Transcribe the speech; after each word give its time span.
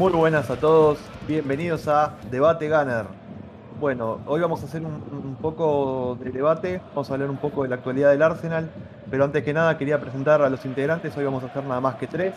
Muy 0.00 0.12
buenas 0.12 0.48
a 0.48 0.56
todos, 0.56 0.98
bienvenidos 1.28 1.86
a 1.86 2.16
Debate 2.30 2.70
Gunner. 2.70 3.04
Bueno, 3.78 4.20
hoy 4.26 4.40
vamos 4.40 4.62
a 4.62 4.64
hacer 4.64 4.80
un, 4.80 5.36
poco 5.42 6.16
de 6.18 6.30
debate, 6.30 6.80
vamos 6.94 7.10
a 7.10 7.12
hablar 7.12 7.28
un 7.28 7.36
poco 7.36 7.64
de 7.64 7.68
la 7.68 7.74
actualidad 7.74 8.10
del 8.10 8.22
Arsenal, 8.22 8.70
pero 9.10 9.24
antes 9.24 9.44
que 9.44 9.52
nada 9.52 9.76
quería 9.76 10.00
presentar 10.00 10.40
a 10.40 10.48
los 10.48 10.64
integrantes, 10.64 11.14
hoy 11.18 11.24
vamos 11.26 11.42
a 11.42 11.48
hacer 11.48 11.64
nada 11.64 11.82
más 11.82 11.96
que 11.96 12.06
tres, 12.06 12.32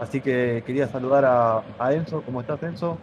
así 0.00 0.22
que 0.22 0.62
quería 0.64 0.88
saludar 0.88 1.26
a, 1.78 1.92
Enzo, 1.92 2.22
¿cómo 2.22 2.40
estás 2.40 2.62
Enzo? 2.62 2.96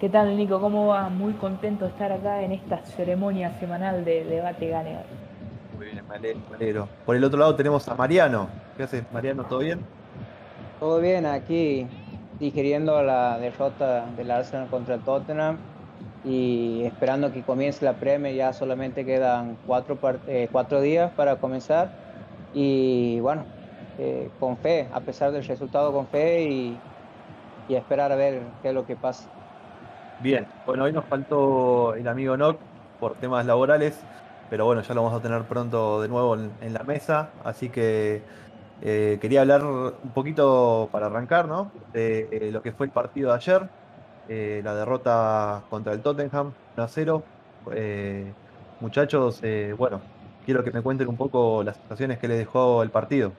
¿Qué 0.00 0.08
tal 0.08 0.36
Nico? 0.36 0.60
¿Cómo 0.60 0.88
va? 0.88 1.08
Muy 1.08 1.34
contento 1.34 1.84
de 1.84 1.92
estar 1.92 2.10
acá 2.10 2.42
en 2.42 2.50
esta 2.50 2.84
ceremonia 2.86 3.56
semanal 3.60 4.04
de 4.04 4.24
Debate 4.24 4.66
Gunner. 4.66 5.06
Muy 5.76 5.86
bien, 5.92 6.02
me 6.08 6.56
alegro, 6.56 6.88
Por 7.06 7.14
el 7.14 7.22
otro 7.22 7.38
lado 7.38 7.54
tenemos 7.54 7.86
a 7.86 7.94
Mariano, 7.94 8.48
¿qué 8.76 8.82
haces 8.82 9.04
Mariano? 9.12 9.44
¿Todo 9.44 9.60
bien? 9.60 9.78
Todo 10.80 11.00
bien, 11.00 11.24
aquí 11.24 11.86
digiriendo 12.38 13.02
la 13.02 13.38
derrota 13.38 14.06
del 14.16 14.30
Arsenal 14.30 14.68
contra 14.68 14.96
el 14.96 15.00
Tottenham 15.00 15.58
y 16.24 16.82
esperando 16.84 17.32
que 17.32 17.42
comience 17.42 17.84
la 17.84 17.94
Premier. 17.94 18.34
Ya 18.34 18.52
solamente 18.52 19.04
quedan 19.04 19.56
cuatro, 19.66 19.98
eh, 20.26 20.48
cuatro 20.50 20.80
días 20.80 21.10
para 21.12 21.36
comenzar. 21.36 21.90
Y 22.52 23.20
bueno, 23.20 23.44
eh, 23.98 24.30
con 24.40 24.56
fe, 24.56 24.88
a 24.92 25.00
pesar 25.00 25.32
del 25.32 25.44
resultado, 25.44 25.92
con 25.92 26.06
fe 26.06 26.42
y, 26.44 26.78
y, 27.68 27.74
esperar 27.74 28.12
a 28.12 28.16
ver 28.16 28.42
qué 28.62 28.68
es 28.68 28.74
lo 28.74 28.86
que 28.86 28.96
pasa. 28.96 29.28
Bien, 30.20 30.46
bueno, 30.64 30.84
hoy 30.84 30.92
nos 30.92 31.04
faltó 31.04 31.94
el 31.94 32.08
amigo 32.08 32.36
Nock 32.36 32.58
por 32.98 33.14
temas 33.16 33.44
laborales, 33.44 34.00
pero 34.48 34.64
bueno, 34.64 34.80
ya 34.80 34.94
lo 34.94 35.02
vamos 35.02 35.18
a 35.18 35.22
tener 35.22 35.42
pronto 35.42 36.00
de 36.00 36.08
nuevo 36.08 36.34
en 36.34 36.72
la 36.72 36.82
mesa, 36.84 37.28
así 37.44 37.68
que 37.68 38.22
eh, 38.82 39.18
quería 39.20 39.40
hablar 39.40 39.64
un 39.64 40.10
poquito 40.14 40.88
para 40.92 41.06
arrancar, 41.06 41.48
¿no? 41.48 41.70
De 41.92 42.28
eh, 42.30 42.50
lo 42.52 42.62
que 42.62 42.72
fue 42.72 42.86
el 42.86 42.92
partido 42.92 43.30
de 43.30 43.36
ayer, 43.36 43.68
eh, 44.28 44.60
la 44.62 44.74
derrota 44.74 45.62
contra 45.70 45.92
el 45.92 46.00
Tottenham 46.00 46.52
1 46.76 46.84
a 46.84 46.88
0. 46.88 47.22
muchachos, 48.80 49.40
bueno, 49.78 50.00
quiero 50.44 50.62
que 50.62 50.70
me 50.70 50.82
cuenten 50.82 51.08
un 51.08 51.16
poco 51.16 51.62
las 51.62 51.76
situaciones 51.76 52.18
que 52.18 52.28
les 52.28 52.38
dejó 52.38 52.82
el 52.82 52.90
partido. 52.90 53.32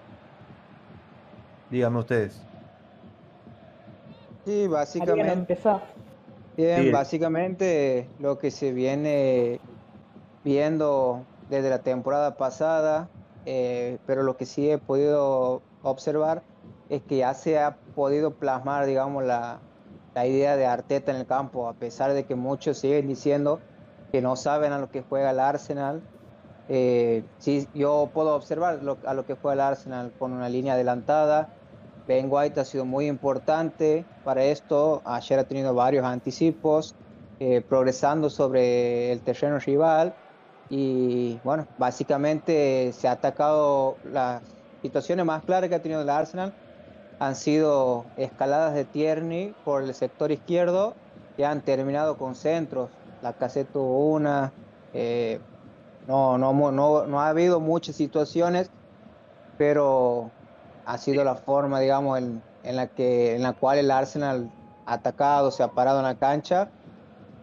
Díganme 1.70 2.00
ustedes. 2.00 2.42
Sí, 4.46 4.68
básicamente. 4.68 5.60
Bien, 6.56 6.92
básicamente 6.92 8.08
lo 8.20 8.40
que 8.40 8.50
se 8.50 8.72
viene 8.72 9.60
viendo 10.44 11.22
desde 11.52 11.70
la 11.70 11.80
temporada 11.80 12.36
pasada 12.36 13.08
eh, 13.50 13.98
pero 14.06 14.24
lo 14.24 14.36
que 14.36 14.46
sí 14.46 14.70
he 14.70 14.78
podido 14.78 15.62
observar 15.82 16.44
es 16.90 17.02
que 17.04 17.16
ya 17.16 17.34
se 17.34 17.58
ha 17.58 17.78
podido 17.96 18.32
plasmar, 18.32 18.86
digamos, 18.86 19.24
la, 19.24 19.60
la 20.14 20.28
idea 20.28 20.58
de 20.58 20.66
Arteta 20.66 21.12
en 21.12 21.18
el 21.18 21.26
campo, 21.26 21.70
a 21.70 21.74
pesar 21.74 22.12
de 22.12 22.26
que 22.26 22.36
muchos 22.36 22.78
siguen 22.80 23.08
diciendo 23.08 23.62
que 24.12 24.22
no 24.22 24.36
saben 24.36 24.74
a 24.74 24.80
lo 24.80 24.92
que 24.92 25.02
juega 25.02 25.32
el 25.32 25.40
Arsenal. 25.40 26.02
Eh, 26.68 27.24
sí, 27.38 27.70
yo 27.74 28.10
puedo 28.14 28.36
observar 28.36 28.82
a 29.06 29.14
lo 29.14 29.26
que 29.26 29.36
juega 29.36 29.54
el 29.54 29.62
Arsenal 29.62 30.12
con 30.20 30.34
una 30.34 30.50
línea 30.50 30.74
adelantada. 30.74 31.48
Ben 32.06 32.28
White 32.30 32.60
ha 32.60 32.66
sido 32.66 32.84
muy 32.84 33.08
importante 33.08 34.04
para 34.26 34.44
esto. 34.44 35.02
Ayer 35.06 35.40
ha 35.40 35.46
tenido 35.46 35.74
varios 35.74 36.04
anticipos, 36.04 36.96
eh, 37.40 37.62
progresando 37.62 38.30
sobre 38.30 39.14
el 39.14 39.22
terreno 39.22 39.58
rival 39.60 40.14
y 40.70 41.40
bueno, 41.44 41.66
básicamente 41.78 42.92
se 42.94 43.08
ha 43.08 43.12
atacado 43.12 43.98
las 44.12 44.42
situaciones 44.82 45.26
más 45.26 45.44
claras 45.44 45.70
que 45.70 45.76
ha 45.76 45.82
tenido 45.82 46.02
el 46.02 46.10
Arsenal. 46.10 46.54
Han 47.20 47.36
sido 47.36 48.06
escaladas 48.18 48.74
de 48.74 48.86
Tierney 48.86 49.56
por 49.64 49.84
el 49.84 49.94
sector 49.94 50.32
izquierdo 50.32 50.94
que 51.36 51.46
han 51.46 51.62
terminado 51.62 52.18
con 52.18 52.36
centros. 52.36 52.90
La 53.22 53.34
caseta 53.34 53.74
tuvo 53.74 54.12
una. 54.12 54.52
Eh, 54.94 55.40
no, 56.08 56.38
no, 56.38 56.54
no, 56.54 57.06
no 57.06 57.22
ha 57.22 57.30
habido 57.30 57.60
muchas 57.60 57.96
situaciones, 57.96 58.70
pero 59.58 60.32
ha 60.86 60.98
sido 60.98 61.24
la 61.24 61.36
forma, 61.36 61.80
digamos, 61.80 62.18
en, 62.18 62.42
en, 62.64 62.76
la 62.76 62.88
que, 62.88 63.36
en 63.36 63.44
la 63.44 63.54
cual 63.54 63.80
el 63.80 63.92
Arsenal 63.92 64.50
ha 64.86 64.94
atacado, 64.94 65.52
se 65.52 65.64
ha 65.64 65.70
parado 65.70 66.00
en 66.00 66.06
la 66.06 66.16
cancha. 66.16 66.70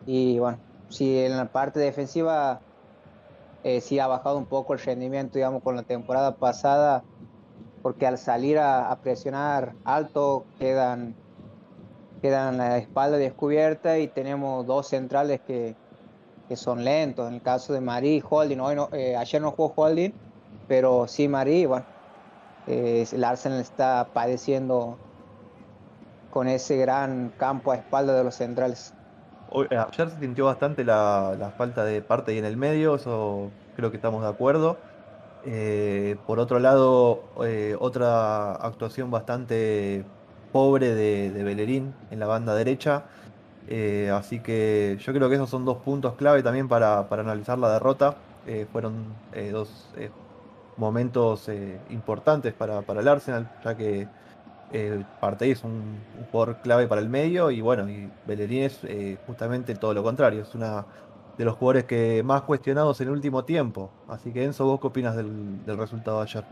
Y 0.06 0.39
bueno, 0.39 0.59
si 0.89 1.19
en 1.19 1.37
la 1.37 1.47
parte 1.47 1.81
defensiva 1.81 2.61
eh, 3.65 3.81
sí 3.81 3.99
ha 3.99 4.07
bajado 4.07 4.37
un 4.37 4.45
poco 4.45 4.75
el 4.75 4.79
rendimiento, 4.79 5.35
digamos, 5.35 5.63
con 5.63 5.75
la 5.75 5.83
temporada 5.83 6.37
pasada, 6.37 7.03
porque 7.83 8.07
al 8.07 8.19
salir 8.19 8.59
a, 8.59 8.97
presionar 9.03 9.75
alto 9.85 10.45
quedan, 10.59 11.15
quedan 12.23 12.59
la 12.59 12.79
espalda 12.79 13.17
descubierta 13.17 13.99
y 13.99 14.09
tenemos 14.09 14.67
dos 14.67 14.89
centrales 14.89 15.41
que, 15.47 15.75
que 16.49 16.57
son 16.57 16.85
lentos. 16.85 17.27
En 17.29 17.35
el 17.35 17.43
caso 17.43 17.73
de 17.73 17.81
Marí 17.81 18.23
Holding, 18.29 18.61
hoy 18.61 18.77
no, 18.77 18.89
eh, 18.93 19.17
ayer 19.17 19.41
no 19.41 19.51
jugó 19.51 19.73
Holding, 19.77 20.13
pero 20.69 21.09
sí 21.09 21.27
Marí, 21.27 21.67
bueno, 21.67 21.87
eh, 22.67 23.07
el 23.11 23.25
Arsenal 23.25 23.61
está 23.61 24.09
padeciendo 24.13 24.99
con 26.31 26.49
ese 26.49 26.77
gran 26.77 27.33
campo 27.39 27.73
a 27.73 27.77
espalda 27.77 28.15
de 28.15 28.25
los 28.25 28.35
centrales. 28.35 28.95
Eh, 29.55 29.77
ayer 29.77 30.11
se 30.11 30.19
sintió 30.19 30.47
bastante 30.47 30.85
la, 30.85 31.53
falta 31.57 31.85
de 31.85 32.03
parte 32.03 32.35
y 32.35 32.39
en 32.39 32.45
el 32.45 32.57
medio, 32.57 32.97
eso 32.97 33.51
creo 33.77 33.91
que 33.91 33.97
estamos 33.97 34.23
de 34.23 34.29
acuerdo. 34.29 34.77
Eh, 35.47 36.17
por 36.27 36.41
otro 36.41 36.59
lado, 36.59 37.23
eh, 37.45 37.77
otra 37.79 38.53
actuación 38.55 39.11
bastante 39.11 40.05
pobre 40.53 40.95
de, 40.95 41.31
de 41.31 41.45
Bellerín 41.45 41.95
en 42.11 42.19
la 42.19 42.27
banda 42.27 42.55
derecha. 42.55 43.05
así 44.13 44.41
que 44.41 44.99
yo 45.01 45.13
creo 45.13 45.29
que 45.29 45.37
esos 45.37 45.51
son 45.51 45.65
dos 45.65 45.79
puntos 45.79 46.15
clave 46.15 46.43
también 46.43 46.69
para, 46.69 46.99
analizar 47.11 47.59
la 47.59 47.73
derrota. 47.73 48.17
fueron 48.73 49.15
dos 49.53 49.89
momentos 50.77 51.49
importantes 51.91 52.53
para 52.55 52.81
el 53.01 53.09
Arsenal, 53.09 53.51
ya 53.65 53.77
que 53.77 54.09
eh, 54.75 55.05
es 55.41 55.62
un, 55.62 56.01
jugador 56.33 56.57
clave 56.62 56.89
para 56.89 57.01
el 57.01 57.09
medio 57.09 57.51
y 57.51 57.61
bueno, 57.61 57.89
y 57.89 58.11
Bellerín 58.27 58.65
es 58.65 58.83
eh, 58.85 59.19
justamente 59.27 59.75
todo 59.77 59.95
lo 59.95 60.03
contrario, 60.03 60.43
es 60.43 60.55
una 60.55 60.85
de 61.39 61.45
los 61.45 61.55
jugadores 61.55 61.85
que 61.85 62.23
más 62.25 62.43
cuestionados 62.43 63.01
en 63.01 63.09
el 63.09 63.15
último 63.15 63.45
tiempo. 63.45 63.91
Así 64.09 64.33
que 64.33 64.45
Enzo, 64.45 64.67
¿vos 64.67 64.81
qué 64.81 64.87
opinas 64.89 65.17
del, 65.17 65.61
resultado 65.79 66.19
de 66.19 66.23
ayer? 66.25 66.45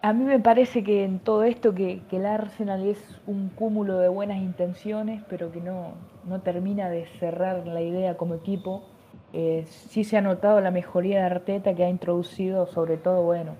A 0.00 0.12
mí 0.12 0.24
me 0.24 0.40
parece 0.40 0.82
que 0.82 1.04
en 1.04 1.20
todo 1.20 1.44
esto 1.44 1.74
que, 1.74 2.02
el 2.10 2.26
Arsenal 2.26 2.84
es 2.86 2.98
un 3.26 3.50
cúmulo 3.50 3.98
de 3.98 4.08
buenas 4.08 4.38
intenciones, 4.38 5.22
pero 5.28 5.52
que 5.52 5.60
no, 5.60 5.92
no 6.26 6.40
termina 6.40 6.88
de 6.88 7.06
cerrar 7.20 7.66
la 7.66 7.82
idea 7.82 8.16
como 8.16 8.34
equipo. 8.34 8.82
Eh, 9.34 9.64
sí 9.68 10.04
se 10.04 10.16
ha 10.16 10.22
notado 10.22 10.60
la 10.60 10.70
mejoría 10.70 11.20
de 11.20 11.26
Arteta 11.26 11.74
que 11.74 11.84
ha 11.84 11.88
introducido 11.88 12.66
sobre 12.66 12.96
todo, 12.96 13.22
bueno, 13.22 13.54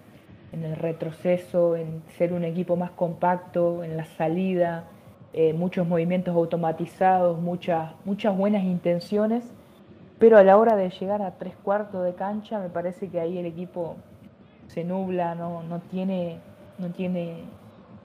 en 0.52 0.64
el 0.64 0.76
retroceso, 0.76 1.76
en 1.76 2.02
ser 2.18 2.32
un 2.32 2.44
equipo 2.44 2.76
más 2.76 2.90
compacto, 2.90 3.82
en 3.82 3.96
la 3.96 4.04
salida, 4.04 4.84
eh, 5.32 5.54
muchos 5.54 5.86
movimientos 5.86 6.34
automatizados, 6.34 7.40
muchas, 7.40 7.92
muchas 8.04 8.36
buenas 8.36 8.64
intenciones, 8.64 9.44
pero 10.18 10.36
a 10.36 10.44
la 10.44 10.58
hora 10.58 10.76
de 10.76 10.90
llegar 10.90 11.22
a 11.22 11.32
tres 11.32 11.54
cuartos 11.62 12.04
de 12.04 12.14
cancha 12.14 12.60
me 12.60 12.68
parece 12.68 13.08
que 13.08 13.18
ahí 13.18 13.38
el 13.38 13.46
equipo 13.46 13.96
se 14.68 14.84
nubla, 14.84 15.34
no, 15.34 15.62
no, 15.62 15.80
tiene, 15.80 16.38
no 16.78 16.90
tiene 16.90 17.44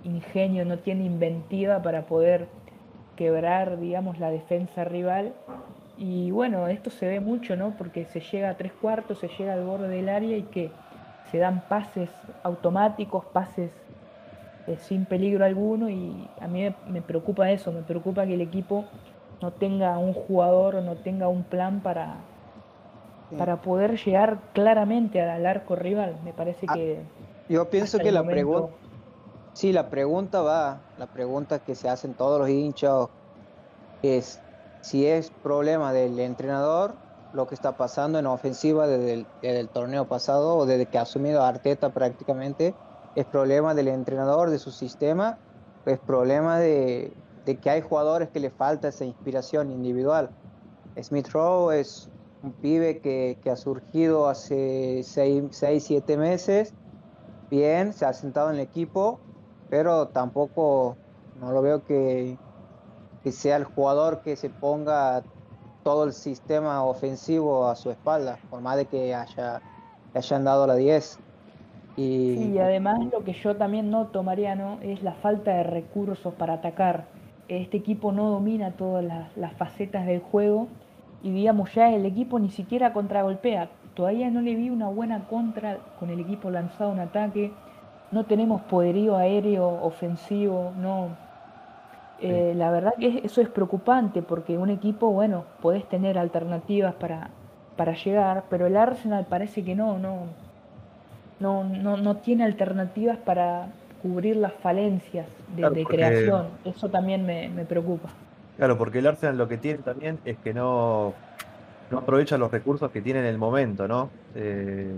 ingenio, 0.03 0.65
no 0.65 0.79
tiene 0.79 1.03
inventiva 1.03 1.81
para 1.81 2.03
poder 2.05 2.47
quebrar, 3.15 3.79
digamos, 3.79 4.19
la 4.19 4.29
defensa 4.29 4.85
rival. 4.85 5.33
Y 5.97 6.31
bueno, 6.31 6.67
esto 6.67 6.89
se 6.91 7.07
ve 7.07 7.19
mucho, 7.19 7.55
¿no? 7.55 7.71
Porque 7.77 8.05
se 8.05 8.21
llega 8.21 8.51
a 8.51 8.57
tres 8.57 8.71
cuartos, 8.71 9.19
se 9.19 9.27
llega 9.27 9.53
al 9.53 9.63
borde 9.63 9.89
del 9.89 10.09
área 10.09 10.38
y 10.38 10.44
que 10.44 10.71
se 11.31 11.38
dan 11.38 11.62
pases 11.68 12.09
automáticos, 12.44 13.25
pases 13.25 13.71
eh, 14.68 14.77
sin 14.81 15.06
peligro 15.06 15.45
alguno 15.45 15.89
y 15.89 16.29
a 16.41 16.47
mí 16.47 16.74
me, 16.88 17.01
preocupa 17.01 17.51
eso, 17.51 17.71
me 17.71 17.81
preocupa 17.81 18.25
que 18.25 18.33
el 18.33 18.41
equipo 18.41 18.85
no 19.41 19.51
tenga 19.51 19.97
un 19.97 20.13
jugador 20.13 20.75
o 20.75 20.81
no 20.81 20.95
tenga 20.95 21.27
un 21.27 21.44
plan 21.44 21.81
para, 21.81 22.18
para 23.38 23.62
poder 23.62 23.97
llegar 24.03 24.39
claramente 24.53 25.21
al 25.21 25.45
arco 25.45 25.75
rival. 25.75 26.18
Me 26.24 26.33
parece 26.33 26.65
ah, 26.69 26.74
que... 26.74 27.01
Yo 27.50 27.69
pienso 27.69 28.00
que 28.00 28.12
la 28.12 28.23
pregunta... 28.23 28.73
Sí, 29.53 29.73
la 29.73 29.89
pregunta 29.89 30.41
va, 30.41 30.81
la 31.00 31.07
pregunta 31.07 31.59
que 31.59 31.73
se 31.73 31.89
hacen 31.89 32.13
todos 32.13 32.39
los 32.39 32.50
hinchas 32.50 33.07
es 34.03 34.39
si 34.81 35.07
es 35.07 35.31
problema 35.31 35.94
del 35.94 36.19
entrenador 36.19 36.94
lo 37.33 37.47
que 37.47 37.56
está 37.56 37.77
pasando 37.77 38.19
en 38.19 38.25
ofensiva 38.25 38.88
desde 38.88 39.25
el, 39.41 39.69
torneo 39.69 40.07
pasado 40.07 40.57
o 40.57 40.65
desde 40.65 40.85
que 40.85 40.97
ha 40.97 41.01
asumido 41.01 41.44
Arteta 41.44 41.89
prácticamente. 41.89 42.74
Es 43.15 43.25
problema 43.25 43.74
del 43.74 43.88
entrenador, 43.88 44.50
de 44.50 44.59
su 44.59 44.71
sistema, 44.71 45.38
es 45.85 46.00
problema 46.00 46.59
de, 46.59 47.13
que 47.62 47.69
hay 47.69 47.81
jugadores 47.81 48.29
que 48.29 48.39
le 48.39 48.50
falta 48.50 48.89
esa 48.89 49.06
inspiración 49.06 49.71
individual. 49.71 50.29
Smith 51.01 51.29
Rowe 51.29 51.79
es 51.79 52.09
un 52.44 52.53
pibe 52.53 53.00
que, 53.00 53.39
ha 53.50 53.56
surgido 53.56 54.27
hace 54.27 55.01
6, 55.03 55.50
7 55.51 56.18
meses, 56.18 56.73
bien, 57.50 57.94
se 57.94 58.06
ha 58.06 58.13
sentado 58.13 58.50
en 58.50 58.56
el 58.56 58.62
equipo, 58.62 59.19
pero 59.69 60.09
tampoco 60.09 60.95
no 61.39 61.51
lo 61.51 61.62
veo 61.62 61.83
que, 61.83 62.38
que 63.23 63.31
sea 63.31 63.57
el 63.57 63.63
jugador 63.63 64.21
que 64.21 64.35
se 64.35 64.50
ponga 64.50 65.23
todo 65.87 66.03
el 66.03 66.11
sistema 66.11 66.83
ofensivo 66.83 67.65
a 67.69 67.73
su 67.77 67.89
espalda, 67.89 68.37
por 68.49 68.59
más 68.59 68.75
de 68.75 68.87
que 68.87 69.15
haya, 69.15 69.61
hayan 70.13 70.43
dado 70.43 70.67
la 70.67 70.75
10. 70.75 71.17
Y... 71.95 72.51
y 72.51 72.59
además 72.59 72.99
lo 73.09 73.23
que 73.23 73.31
yo 73.31 73.55
también 73.55 73.89
noto, 73.89 74.21
Mariano, 74.21 74.79
es 74.81 75.01
la 75.01 75.13
falta 75.13 75.51
de 75.53 75.63
recursos 75.63 76.33
para 76.33 76.55
atacar. 76.55 77.05
Este 77.47 77.77
equipo 77.77 78.11
no 78.11 78.29
domina 78.29 78.71
todas 78.71 79.05
las, 79.37 79.53
facetas 79.53 80.05
del 80.05 80.19
juego 80.19 80.67
y 81.23 81.31
digamos 81.31 81.73
ya 81.73 81.89
el 81.93 82.05
equipo 82.05 82.37
ni 82.37 82.49
siquiera 82.49 82.91
contragolpea. 82.91 83.69
Todavía 83.93 84.29
no 84.29 84.41
le 84.41 84.55
vi 84.55 84.69
una 84.69 84.89
buena 84.89 85.25
contra 85.29 85.77
con 86.01 86.09
el 86.09 86.19
equipo 86.19 86.49
lanzado 86.51 86.91
un 86.91 86.99
ataque. 86.99 87.53
No 88.11 88.25
tenemos 88.25 88.61
poderío 88.63 89.15
aéreo 89.15 89.81
ofensivo, 89.81 90.73
no, 90.77 91.15
eh, 92.19 92.53
la 92.55 92.71
verdad 92.71 92.93
que 92.99 93.21
eso 93.23 93.41
es 93.41 93.49
preocupante 93.49 94.21
porque 94.21 94.57
un 94.57 94.69
equipo, 94.69 95.11
bueno, 95.11 95.45
podés 95.61 95.87
tener 95.87 96.17
alternativas 96.17 96.95
para, 96.95 97.29
para 97.75 97.93
llegar, 97.93 98.45
pero 98.49 98.65
el 98.65 98.75
Arsenal 98.75 99.25
parece 99.29 99.63
que 99.63 99.75
no, 99.75 99.99
no, 99.99 100.25
no, 101.39 101.63
no, 101.63 101.97
no 101.97 102.17
tiene 102.17 102.43
alternativas 102.43 103.17
para 103.17 103.67
cubrir 104.01 104.35
las 104.37 104.53
falencias 104.53 105.27
de, 105.55 105.85
creación. 105.85 106.47
Eso 106.65 106.89
también 106.89 107.25
me, 107.25 107.49
preocupa. 107.65 108.09
Claro, 108.57 108.77
porque 108.77 108.99
el 108.99 109.07
Arsenal 109.07 109.37
lo 109.37 109.47
que 109.47 109.57
tiene 109.57 109.79
también 109.79 110.19
es 110.25 110.37
que 110.37 110.53
no, 110.53 111.13
no 111.91 111.99
aprovecha 111.99 112.37
los 112.37 112.51
recursos 112.51 112.91
que 112.91 113.01
tiene 113.01 113.19
en 113.19 113.25
el 113.25 113.37
momento, 113.37 113.87
¿no? 113.87 114.09
Eh, 114.35 114.95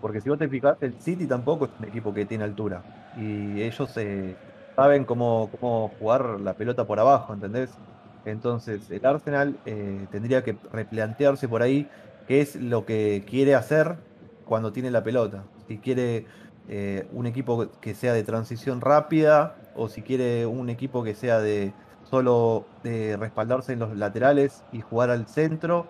porque 0.00 0.20
si 0.20 0.28
vos 0.28 0.38
te 0.38 0.48
fijas, 0.48 0.76
el 0.80 0.94
City 0.94 1.26
tampoco 1.26 1.66
es 1.66 1.70
un 1.78 1.86
equipo 1.86 2.12
que 2.12 2.24
tiene 2.24 2.44
altura. 2.44 2.82
Y 3.16 3.62
ellos 3.62 3.96
eh, 3.96 4.34
saben 4.76 5.04
cómo, 5.04 5.50
cómo 5.60 5.90
jugar 5.98 6.40
la 6.40 6.54
pelota 6.54 6.86
por 6.86 6.98
abajo, 6.98 7.32
¿entendés? 7.34 7.70
Entonces 8.24 8.90
el 8.90 9.04
Arsenal 9.04 9.56
eh, 9.66 10.06
tendría 10.10 10.42
que 10.42 10.56
replantearse 10.72 11.48
por 11.48 11.62
ahí 11.62 11.88
qué 12.28 12.40
es 12.40 12.56
lo 12.56 12.86
que 12.86 13.24
quiere 13.26 13.54
hacer 13.54 13.96
cuando 14.44 14.72
tiene 14.72 14.90
la 14.90 15.02
pelota. 15.02 15.44
Si 15.66 15.78
quiere 15.78 16.26
eh, 16.68 17.06
un 17.12 17.26
equipo 17.26 17.68
que 17.80 17.94
sea 17.94 18.12
de 18.12 18.22
transición 18.22 18.80
rápida 18.80 19.56
o 19.74 19.88
si 19.88 20.02
quiere 20.02 20.46
un 20.46 20.70
equipo 20.70 21.02
que 21.02 21.14
sea 21.14 21.40
de 21.40 21.72
solo 22.04 22.66
de 22.82 23.16
respaldarse 23.16 23.72
en 23.72 23.78
los 23.80 23.96
laterales 23.96 24.62
y 24.72 24.80
jugar 24.80 25.10
al 25.10 25.26
centro. 25.26 25.86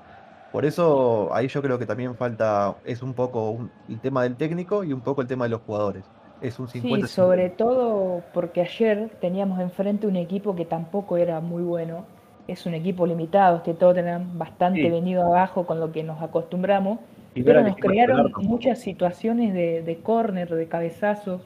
Por 0.52 0.64
eso 0.64 1.34
ahí 1.34 1.48
yo 1.48 1.62
creo 1.62 1.78
que 1.78 1.86
también 1.86 2.14
falta, 2.14 2.76
es 2.84 3.02
un 3.02 3.14
poco 3.14 3.70
el 3.88 4.00
tema 4.00 4.22
del 4.22 4.36
técnico 4.36 4.84
y 4.84 4.92
un 4.92 5.00
poco 5.00 5.22
el 5.22 5.28
tema 5.28 5.46
de 5.46 5.50
los 5.50 5.62
jugadores 5.62 6.04
es 6.42 6.58
un 6.58 6.68
50 6.68 7.06
Sí, 7.06 7.12
sobre 7.12 7.50
todo 7.50 8.22
porque 8.34 8.60
ayer 8.60 9.10
teníamos 9.20 9.60
enfrente 9.60 10.06
un 10.06 10.16
equipo 10.16 10.54
que 10.56 10.64
tampoco 10.64 11.16
era 11.16 11.40
muy 11.40 11.62
bueno. 11.62 12.04
Es 12.48 12.66
un 12.66 12.74
equipo 12.74 13.06
limitado, 13.06 13.62
todos 13.62 13.94
tenían 13.94 14.36
bastante 14.36 14.90
venido 14.90 15.24
abajo 15.24 15.64
con 15.64 15.78
lo 15.78 15.92
que 15.92 16.02
nos 16.02 16.20
acostumbramos. 16.20 16.98
pero 17.34 17.62
nos 17.62 17.76
crearon 17.76 18.32
muchas 18.42 18.80
situaciones 18.80 19.54
de, 19.54 19.82
de 19.82 19.96
córner, 19.98 20.52
de 20.52 20.66
cabezazos. 20.66 21.42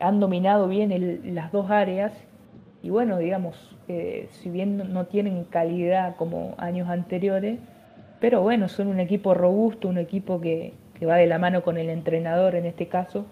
Han 0.00 0.18
dominado 0.18 0.66
bien 0.66 1.34
las 1.34 1.52
dos 1.52 1.70
áreas. 1.70 2.12
Y 2.82 2.88
bueno, 2.88 3.18
digamos, 3.18 3.76
eh, 3.88 4.28
si 4.30 4.48
bien 4.48 4.90
no 4.94 5.04
tienen 5.04 5.44
calidad 5.44 6.16
como 6.16 6.54
años 6.56 6.88
anteriores, 6.88 7.58
pero 8.18 8.40
bueno, 8.40 8.68
son 8.68 8.86
un 8.86 9.00
equipo 9.00 9.34
robusto, 9.34 9.88
un 9.88 9.98
equipo 9.98 10.40
que, 10.40 10.72
que 10.98 11.04
va 11.04 11.16
de 11.16 11.26
la 11.26 11.38
mano 11.38 11.62
con 11.62 11.76
el 11.76 11.90
entrenador 11.90 12.54
en 12.54 12.64
este 12.64 12.86
caso 12.86 13.26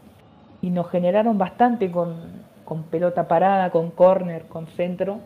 y 0.61 0.71
nos 0.71 0.91
generaron 0.91 1.39
bastante 1.39 1.91
con, 1.91 2.45
pelota 2.91 3.29
parada, 3.29 3.71
con 3.71 3.91
córner, 3.91 4.47
con 4.47 4.67
centro. 4.67 5.21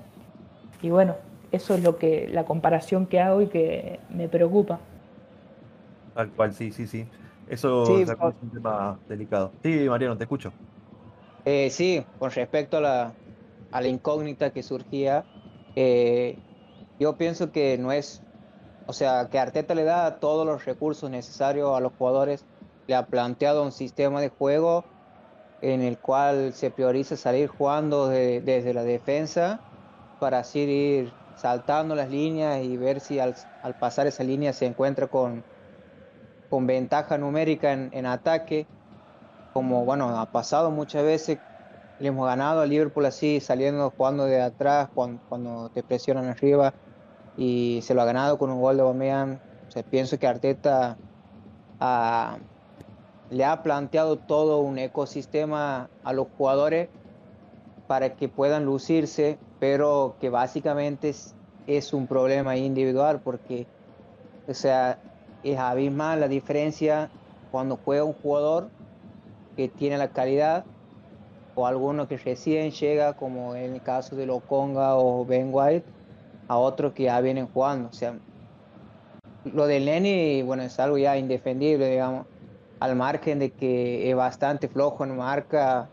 Y 0.81 0.91
bueno, 0.91 1.17
eso 1.51 1.75
es 1.75 1.83
lo 1.83 1.97
que 1.97 2.29
la 2.29 2.45
comparación 2.45 3.07
que 3.07 3.21
hago 3.21 3.43
y 3.43 3.47
que 3.47 4.01
me 4.11 4.29
preocupa. 4.29 4.81
Tal 6.15 6.31
cual, 6.31 6.53
sí, 6.53 6.73
sí, 6.73 6.87
sí. 6.87 7.07
Eso 7.49 7.99
es 7.99 8.09
un 8.09 8.51
tema 8.51 8.99
delicado. 9.09 9.53
Sí, 9.63 9.87
Mariano, 9.89 10.17
te 10.17 10.25
escucho. 10.25 10.53
Eh, 11.45 11.71
sí, 11.71 12.05
con 12.19 12.31
respecto 12.31 12.77
a 12.77 12.81
la, 12.81 13.13
a 13.73 13.81
la 13.81 13.89
incógnita 13.89 14.51
que 14.51 14.63
surgía, 14.63 15.25
eh, 15.75 16.39
yo 17.01 17.17
pienso 17.17 17.51
que 17.51 17.79
no 17.79 17.91
es, 17.91 18.23
o 18.87 18.93
sea, 18.93 19.29
que 19.29 19.39
Arteta 19.39 19.75
le 19.75 19.85
da 19.85 20.21
todos 20.21 20.47
los 20.47 20.65
recursos 20.65 21.11
necesarios 21.11 21.77
a 21.77 21.81
los 21.81 21.93
jugadores, 21.99 22.45
le 22.87 22.95
ha 22.95 23.07
planteado 23.07 23.65
un 23.65 23.73
sistema 23.73 24.21
de 24.21 24.29
juego 24.29 24.85
en 25.63 25.81
el 25.81 25.97
cual 25.97 26.53
se 26.53 26.71
prioriza 26.71 27.17
salir 27.17 27.49
jugando 27.49 28.09
desde 28.09 28.75
la 28.75 28.83
defensa 28.83 29.61
para 30.19 30.41
así 30.41 30.61
ir 30.61 31.13
saltando 31.37 31.95
las 31.95 32.11
líneas 32.11 32.63
y 32.63 32.77
ver 32.77 33.01
si 33.01 33.21
al, 33.21 33.35
pasar 33.81 34.09
esa 34.09 34.25
línea 34.25 34.53
se 34.53 34.67
encuentra 34.67 35.07
con, 35.07 35.45
con 36.51 36.67
ventaja 36.67 37.17
numérica 37.17 37.73
en, 37.73 38.07
ataque, 38.07 38.67
como 39.53 39.85
bueno, 39.85 40.19
ha 40.19 40.27
pasado 40.27 40.71
muchas 40.73 41.05
veces, 41.05 41.39
le 42.01 42.09
hemos 42.09 42.27
ganado 42.27 42.61
a 42.61 42.67
Liverpool 42.67 43.07
así, 43.07 43.41
saliendo, 43.41 43.91
jugando 43.97 44.25
de 44.25 44.41
atrás, 44.41 44.89
cuando, 44.93 45.71
te 45.73 45.85
presionan 45.85 46.27
arriba, 46.27 46.75
y 47.37 47.81
se 47.83 47.95
lo 47.95 48.03
ha 48.03 48.05
ganado 48.05 48.37
con 48.37 48.51
un 48.51 48.61
gol 48.61 48.77
de 48.77 48.83
Aubameyang. 48.83 49.41
O 49.75 49.83
pienso 49.85 50.19
que 50.19 50.27
Arteta 50.27 50.99
ha, 51.81 52.37
le 53.33 53.47
ha 53.47 53.63
planteado 53.63 54.19
todo 54.19 54.59
un 54.59 54.79
ecosistema 54.79 55.89
a 56.05 56.13
los 56.13 56.27
jugadores 56.37 56.91
para 57.87 58.15
que 58.15 58.29
puedan 58.29 58.67
lucirse, 58.67 59.39
pero 59.59 60.17
que 60.21 60.29
básicamente 60.29 61.15
es, 61.67 61.93
un 61.95 62.07
problema 62.07 62.59
individual 62.59 63.23
porque, 63.25 63.67
o 64.47 64.53
sea, 64.53 64.99
es 65.43 65.59
abismal 65.59 66.21
la 66.21 66.29
diferencia 66.29 67.09
cuando 67.51 67.79
juega 67.83 68.05
un 68.05 68.13
jugador 68.13 68.69
que 69.57 69.67
tiene 69.69 69.97
la 69.97 70.09
calidad 70.09 70.65
o 71.55 71.67
alguno 71.67 72.09
que 72.09 72.19
recién 72.19 72.71
llega, 72.71 73.15
como 73.15 73.57
en 73.57 73.73
el 73.75 73.83
caso 73.83 74.15
de 74.15 74.27
Loconga 74.27 74.97
o 74.97 75.25
Ben 75.25 75.49
White, 75.51 75.87
a 76.49 76.59
otros 76.59 76.93
que 76.93 77.05
ya 77.05 77.19
vienen 77.23 77.47
jugando. 77.47 77.89
O 77.89 77.93
sea, 77.95 78.15
lo 79.45 79.67
de 79.67 79.81
Lenny, 79.81 80.43
bueno, 80.43 80.65
es 80.65 80.79
algo 80.79 80.99
ya 80.99 81.17
indefendible, 81.17 81.89
digamos 81.89 82.27
al 82.83 82.97
margen 82.97 83.39
de 83.39 83.53
que 83.53 84.11
es 84.11 84.17
bastante 84.17 84.67
flojo 84.67 85.05
en 85.05 85.17
marca. 85.17 85.89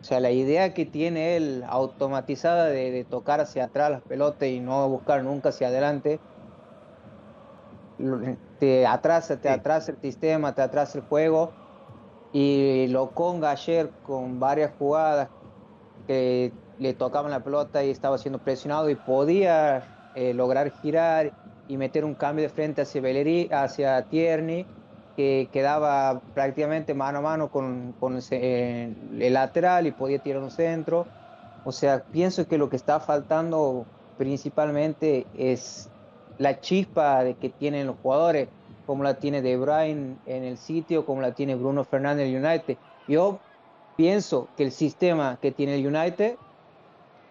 O 0.00 0.04
sea, 0.04 0.20
la 0.20 0.30
idea 0.30 0.72
que 0.74 0.86
tiene 0.86 1.36
él 1.36 1.64
automatizada 1.66 2.66
de, 2.66 3.04
tocar 3.04 3.40
hacia 3.40 3.64
atrás 3.64 3.90
las 3.90 4.02
pelotas 4.02 4.48
y 4.48 4.60
no 4.60 4.88
buscar 4.88 5.24
nunca 5.24 5.48
hacia 5.48 5.66
adelante, 5.66 6.20
te 8.60 8.86
atrasa, 8.86 9.38
te 9.38 9.48
atrasa 9.48 9.90
el 9.90 9.98
sistema, 10.00 10.54
te 10.54 10.62
atrasa 10.62 10.98
el 10.98 11.04
juego. 11.04 11.50
Y 12.32 12.86
lo 12.90 13.10
con 13.10 13.44
ayer 13.44 13.90
con 14.04 14.38
varias 14.38 14.70
jugadas 14.78 15.28
que 16.06 16.52
le 16.78 16.94
tocaban 16.94 17.32
la 17.32 17.42
pelota 17.42 17.82
y 17.82 17.90
estaba 17.90 18.18
siendo 18.18 18.38
presionado 18.38 18.88
y 18.88 18.94
podía 18.94 19.82
eh, 20.14 20.32
lograr 20.32 20.70
girar 20.80 21.32
y 21.66 21.76
meter 21.76 22.04
un 22.04 22.14
cambio 22.14 22.44
de 22.44 22.50
frente 22.50 22.82
hacia 22.82 23.00
Bellerí, 23.00 23.48
hacia 23.50 24.02
Tierney 24.02 24.64
que 25.20 25.48
quedaba 25.52 26.22
prácticamente 26.32 26.94
mano 26.94 27.18
a 27.18 27.20
mano 27.20 27.50
con, 27.50 27.94
eh, 28.30 28.94
el 29.18 29.34
lateral 29.34 29.86
y 29.86 29.90
podía 29.90 30.18
tirar 30.18 30.42
un 30.42 30.50
centro. 30.50 31.04
O 31.62 31.72
sea, 31.72 32.02
pienso 32.10 32.48
que 32.48 32.56
lo 32.56 32.70
que 32.70 32.76
está 32.76 33.00
faltando 33.00 33.84
principalmente 34.16 35.26
es 35.36 35.90
la 36.38 36.58
chispa 36.58 37.22
de 37.22 37.34
que 37.34 37.50
tienen 37.50 37.86
los 37.88 37.96
jugadores, 38.02 38.48
como 38.86 39.04
la 39.04 39.12
tiene 39.12 39.42
De 39.42 39.58
Bruyne 39.58 40.16
en 40.24 40.44
el 40.44 40.56
sitio, 40.56 41.04
como 41.04 41.20
la 41.20 41.32
tiene 41.32 41.54
Bruno 41.54 41.84
Fernández 41.84 42.28
en 42.28 42.36
el 42.36 42.42
United. 42.42 42.78
Yo 43.06 43.38
pienso 43.96 44.48
que 44.56 44.62
el 44.62 44.72
sistema 44.72 45.38
que 45.42 45.52
tiene 45.52 45.74
el 45.74 45.86
United 45.86 46.36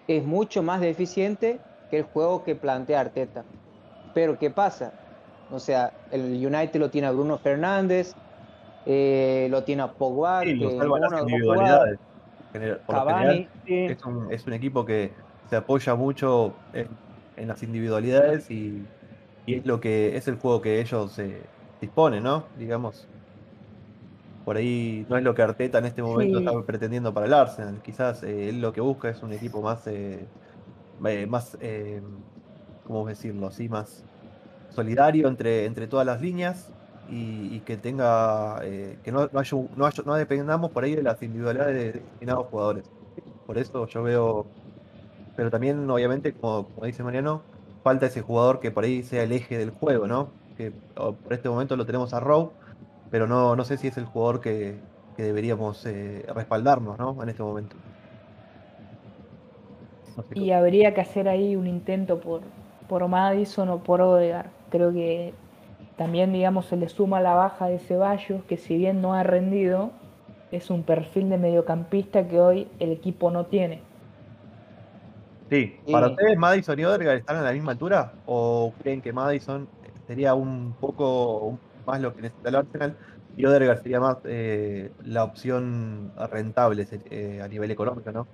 es 0.08 0.24
mucho 0.24 0.62
más 0.62 0.80
deficiente 0.80 1.60
que 1.90 1.98
el 1.98 2.04
juego 2.04 2.44
que 2.44 2.54
plantea 2.54 3.00
Arteta. 3.00 3.46
Pero 4.14 4.38
¿qué 4.38 4.52
pasa? 4.52 4.94
O 5.52 5.60
sea, 5.60 5.92
el 6.12 6.46
United 6.46 6.80
lo 6.80 6.90
tiene 6.90 7.08
a 7.08 7.12
Bruno 7.12 7.38
Fernández, 7.38 8.14
eh, 8.86 9.48
lo 9.50 9.64
tiene 9.64 9.82
a 9.82 9.92
Pogba. 9.92 10.42
Sí, 10.44 10.60
que 10.60 10.66
las 10.66 11.22
individualidades. 11.22 12.00
es, 13.66 14.06
un, 14.06 14.32
es, 14.32 14.48
un, 14.48 14.54
equipo 14.54 14.86
que 14.86 15.12
se 15.50 15.56
apoya 15.56 15.96
mucho 15.96 16.54
en, 16.74 17.48
las 17.48 17.64
individualidades 17.64 18.50
y, 18.52 18.86
es 19.48 19.66
lo 19.66 19.80
que 19.80 20.16
es 20.16 20.28
el 20.28 20.36
juego 20.36 20.62
que 20.62 20.80
ellos 20.80 21.18
eh, 21.18 21.42
disponen, 21.82 22.24
¿no? 22.24 22.44
Digamos. 22.58 23.08
Por 24.46 24.58
ahí 24.58 25.06
no 25.10 25.18
es 25.18 25.24
lo 25.24 25.34
que 25.36 25.42
Arteta 25.42 25.80
en 25.80 25.86
este 25.86 26.02
momento 26.02 26.40
está 26.40 26.52
pretendiendo 26.64 27.14
para 27.14 27.26
el 27.26 27.34
Arsenal. 27.34 27.82
Quizás 27.84 28.24
eh, 28.24 28.50
él 28.50 28.62
lo 28.62 28.74
que 28.74 28.82
busca 28.82 29.10
es 29.10 29.22
un 29.24 29.34
equipo 29.34 29.62
más, 29.62 29.86
eh, 29.88 30.26
más, 31.28 31.58
¿cómo 32.86 33.08
decirlo? 33.08 33.48
Así, 33.48 33.70
más 33.70 34.06
solidario 34.70 35.28
entre, 35.28 35.66
entre 35.66 35.88
todas 35.88 36.06
las 36.06 36.22
líneas 36.22 36.72
y, 37.10 37.60
que 37.62 37.78
tenga 37.78 38.60
eh, 38.64 38.98
que 39.04 39.12
no, 39.12 39.30
no, 39.32 39.90
no, 40.06 40.16
dependamos 40.16 40.72
por 40.72 40.84
ahí 40.84 40.96
de 40.96 41.04
las 41.04 41.22
individualidades 41.24 41.76
de 41.76 41.86
determinados 41.86 42.48
jugadores. 42.48 42.86
Por 43.46 43.58
eso 43.58 43.88
yo 43.88 44.04
veo 44.04 44.46
pero 45.40 45.50
también, 45.52 45.90
obviamente, 45.90 46.34
como, 46.34 46.68
dice 46.84 47.02
Mariano, 47.02 47.44
falta 47.82 48.08
ese 48.08 48.22
jugador 48.22 48.60
que 48.60 48.72
por 48.72 48.84
ahí 48.84 49.04
sea 49.04 49.24
el 49.24 49.32
eje 49.32 49.58
del 49.58 49.70
juego, 49.70 50.06
¿no? 50.06 50.32
Que 50.58 50.74
por 50.94 51.32
este 51.32 51.48
momento 51.48 51.78
lo 51.78 51.86
tenemos 51.86 52.14
a 52.14 52.20
Rowe, 52.20 52.52
pero 53.10 53.26
no, 53.26 53.56
no 53.56 53.64
sé 53.64 53.78
si 53.78 53.88
es 53.88 53.98
el 53.98 54.04
jugador 54.04 54.42
que, 54.42 54.76
deberíamos 55.16 55.86
eh, 55.86 56.26
respaldarnos, 56.36 57.00
¿no? 57.00 57.24
En 57.24 57.30
este 57.30 57.42
momento. 57.42 57.78
y 60.36 60.52
habría 60.52 60.94
que 60.94 61.00
hacer 61.00 61.30
ahí 61.30 61.56
un 61.56 61.68
intento 61.68 62.20
por, 62.20 62.42
por 62.90 63.08
Madison 63.08 63.70
o 63.70 63.82
por 63.82 64.02
Odegar. 64.02 64.50
Creo 64.70 64.92
que 64.92 65.34
también, 65.98 66.32
digamos, 66.32 66.66
se 66.66 66.78
le 66.78 66.88
suma 66.90 67.22
la 67.22 67.34
baja 67.34 67.68
de 67.68 67.80
Ceballos, 67.80 68.44
que 68.46 68.58
si 68.58 68.78
bien 68.78 69.02
no 69.02 69.14
ha 69.14 69.24
rendido, 69.24 69.92
es 70.52 70.70
un 70.70 70.84
perfil 70.84 71.30
de 71.30 71.38
mediocampista 71.38 72.28
que 72.28 72.40
hoy 72.40 72.68
el 72.80 72.92
equipo 72.92 73.32
no 73.32 73.46
tiene. 73.46 73.82
Sí, 75.50 75.76
¿para 75.92 76.08
ustedes 76.08 76.38
Madison 76.38 76.80
y 76.80 76.86
Odegaard 76.86 77.18
están 77.18 77.38
a 77.38 77.42
la 77.42 77.52
misma 77.52 77.72
altura? 77.72 78.14
¿O 78.28 78.72
creen 78.82 79.02
que 79.02 79.12
Madison 79.12 79.68
sería 80.08 80.36
un 80.36 80.74
poco 80.80 81.58
más 81.86 82.00
lo 82.02 82.14
que 82.16 82.22
necesita 82.22 82.50
el 82.50 82.56
Arsenal 82.56 82.98
y 83.36 83.46
Odegaard 83.46 83.82
sería 83.82 84.00
más 84.00 84.18
eh, 84.26 84.92
la 85.04 85.24
opción 85.24 86.12
rentable 86.32 86.88
eh, 87.10 87.42
a 87.42 87.48
nivel 87.48 87.72
económico, 87.72 88.12
¿no? 88.12 88.28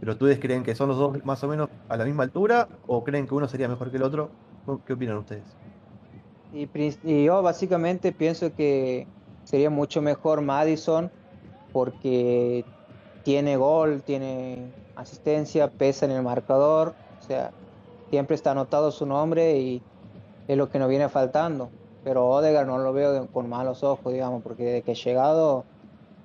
¿Pero 0.00 0.12
ustedes 0.12 0.40
creen 0.40 0.64
que 0.64 0.74
son 0.74 0.88
los 0.88 0.98
dos 0.98 1.24
más 1.24 1.42
o 1.44 1.48
menos 1.48 1.68
a 1.88 1.96
la 1.96 2.04
misma 2.04 2.24
altura 2.24 2.68
o 2.86 3.04
creen 3.04 3.26
que 3.26 3.34
uno 3.34 3.46
sería 3.46 3.68
mejor 3.68 3.90
que 3.90 3.98
el 3.98 4.02
otro? 4.02 4.30
¿Qué 4.86 4.92
opinan 4.92 5.18
ustedes? 5.18 5.42
y 6.52 7.24
yo 7.24 7.42
básicamente 7.42 8.10
pienso 8.10 8.52
que 8.54 9.06
sería 9.44 9.70
mucho 9.70 10.02
mejor 10.02 10.40
Madison 10.42 11.10
porque 11.72 12.64
tiene 13.22 13.56
gol, 13.56 14.02
tiene 14.02 14.72
asistencia, 14.96 15.68
pesa 15.68 16.06
en 16.06 16.12
el 16.12 16.22
marcador, 16.22 16.94
o 17.20 17.22
sea, 17.22 17.52
siempre 18.10 18.34
está 18.34 18.52
anotado 18.52 18.90
su 18.90 19.06
nombre 19.06 19.58
y 19.58 19.82
es 20.48 20.56
lo 20.56 20.68
que 20.68 20.78
nos 20.78 20.88
viene 20.88 21.08
faltando. 21.08 21.70
Pero 22.02 22.28
Odegaard 22.28 22.66
no 22.66 22.78
lo 22.78 22.92
veo 22.92 23.26
con 23.28 23.48
malos 23.48 23.82
ojos, 23.84 24.12
digamos, 24.12 24.42
porque 24.42 24.64
desde 24.64 24.82
que 24.82 24.92
ha 24.92 24.94
llegado 24.94 25.64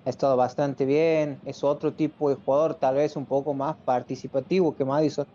ha 0.06 0.10
estado 0.10 0.38
bastante 0.38 0.86
bien, 0.86 1.40
es 1.46 1.64
otro 1.64 1.92
tipo 1.92 2.30
de 2.30 2.36
jugador, 2.36 2.76
tal 2.76 2.96
vez 2.96 3.16
un 3.16 3.26
poco 3.26 3.56
más 3.56 3.76
participativo 3.86 4.76
que 4.76 4.86
Madison, 4.86 5.26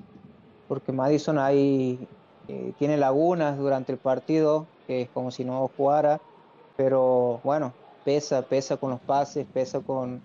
porque 0.69 0.93
Madison 0.93 1.39
ahí 1.39 2.09
eh, 2.51 2.73
tiene 2.79 2.97
lagunas 2.97 3.57
durante 3.57 3.93
el 3.93 3.99
partido, 3.99 4.67
que 4.87 5.03
es 5.03 5.09
como 5.11 5.31
si 5.31 5.45
no 5.45 5.71
jugara, 5.77 6.21
pero 6.77 7.41
bueno, 7.45 7.73
pesa, 8.05 8.43
pesa 8.43 8.77
con 8.77 8.91
los 8.91 9.01
pases, 9.01 9.47
pesa 9.53 9.81
con, 9.81 10.21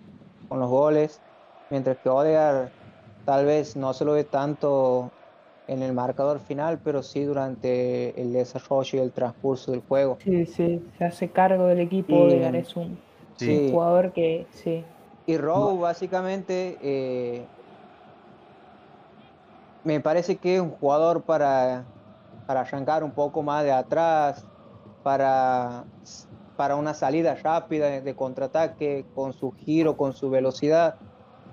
los 0.50 0.68
goles, 0.68 1.20
mientras 1.70 1.96
que 1.98 2.08
Odegaard 2.08 2.70
tal 3.24 3.44
vez 3.44 3.76
no 3.76 3.92
se 3.92 4.04
lo 4.04 4.12
ve 4.12 4.24
tanto 4.24 5.10
en 5.68 5.82
el 5.82 5.92
marcador 5.92 6.40
final, 6.40 6.80
pero 6.82 7.02
sí 7.02 7.22
durante 7.22 8.20
el 8.20 8.32
desarrollo 8.32 8.98
y 8.98 9.02
el 9.02 9.12
transcurso 9.12 9.72
del 9.72 9.82
juego. 9.82 10.18
Sí, 10.22 10.46
sí, 10.46 10.82
se 10.98 11.04
hace 11.04 11.28
cargo 11.28 11.66
del 11.66 11.80
equipo, 11.80 12.16
Odegaard 12.16 12.56
es 12.56 12.74
un, 12.76 12.98
jugador 13.70 14.12
que 14.12 14.46
sí. 14.50 14.84
Y 15.26 15.36
Rowe 15.36 15.78
básicamente 15.78 16.78
eh, 16.80 17.44
me 19.84 20.00
parece 20.00 20.36
que 20.36 20.56
es 20.56 20.60
un 20.60 20.70
jugador 20.70 21.22
para, 21.22 21.84
para 22.46 22.60
arrancar 22.60 23.04
un 23.04 23.12
poco 23.12 23.42
más 23.42 23.64
de 23.64 23.72
atrás, 23.72 24.44
para 25.02 25.84
para 26.56 26.76
una 26.76 26.94
salida 26.94 27.34
rápida 27.34 28.00
de 28.00 28.16
contraataque, 28.16 29.04
con 29.14 29.32
su 29.32 29.52
giro, 29.52 29.96
con 29.96 30.14
su 30.14 30.30
velocidad. 30.30 30.96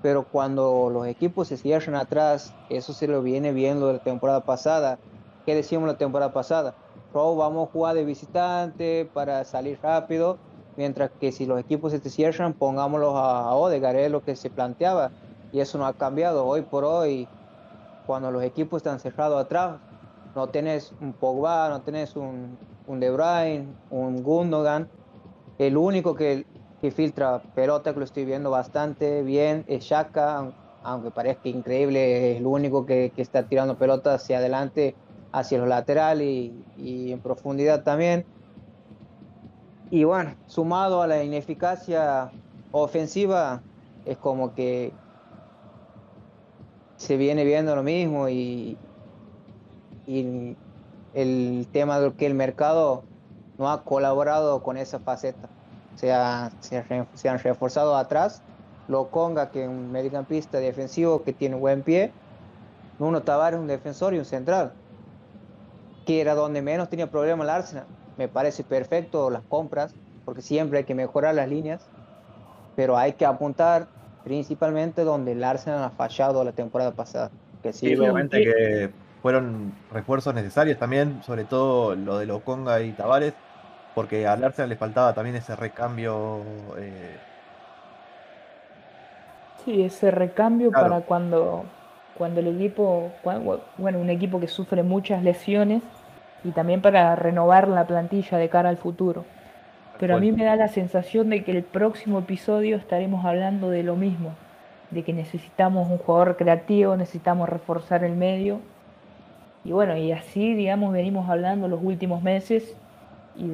Pero 0.01 0.23
cuando 0.23 0.89
los 0.89 1.07
equipos 1.07 1.47
se 1.47 1.57
cierran 1.57 1.95
atrás, 1.95 2.53
eso 2.69 2.93
se 2.93 3.07
lo 3.07 3.21
viene 3.21 3.51
viendo 3.51 3.87
de 3.87 3.93
la 3.93 3.99
temporada 3.99 4.41
pasada. 4.41 4.97
¿Qué 5.45 5.55
decíamos 5.55 5.87
la 5.87 5.97
temporada 5.97 6.33
pasada? 6.33 6.73
Pro, 7.11 7.35
vamos 7.35 7.67
a 7.67 7.71
jugar 7.71 7.95
de 7.95 8.05
visitante 8.05 9.09
para 9.13 9.43
salir 9.43 9.79
rápido, 9.81 10.37
mientras 10.77 11.11
que 11.19 11.31
si 11.31 11.45
los 11.45 11.59
equipos 11.59 11.91
se 11.91 11.99
cierran, 12.09 12.53
pongámoslos 12.53 13.13
a, 13.15 13.53
Odegaard, 13.55 13.97
es 13.97 14.11
lo 14.11 14.23
que 14.23 14.35
se 14.35 14.49
planteaba. 14.49 15.11
Y 15.51 15.59
eso 15.59 15.77
no 15.77 15.85
ha 15.85 15.93
cambiado. 15.93 16.45
Hoy 16.45 16.63
por 16.63 16.83
hoy, 16.83 17.27
cuando 18.07 18.31
los 18.31 18.43
equipos 18.43 18.77
están 18.77 18.99
cerrados 18.99 19.39
atrás, 19.39 19.75
no 20.35 20.49
tenés 20.49 20.93
un 20.99 21.13
Pogba, 21.13 21.69
no 21.69 21.81
tenés 21.81 22.15
un, 22.15 22.57
un 22.87 22.99
De 22.99 23.11
Bruyne, 23.11 23.67
un 23.89 24.23
Gundogan. 24.23 24.89
El 25.57 25.77
único 25.77 26.15
que, 26.15 26.45
filtra 26.91 27.41
pelota, 27.55 27.93
que 27.93 27.99
lo 27.99 28.05
estoy 28.05 28.25
viendo 28.25 28.51
bastante 28.51 29.21
bien, 29.23 29.63
es 29.67 29.85
Shaka, 29.85 30.51
aunque 30.83 31.11
parezca 31.11 31.47
increíble, 31.47 32.31
es 32.31 32.37
el 32.37 32.45
único 32.45 32.85
que, 32.85 33.13
está 33.15 33.43
tirando 33.43 33.77
pelota 33.77 34.15
hacia 34.15 34.39
adelante, 34.39 34.95
hacia 35.31 35.59
los 35.59 35.67
laterales 35.67 36.51
y, 36.77 37.11
en 37.11 37.19
profundidad 37.19 37.83
también. 37.83 38.25
Y 39.91 40.03
bueno, 40.03 40.35
sumado 40.47 41.01
a 41.01 41.07
la 41.07 41.23
ineficacia 41.23 42.31
ofensiva, 42.71 43.61
es 44.05 44.17
como 44.17 44.53
que 44.53 44.91
se 46.97 47.15
viene 47.15 47.45
viendo 47.45 47.75
lo 47.75 47.83
mismo 47.83 48.27
y, 48.27 48.77
y 50.07 50.55
el 51.13 51.67
tema 51.71 51.99
de 51.99 52.13
que 52.13 52.25
el 52.25 52.33
mercado 52.33 53.03
no 53.57 53.69
ha 53.71 53.83
colaborado 53.83 54.63
con 54.63 54.77
esa 54.77 54.99
faceta. 54.99 55.49
O 55.95 55.97
sea, 55.97 56.51
se, 56.59 57.29
han 57.29 57.39
reforzado 57.39 57.95
atrás. 57.95 58.41
Lo 58.87 59.09
Conga, 59.09 59.51
que 59.51 59.63
es 59.63 59.69
un 59.69 59.91
mediocampista 59.91 60.59
defensivo 60.59 61.23
que 61.23 61.33
tiene 61.33 61.55
buen 61.55 61.83
pie. 61.83 62.11
Nuno 62.99 63.21
Tavares, 63.21 63.59
un 63.59 63.67
defensor 63.67 64.13
y 64.13 64.19
un 64.19 64.25
central. 64.25 64.73
Que 66.05 66.19
era 66.19 66.35
donde 66.35 66.61
menos 66.61 66.89
tenía 66.89 67.09
problema 67.09 67.43
el 67.43 67.49
Arsenal. 67.49 67.85
Me 68.17 68.27
parece 68.27 68.63
perfecto 68.63 69.29
las 69.29 69.43
compras, 69.43 69.93
porque 70.25 70.41
siempre 70.41 70.79
hay 70.79 70.83
que 70.83 70.95
mejorar 70.95 71.35
las 71.35 71.47
líneas. 71.47 71.85
Pero 72.75 72.97
hay 72.97 73.13
que 73.13 73.25
apuntar 73.25 73.87
principalmente 74.23 75.03
donde 75.03 75.33
el 75.33 75.43
Arsenal 75.43 75.83
ha 75.83 75.89
fallado 75.91 76.43
la 76.43 76.51
temporada 76.51 76.91
pasada. 76.91 77.29
Que 77.61 77.71
sí, 77.71 77.95
obviamente 77.95 78.43
que 78.43 78.91
fueron 79.23 79.71
refuerzos 79.89 80.35
necesarios 80.35 80.77
también, 80.77 81.23
sobre 81.23 81.45
todo 81.45 81.95
lo 81.95 82.17
de 82.17 82.25
Loconga 82.25 82.81
y 82.81 82.91
Tavares, 82.91 83.33
porque 83.95 84.27
al 84.27 84.43
Arsenal 84.43 84.67
le 84.67 84.75
faltaba 84.75 85.13
también 85.13 85.37
ese 85.37 85.55
recambio. 85.55 86.41
Eh, 86.77 87.15
sí, 89.63 89.81
ese 89.81 90.11
recambio 90.11 90.71
para 90.71 90.99
cuando, 91.01 91.63
cuando 92.17 92.41
el 92.41 92.47
equipo, 92.47 93.13
bueno, 93.77 93.97
un 93.97 94.09
equipo 94.09 94.41
que 94.41 94.49
sufre 94.49 94.83
muchas 94.83 95.23
lesiones 95.23 95.81
y 96.43 96.51
también 96.51 96.81
para 96.81 97.15
renovar 97.15 97.69
la 97.69 97.87
plantilla 97.87 98.37
de 98.37 98.49
cara 98.49 98.67
al 98.67 98.77
futuro. 98.77 99.23
Pero 99.99 100.17
a 100.17 100.19
mí 100.19 100.33
me 100.33 100.43
da 100.43 100.57
la 100.57 100.67
sensación 100.67 101.29
de 101.29 101.45
que 101.45 101.51
el 101.51 101.63
próximo 101.63 102.19
episodio 102.19 102.75
estaremos 102.75 103.23
hablando 103.23 103.69
de 103.69 103.83
lo 103.83 103.95
mismo, 103.95 104.33
de 104.91 105.01
que 105.03 105.13
necesitamos 105.13 105.89
un 105.89 105.97
jugador 105.97 106.35
creativo, 106.35 106.97
necesitamos 106.97 107.47
reforzar 107.47 108.03
el 108.03 108.17
medio 108.17 108.59
y 109.63 109.71
bueno, 109.71 109.95
y 109.97 110.11
así, 110.11 110.53
digamos, 110.55 110.93
venimos 110.93 111.29
hablando 111.29 111.67
los 111.67 111.81
últimos 111.81 112.21
meses 112.21 112.75
y 113.35 113.49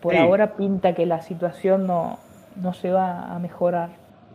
por 0.00 0.16
ahora 0.16 0.56
pinta 0.56 0.94
que 0.94 1.06
la 1.06 1.22
situación 1.22 1.86
no, 1.86 2.18
no 2.56 2.72
se 2.72 2.90
va 2.90 3.34
a 3.34 3.38
mejorar. 3.38 3.90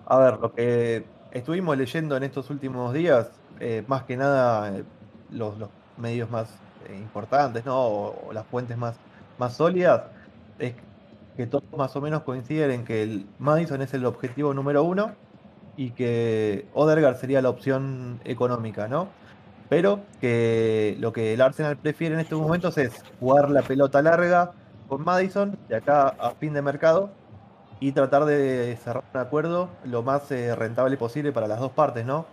A 0.06 0.18
ver, 0.20 0.38
lo 0.40 0.54
que 0.54 1.06
estuvimos 1.32 1.78
leyendo 1.78 2.16
en 2.16 2.24
estos 2.24 2.50
últimos 2.50 2.94
días, 2.94 3.30
eh, 3.60 3.84
más 3.88 4.04
que 4.04 4.16
nada 4.16 4.70
eh, 4.78 4.84
los, 5.32 5.56
medios 5.98 6.30
más 6.30 6.50
eh, 6.88 6.96
importantes, 6.96 7.66
¿no? 7.66 7.76
O, 7.76 8.34
las 8.34 8.46
fuentes 8.46 8.78
más, 8.78 8.96
más 9.38 9.56
sólidas, 9.56 10.04
es 10.60 10.74
que 11.36 11.48
todos 11.48 11.64
más 11.76 11.96
o 11.96 12.02
menos 12.02 12.24
coinciden 12.24 12.72
en 12.72 12.86
que 12.86 13.04
el 13.04 13.26
Madison 13.40 13.82
es 13.82 13.94
el 13.94 14.06
objetivo 14.06 14.54
número 14.54 14.84
uno 14.84 15.12
y 15.76 15.92
que 15.92 16.68
Odergaard 16.74 17.18
sería 17.18 17.42
la 17.42 17.50
opción 17.50 18.20
económica, 18.24 18.88
¿no? 18.88 19.10
Pero 19.70 20.00
que 20.22 20.96
lo 21.00 21.12
que 21.12 21.34
el 21.34 21.42
Arsenal 21.42 21.78
prefiere 21.78 22.16
en 22.16 22.22
estos 22.22 22.40
momentos 22.40 22.78
es 22.78 23.04
jugar 23.20 23.50
la 23.50 23.62
pelota 23.62 24.02
larga 24.02 24.52
con 24.88 25.04
Madison 25.04 25.58
de 25.68 25.76
acá 25.76 26.10
a 26.20 26.32
fin 26.32 26.54
de 26.54 26.62
mercado 26.62 27.10
y 27.80 27.92
tratar 27.92 28.26
de 28.26 28.78
cerrar 28.84 29.04
un 29.14 29.20
acuerdo 29.20 29.70
lo 29.84 30.02
más 30.04 30.32
eh, 30.32 30.56
rentable 30.56 30.98
posible 30.98 31.32
para 31.32 31.48
las 31.48 31.60
dos 31.60 31.72
partes, 31.72 32.06
¿no? 32.06 32.26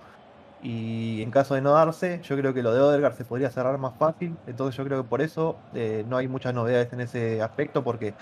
Y 0.63 1.21
en 1.23 1.31
caso 1.31 1.55
de 1.55 1.61
no 1.61 1.73
darse, 1.73 2.21
yo 2.23 2.37
creo 2.37 2.55
que 2.55 2.63
lo 2.63 2.73
de 2.73 2.81
Odegaard 2.81 3.15
se 3.15 3.25
podría 3.25 3.51
cerrar 3.51 3.77
más 3.77 3.95
fácil, 3.99 4.35
entonces 4.47 4.77
yo 4.77 4.85
creo 4.85 5.03
que 5.03 5.09
por 5.09 5.21
eso 5.21 5.57
eh, 5.75 6.07
no 6.09 6.17
hay 6.17 6.29
muchas 6.29 6.55
novedades 6.55 6.91
en 6.95 7.01
ese 7.03 7.43
aspecto, 7.43 7.85
porque 7.85 8.15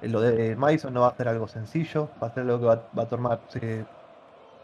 lo 0.00 0.22
de 0.22 0.56
Madison 0.56 0.94
no 0.94 1.02
va 1.02 1.08
a 1.08 1.16
ser 1.16 1.28
algo 1.28 1.48
sencillo, 1.48 2.08
va 2.22 2.28
a 2.28 2.34
ser 2.34 2.44
algo 2.44 2.60
que 2.60 2.64
va, 2.64 2.82
va 2.98 3.02
a 3.02 3.08
tomar 3.08 3.40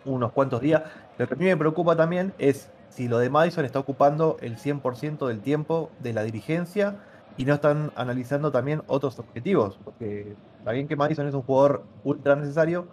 unos 0.06 0.32
cuantos 0.32 0.62
días. 0.62 0.82
Lo 1.18 1.28
que 1.28 1.34
a 1.34 1.36
mí 1.36 1.44
me 1.44 1.56
preocupa 1.56 1.94
también 1.94 2.32
es 2.38 2.70
si 2.88 3.08
lo 3.08 3.18
de 3.18 3.30
Madison 3.30 3.64
está 3.64 3.78
ocupando 3.78 4.36
el 4.40 4.56
100% 4.56 5.26
del 5.26 5.40
tiempo 5.40 5.90
de 6.00 6.12
la 6.12 6.22
dirigencia 6.22 6.96
y 7.36 7.44
no 7.44 7.54
están 7.54 7.92
analizando 7.94 8.50
también 8.50 8.82
otros 8.86 9.18
objetivos, 9.18 9.78
porque 9.84 10.34
está 10.58 10.72
bien 10.72 10.88
que 10.88 10.96
Madison 10.96 11.26
es 11.26 11.34
un 11.34 11.42
jugador 11.42 11.84
ultra 12.04 12.34
necesario, 12.34 12.88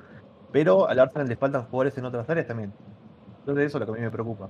pero 0.52 0.88
al 0.88 1.00
Arsenal 1.00 1.28
le 1.28 1.36
faltan 1.36 1.64
jugadores 1.64 1.98
en 1.98 2.06
otras 2.06 2.30
áreas 2.30 2.48
también. 2.48 2.72
Entonces 3.40 3.66
eso 3.66 3.78
es 3.78 3.80
lo 3.82 3.86
que 3.86 3.92
a 3.92 3.96
mí 3.96 4.02
me 4.02 4.12
preocupa. 4.12 4.50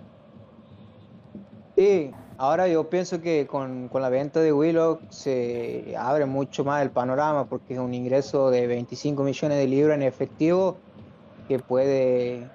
Sí, 1.75 2.11
ahora 2.37 2.67
yo 2.67 2.89
pienso 2.89 3.21
que 3.21 3.47
con, 3.47 3.89
con 3.89 4.01
la 4.01 4.09
venta 4.09 4.39
de 4.39 4.53
Willow 4.53 4.99
se 5.09 5.95
abre 5.97 6.25
mucho 6.25 6.63
más 6.63 6.81
el 6.81 6.89
panorama 6.89 7.45
porque 7.45 7.73
es 7.73 7.79
un 7.79 7.93
ingreso 7.93 8.49
de 8.49 8.67
25 8.67 9.23
millones 9.23 9.57
de 9.57 9.67
libras 9.67 9.95
en 9.95 10.03
efectivo 10.03 10.77
que 11.47 11.59
puede 11.59 12.49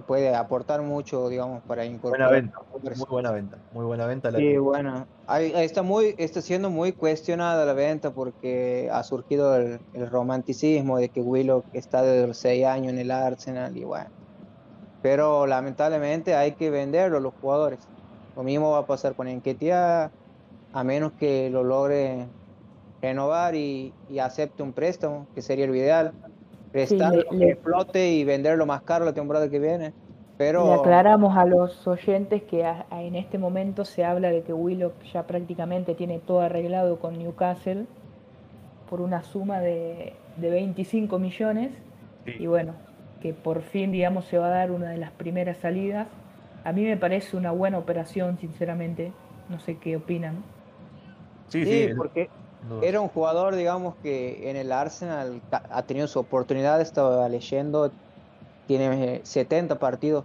puede 0.00 0.34
aportar 0.34 0.82
mucho, 0.82 1.28
digamos, 1.28 1.62
para 1.62 1.84
incorporar. 1.84 2.28
Buena 2.28 2.50
venta, 2.50 2.58
muy 2.72 3.06
buena 3.08 3.30
venta, 3.30 3.58
muy 3.72 3.84
buena 3.84 4.06
venta. 4.06 4.30
La 4.30 4.38
sí, 4.38 4.56
bueno, 4.56 5.06
ahí, 5.26 5.52
está, 5.56 5.82
muy, 5.82 6.14
está 6.18 6.40
siendo 6.40 6.70
muy 6.70 6.92
cuestionada 6.92 7.64
la 7.64 7.72
venta 7.72 8.10
porque 8.12 8.88
ha 8.92 9.02
surgido 9.02 9.56
el, 9.56 9.80
romanticismo 10.10 10.98
de 10.98 11.08
que 11.08 11.20
Willow 11.20 11.64
está 11.72 12.02
desde 12.02 12.26
los 12.26 12.36
6 12.38 12.66
años 12.66 12.92
en 12.92 12.98
el 12.98 13.10
Arsenal 13.10 13.76
y 13.76 13.84
bueno. 13.84 14.10
Pero 15.02 15.46
lamentablemente 15.46 16.34
hay 16.34 16.52
que 16.52 16.70
venderlo 16.70 17.20
los 17.20 17.34
jugadores. 17.40 17.78
Lo 18.36 18.42
mismo 18.42 18.70
va 18.70 18.78
a 18.78 18.86
pasar 18.86 19.14
con 19.14 19.28
Enquetia, 19.28 20.10
a 20.72 20.84
menos 20.84 21.12
que 21.12 21.50
lo 21.50 21.62
logre 21.62 22.26
renovar 23.00 23.54
y, 23.54 23.92
y 24.08 24.18
acepte 24.18 24.62
un 24.62 24.72
préstamo, 24.72 25.26
que 25.34 25.42
sería 25.42 25.66
lo 25.66 25.74
ideal 25.74 26.14
prestar 26.74 27.14
le, 27.30 27.54
flote 27.54 28.10
y 28.14 28.24
venderlo 28.24 28.66
más 28.66 28.82
caro 28.82 29.04
la 29.04 29.12
temporada 29.12 29.48
que 29.48 29.60
viene. 29.60 29.92
Pero... 30.36 30.66
Le 30.66 30.80
aclaramos 30.80 31.36
a 31.36 31.44
los 31.44 31.86
oyentes 31.86 32.42
que 32.42 32.68
en 32.90 33.14
este 33.14 33.38
momento 33.38 33.84
se 33.84 34.04
habla 34.04 34.30
de 34.30 34.42
que 34.42 34.52
Willock 34.52 35.00
ya 35.12 35.22
prácticamente 35.22 35.94
tiene 35.94 36.18
todo 36.18 36.40
arreglado 36.40 36.98
con 36.98 37.16
Newcastle 37.16 37.86
por 38.90 39.00
una 39.00 39.22
suma 39.22 39.60
de, 39.60 40.14
de 40.36 40.50
25 40.50 41.16
millones 41.20 41.70
y 42.26 42.46
bueno, 42.46 42.74
que 43.22 43.32
por 43.32 43.62
fin 43.62 43.92
digamos 43.92 44.24
se 44.24 44.38
va 44.38 44.46
a 44.46 44.50
dar 44.50 44.72
una 44.72 44.90
de 44.90 44.96
las 44.96 45.12
primeras 45.12 45.58
salidas. 45.58 46.08
A 46.64 46.72
mí 46.72 46.82
me 46.82 46.96
parece 46.96 47.36
una 47.36 47.52
buena 47.52 47.78
operación, 47.78 48.36
sinceramente. 48.38 49.12
No 49.48 49.60
sé 49.60 49.76
qué 49.76 49.96
opinan. 49.96 50.42
Sí, 51.46 51.64
sí, 51.64 51.90
porque 51.96 52.30
era 52.82 53.00
un 53.00 53.08
jugador, 53.08 53.56
digamos, 53.56 53.94
que 54.02 54.50
en 54.50 54.56
el 54.56 54.72
Arsenal 54.72 55.42
ha 55.50 55.82
tenido 55.82 56.06
su 56.06 56.18
oportunidad, 56.18 56.80
estaba 56.80 57.28
leyendo, 57.28 57.90
tiene 58.66 59.20
70 59.22 59.78
partidos 59.78 60.24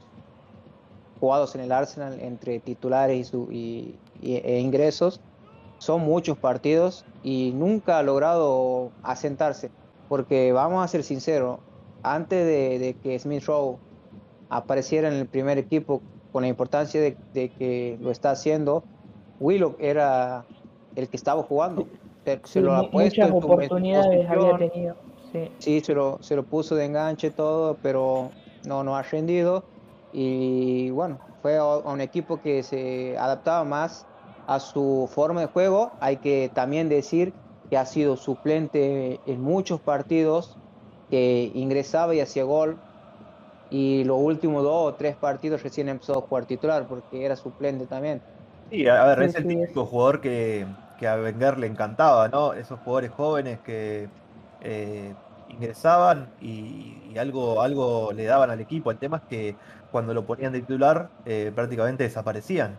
jugados 1.19 1.53
en 1.55 1.61
el 1.61 1.71
Arsenal 1.71 2.19
entre 2.21 2.59
titulares 2.59 3.33
y, 3.51 3.95
e 4.21 4.59
ingresos. 4.59 5.19
Son 5.79 6.01
muchos 6.01 6.37
partidos 6.37 7.05
y 7.23 7.51
nunca 7.55 7.99
ha 7.99 8.03
logrado 8.03 8.91
asentarse. 9.03 9.69
Porque 10.07 10.51
vamos 10.53 10.83
a 10.83 10.87
ser 10.87 11.03
sinceros, 11.03 11.59
antes 12.03 12.45
de, 12.45 12.95
que 13.03 13.19
Smith 13.19 13.43
Rowe 13.45 13.77
apareciera 14.49 15.09
en 15.09 15.15
el 15.15 15.27
primer 15.27 15.57
equipo 15.57 16.01
con 16.31 16.43
la 16.43 16.47
importancia 16.47 17.01
de, 17.01 17.17
de 17.33 17.49
que 17.49 17.97
lo 18.01 18.11
está 18.11 18.31
haciendo, 18.31 18.83
Willock 19.39 19.79
era 19.79 20.45
el 20.95 21.07
que 21.09 21.17
estaba 21.17 21.43
jugando 21.43 21.85
se, 22.43 22.61
lo 22.61 22.73
ha 22.73 22.89
puesto. 22.89 23.21
Muchas 23.21 23.43
oportunidades 23.43 24.29
había 24.29 24.57
tenido. 24.57 24.95
Sí, 25.59 25.81
se, 25.81 25.93
lo, 25.93 26.17
se 26.21 26.35
lo 26.35 26.43
puso 26.43 26.75
de 26.75 26.85
enganche 26.85 27.29
todo, 27.31 27.77
pero 27.81 28.31
no, 28.65 28.83
no 28.83 28.95
ha 28.95 29.03
rendido. 29.03 29.63
Y 30.11 30.89
bueno, 30.89 31.19
fue 31.41 31.57
a 31.57 31.65
un 31.65 32.01
equipo 32.01 32.37
que 32.41 32.63
se 32.63 33.17
adaptaba 33.17 33.63
más 33.63 34.05
a 34.47 34.59
su 34.59 35.09
forma 35.13 35.41
de 35.41 35.47
juego. 35.47 35.91
Hay 35.99 36.17
que 36.17 36.49
también 36.53 36.89
decir 36.89 37.33
que 37.69 37.77
ha 37.77 37.85
sido 37.85 38.17
suplente 38.17 39.19
en 39.25 39.41
muchos 39.41 39.79
partidos, 39.81 40.57
que 41.09 41.51
ingresaba 41.53 42.15
y 42.15 42.21
hacía 42.21 42.43
gol. 42.43 42.75
Y 43.69 44.03
los 44.05 44.17
últimos 44.19 44.63
dos 44.63 44.93
o 44.93 44.95
tres 44.95 45.15
partidos 45.15 45.61
recién 45.61 45.89
empezó 45.89 46.17
a 46.17 46.21
jugar 46.21 46.45
titular 46.45 46.87
porque 46.87 47.23
era 47.23 47.35
suplente 47.35 47.85
también. 47.85 48.19
Sí, 48.71 48.87
a 48.87 49.05
ver, 49.05 49.21
es 49.23 49.35
el 49.35 49.47
típico 49.47 49.85
jugador 49.85 50.21
que 50.21 50.65
que 50.99 51.07
a 51.07 51.15
Wenger 51.15 51.57
le 51.57 51.67
encantaba, 51.67 52.27
¿no? 52.27 52.53
Esos 52.53 52.79
jugadores 52.81 53.11
jóvenes 53.11 53.59
que 53.59 54.09
eh, 54.61 55.15
ingresaban 55.47 56.29
y, 56.41 57.17
algo, 57.17 57.61
algo 57.61 58.11
le 58.13 58.25
daban 58.25 58.49
al 58.51 58.59
equipo. 58.59 58.91
El 58.91 58.97
tema 58.97 59.17
es 59.17 59.23
que 59.23 59.55
cuando 59.91 60.13
lo 60.13 60.25
ponían 60.25 60.51
de 60.51 60.59
titular 60.59 61.09
eh, 61.25 61.51
prácticamente 61.55 62.03
desaparecían. 62.03 62.77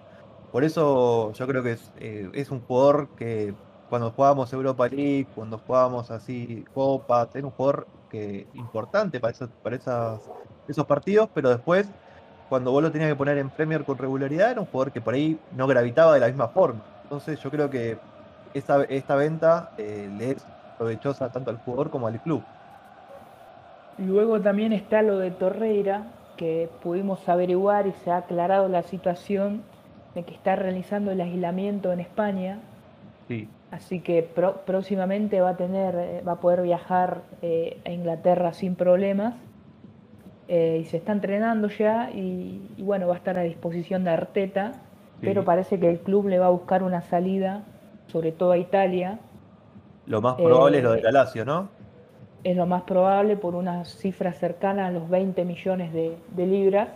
Por 0.53 0.65
eso 0.65 1.33
yo 1.33 1.47
creo 1.47 1.63
que 1.63 1.73
es, 1.73 1.93
eh, 1.99 2.29
es, 2.35 2.51
un 2.51 2.61
jugador 2.61 3.09
que 3.17 3.55
cuando 3.89 4.11
jugábamos 4.11 4.53
Europa 4.53 4.89
League, 4.89 5.27
cuando 5.35 5.59
jugábamos 5.59 6.11
así 6.11 6.65
Copa, 6.75 7.29
era 7.35 7.47
un 7.47 7.53
jugador 7.53 7.87
que 8.11 8.47
importante 8.55 9.19
para, 9.21 9.33
esos, 9.33 9.49
para 9.63 9.77
esos 9.77 10.87
partidos, 10.87 11.29
pero 11.33 11.49
después 11.49 11.89
cuando 12.49 12.73
vos 12.73 12.83
lo 12.83 12.91
tenías 12.91 13.09
que 13.11 13.17
poner 13.17 13.39
en 13.39 13.49
Premier 13.49 13.85
con 13.85 13.97
regularidad, 13.97 14.51
era 14.51 14.61
un 14.61 14.67
jugador 14.67 14.93
que 14.93 15.01
por 15.01 15.15
ahí 15.15 15.39
no 15.57 15.67
gravitaba 15.69 16.15
de 16.15 16.21
la 16.21 16.27
misma 16.27 16.49
forma. 16.49 16.83
Entonces 17.05 17.41
yo 17.41 17.51
creo 17.51 17.71
que 17.71 17.99
esta, 18.55 18.85
esta 18.85 19.15
venta 19.15 19.71
eh, 19.79 20.09
le 20.19 20.33
es 20.33 20.47
provechosa 20.79 21.31
tanto 21.31 21.51
al 21.51 21.59
jugador 21.59 21.91
como 21.91 22.07
al 22.07 22.21
club. 22.21 22.43
Luego 23.99 24.41
también 24.41 24.73
está 24.73 25.03
lo 25.03 25.19
de 25.19 25.31
Torreira, 25.31 26.05
que 26.37 26.71
pudimos 26.83 27.29
averiguar 27.29 27.87
y 27.87 27.93
se 28.05 28.11
ha 28.11 28.19
aclarado 28.19 28.69
la 28.69 28.83
situación 28.83 29.63
de 30.15 30.23
que 30.23 30.35
está 30.35 30.57
realizando 30.57 31.11
el 31.11 31.21
aislamiento 31.21 31.93
en 31.93 32.01
España. 32.01 32.61
Sí. 33.29 33.49
Así 33.71 34.01
que 34.01 34.23
próximamente 34.23 35.41
va 35.41 35.51
a 35.51 35.57
tener, 35.57 35.95
eh, 35.95 36.23
va 36.27 36.33
a 36.33 36.41
poder 36.41 36.63
viajar 36.63 37.23
eh, 37.43 37.81
a 37.85 37.91
Inglaterra 37.91 38.53
sin 38.53 38.75
problemas. 38.75 39.35
y 40.49 40.85
se 40.87 40.97
está 40.97 41.13
entrenando 41.13 41.69
ya 41.69 42.11
y, 42.11 42.61
bueno, 42.79 43.07
va 43.07 43.15
a 43.15 43.19
estar 43.19 43.39
a 43.39 43.43
disposición 43.43 44.03
de 44.03 44.11
Arteta 44.11 44.73
pero 45.21 45.45
parece 45.45 45.79
que 45.79 45.89
el 45.89 45.99
club 46.01 46.29
le 46.29 46.39
va 46.39 46.47
a 46.47 46.51
buscar 46.51 46.83
una 46.83 47.03
salida, 47.03 47.63
sobre 48.11 48.33
todo 48.33 48.53
a 48.53 48.59
Italia. 48.59 49.19
Lo 50.07 50.21
más 50.21 50.37
probable 50.37 50.79
es 50.79 50.85
lo 50.85 50.93
de 50.93 51.01
Galacio, 51.01 51.43
eh, 51.43 51.47
¿no? 51.47 51.69
Es 52.43 52.57
lo 52.57 52.67
más 52.67 52.83
probable 52.83 53.37
por 53.37 53.55
unas 53.55 53.89
cifras 53.97 54.39
cercanas 54.39 54.89
a 54.89 54.93
los 54.93 55.09
20 55.09 55.45
millones 55.45 55.93
de, 55.93 56.17
libras. 56.47 56.89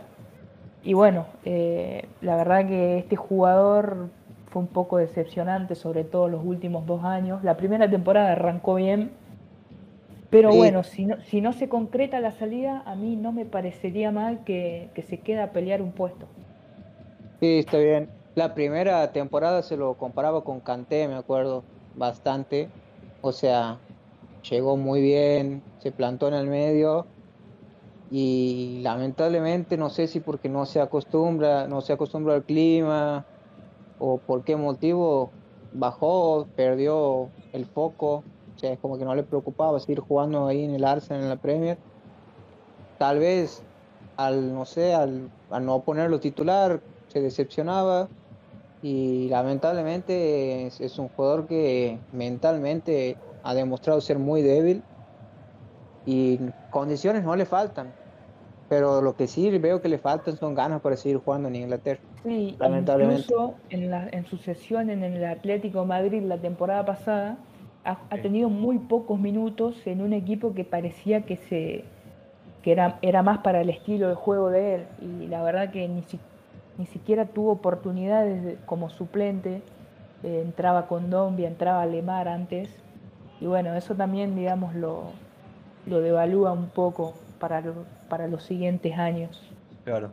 Y 0.82 0.94
bueno, 0.94 1.26
eh, 1.44 2.06
la 2.20 2.36
verdad 2.36 2.66
que 2.66 2.98
este 2.98 3.16
jugador 3.16 4.08
fue 4.48 4.62
un 4.62 4.68
poco 4.68 4.98
decepcionante, 4.98 5.74
sobre 5.74 6.04
todo 6.04 6.28
los 6.28 6.44
últimos 6.44 6.86
dos 6.86 7.04
años. 7.04 7.42
La 7.44 7.56
primera 7.56 7.88
temporada 7.88 8.32
arrancó 8.32 8.74
bien, 8.76 9.10
pero 10.30 10.54
bueno, 10.54 10.82
si 10.82 11.06
no, 11.06 11.20
si 11.20 11.40
no 11.40 11.52
se 11.52 11.68
concreta 11.68 12.20
la 12.20 12.32
salida, 12.32 12.82
a 12.86 12.96
mí 12.96 13.16
no 13.16 13.32
me 13.32 13.44
parecería 13.44 14.10
mal 14.10 14.44
que, 14.44 14.90
que 14.94 15.02
se 15.02 15.18
quede 15.18 15.40
a 15.40 15.52
pelear 15.52 15.80
un 15.80 15.92
puesto. 15.92 16.26
Sí, 17.40 17.60
está 17.60 17.78
bien. 17.78 18.08
La 18.34 18.52
primera 18.52 19.12
temporada 19.12 19.62
se 19.62 19.76
lo 19.76 19.94
comparaba 19.94 20.42
con 20.42 20.58
Kanté, 20.58 21.06
me 21.06 21.14
acuerdo, 21.14 21.62
bastante. 21.94 22.68
O 23.22 23.30
sea, 23.30 23.78
llegó 24.50 24.76
muy 24.76 25.00
bien, 25.00 25.62
se 25.78 25.92
plantó 25.92 26.26
en 26.26 26.34
el 26.34 26.48
medio 26.48 27.06
y 28.10 28.80
lamentablemente 28.82 29.76
no 29.76 29.88
sé 29.88 30.08
si 30.08 30.18
porque 30.18 30.48
no 30.48 30.66
se 30.66 30.80
acostumbra, 30.80 31.68
no 31.68 31.80
se 31.80 31.92
acostumbra 31.92 32.34
al 32.34 32.42
clima 32.42 33.24
o 34.00 34.18
por 34.18 34.42
qué 34.42 34.56
motivo 34.56 35.30
bajó, 35.72 36.48
perdió 36.56 37.28
el 37.52 37.66
foco, 37.66 38.24
o 38.56 38.58
sea, 38.58 38.72
es 38.72 38.80
como 38.80 38.98
que 38.98 39.04
no 39.04 39.14
le 39.14 39.22
preocupaba 39.22 39.78
seguir 39.78 40.00
jugando 40.00 40.48
ahí 40.48 40.64
en 40.64 40.74
el 40.74 40.84
Arsenal 40.84 41.22
en 41.22 41.28
la 41.28 41.36
Premier. 41.36 41.78
Tal 42.98 43.20
vez 43.20 43.62
al 44.16 44.52
no 44.52 44.64
sé, 44.64 44.92
al, 44.92 45.30
al 45.50 45.64
no 45.64 45.82
ponerlo 45.82 46.18
titular, 46.18 46.80
se 47.06 47.20
decepcionaba 47.20 48.08
y 48.84 49.30
lamentablemente 49.30 50.66
es, 50.66 50.98
un 50.98 51.08
jugador 51.08 51.46
que 51.46 51.98
mentalmente 52.12 53.16
ha 53.42 53.54
demostrado 53.54 53.98
ser 54.02 54.18
muy 54.18 54.42
débil 54.42 54.82
y 56.04 56.38
condiciones 56.70 57.24
no 57.24 57.34
le 57.34 57.46
faltan. 57.46 57.94
Pero 58.68 59.00
lo 59.00 59.16
que 59.16 59.26
sí 59.26 59.48
veo 59.58 59.80
que 59.80 59.88
le 59.88 59.96
faltan 59.96 60.36
son 60.36 60.54
ganas 60.54 60.82
para 60.82 60.98
seguir 60.98 61.16
jugando 61.16 61.48
en 61.48 61.56
Inglaterra. 61.56 62.00
Sí, 62.24 62.56
lamentablemente. 62.58 63.22
Incluso 63.22 63.54
en, 63.70 63.90
la, 63.90 64.06
en 64.12 64.26
su 64.26 64.36
sesión 64.36 64.90
en 64.90 65.02
el 65.02 65.24
Atlético 65.24 65.86
Madrid 65.86 66.22
la 66.22 66.36
temporada 66.36 66.84
pasada, 66.84 67.38
ha, 67.84 67.96
tenido 68.20 68.50
muy 68.50 68.78
pocos 68.78 69.18
minutos 69.18 69.86
en 69.86 70.02
un 70.02 70.12
equipo 70.12 70.52
que 70.52 70.64
parecía 70.64 71.22
que 71.22 71.38
se 71.38 71.84
que 72.60 72.72
era, 72.72 72.98
era 73.00 73.22
más 73.22 73.38
para 73.38 73.62
el 73.62 73.70
estilo 73.70 74.10
de 74.10 74.14
juego 74.14 74.50
de 74.50 74.74
él. 74.74 74.86
Y 75.00 75.26
la 75.26 75.42
verdad 75.42 75.70
que 75.70 75.88
ni, 75.88 76.02
siquiera 76.02 76.33
ni 76.78 76.86
siquiera 76.86 77.26
tuvo 77.26 77.52
oportunidades 77.52 78.58
como 78.66 78.90
suplente, 78.90 79.62
eh, 80.22 80.42
entraba 80.44 80.86
con 80.86 81.10
Dombia, 81.10 81.48
entraba 81.48 81.86
Lemar 81.86 82.28
antes, 82.28 82.68
y 83.40 83.46
bueno, 83.46 83.74
eso 83.74 83.94
también, 83.94 84.34
digamos, 84.36 84.74
lo, 84.74 85.12
lo 85.86 86.00
devalúa 86.00 86.52
un 86.52 86.68
poco 86.68 87.14
para, 87.38 87.62
para 88.08 88.26
los 88.26 88.42
siguientes 88.42 88.96
años. 88.98 89.50
Claro. 89.84 90.10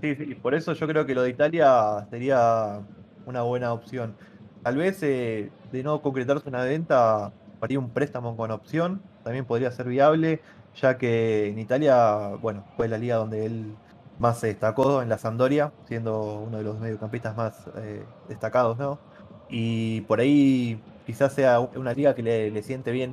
Sí, 0.00 0.14
sí, 0.14 0.34
por 0.36 0.54
eso 0.54 0.74
yo 0.74 0.86
creo 0.86 1.06
que 1.06 1.14
lo 1.14 1.22
de 1.22 1.30
Italia 1.30 2.06
sería 2.10 2.80
una 3.26 3.42
buena 3.42 3.72
opción. 3.72 4.14
Tal 4.62 4.76
vez 4.76 5.02
eh, 5.02 5.50
de 5.72 5.82
no 5.82 6.00
concretarse 6.02 6.48
una 6.48 6.62
venta, 6.62 7.32
haría 7.60 7.78
un 7.78 7.90
préstamo 7.90 8.36
con 8.36 8.50
opción, 8.50 9.02
también 9.24 9.44
podría 9.44 9.70
ser 9.72 9.88
viable, 9.88 10.40
ya 10.76 10.98
que 10.98 11.48
en 11.48 11.58
Italia, 11.58 12.30
bueno, 12.40 12.64
fue 12.76 12.86
la 12.86 12.98
liga 12.98 13.16
donde 13.16 13.46
él 13.46 13.74
más 14.18 14.38
se 14.38 14.48
destacó 14.48 15.02
en 15.02 15.08
la 15.08 15.18
Sampdoria, 15.18 15.72
siendo 15.86 16.40
uno 16.46 16.58
de 16.58 16.64
los 16.64 16.78
mediocampistas 16.78 17.36
más 17.36 17.64
eh, 17.76 18.02
destacados, 18.28 18.78
¿no? 18.78 18.98
Y 19.48 20.02
por 20.02 20.20
ahí 20.20 20.80
quizás 21.06 21.32
sea 21.32 21.60
una 21.60 21.94
liga 21.94 22.14
que 22.14 22.22
le, 22.22 22.62
siente 22.62 22.90
bien 22.90 23.12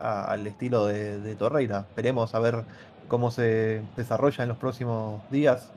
al 0.00 0.46
estilo 0.46 0.86
de, 0.86 1.34
Torreira. 1.36 1.80
Esperemos 1.88 2.34
a 2.34 2.40
ver 2.40 2.64
cómo 3.08 3.30
se 3.30 3.82
desarrolla 3.96 4.42
en 4.42 4.48
los 4.48 4.58
próximos 4.58 5.22
días. 5.30 5.70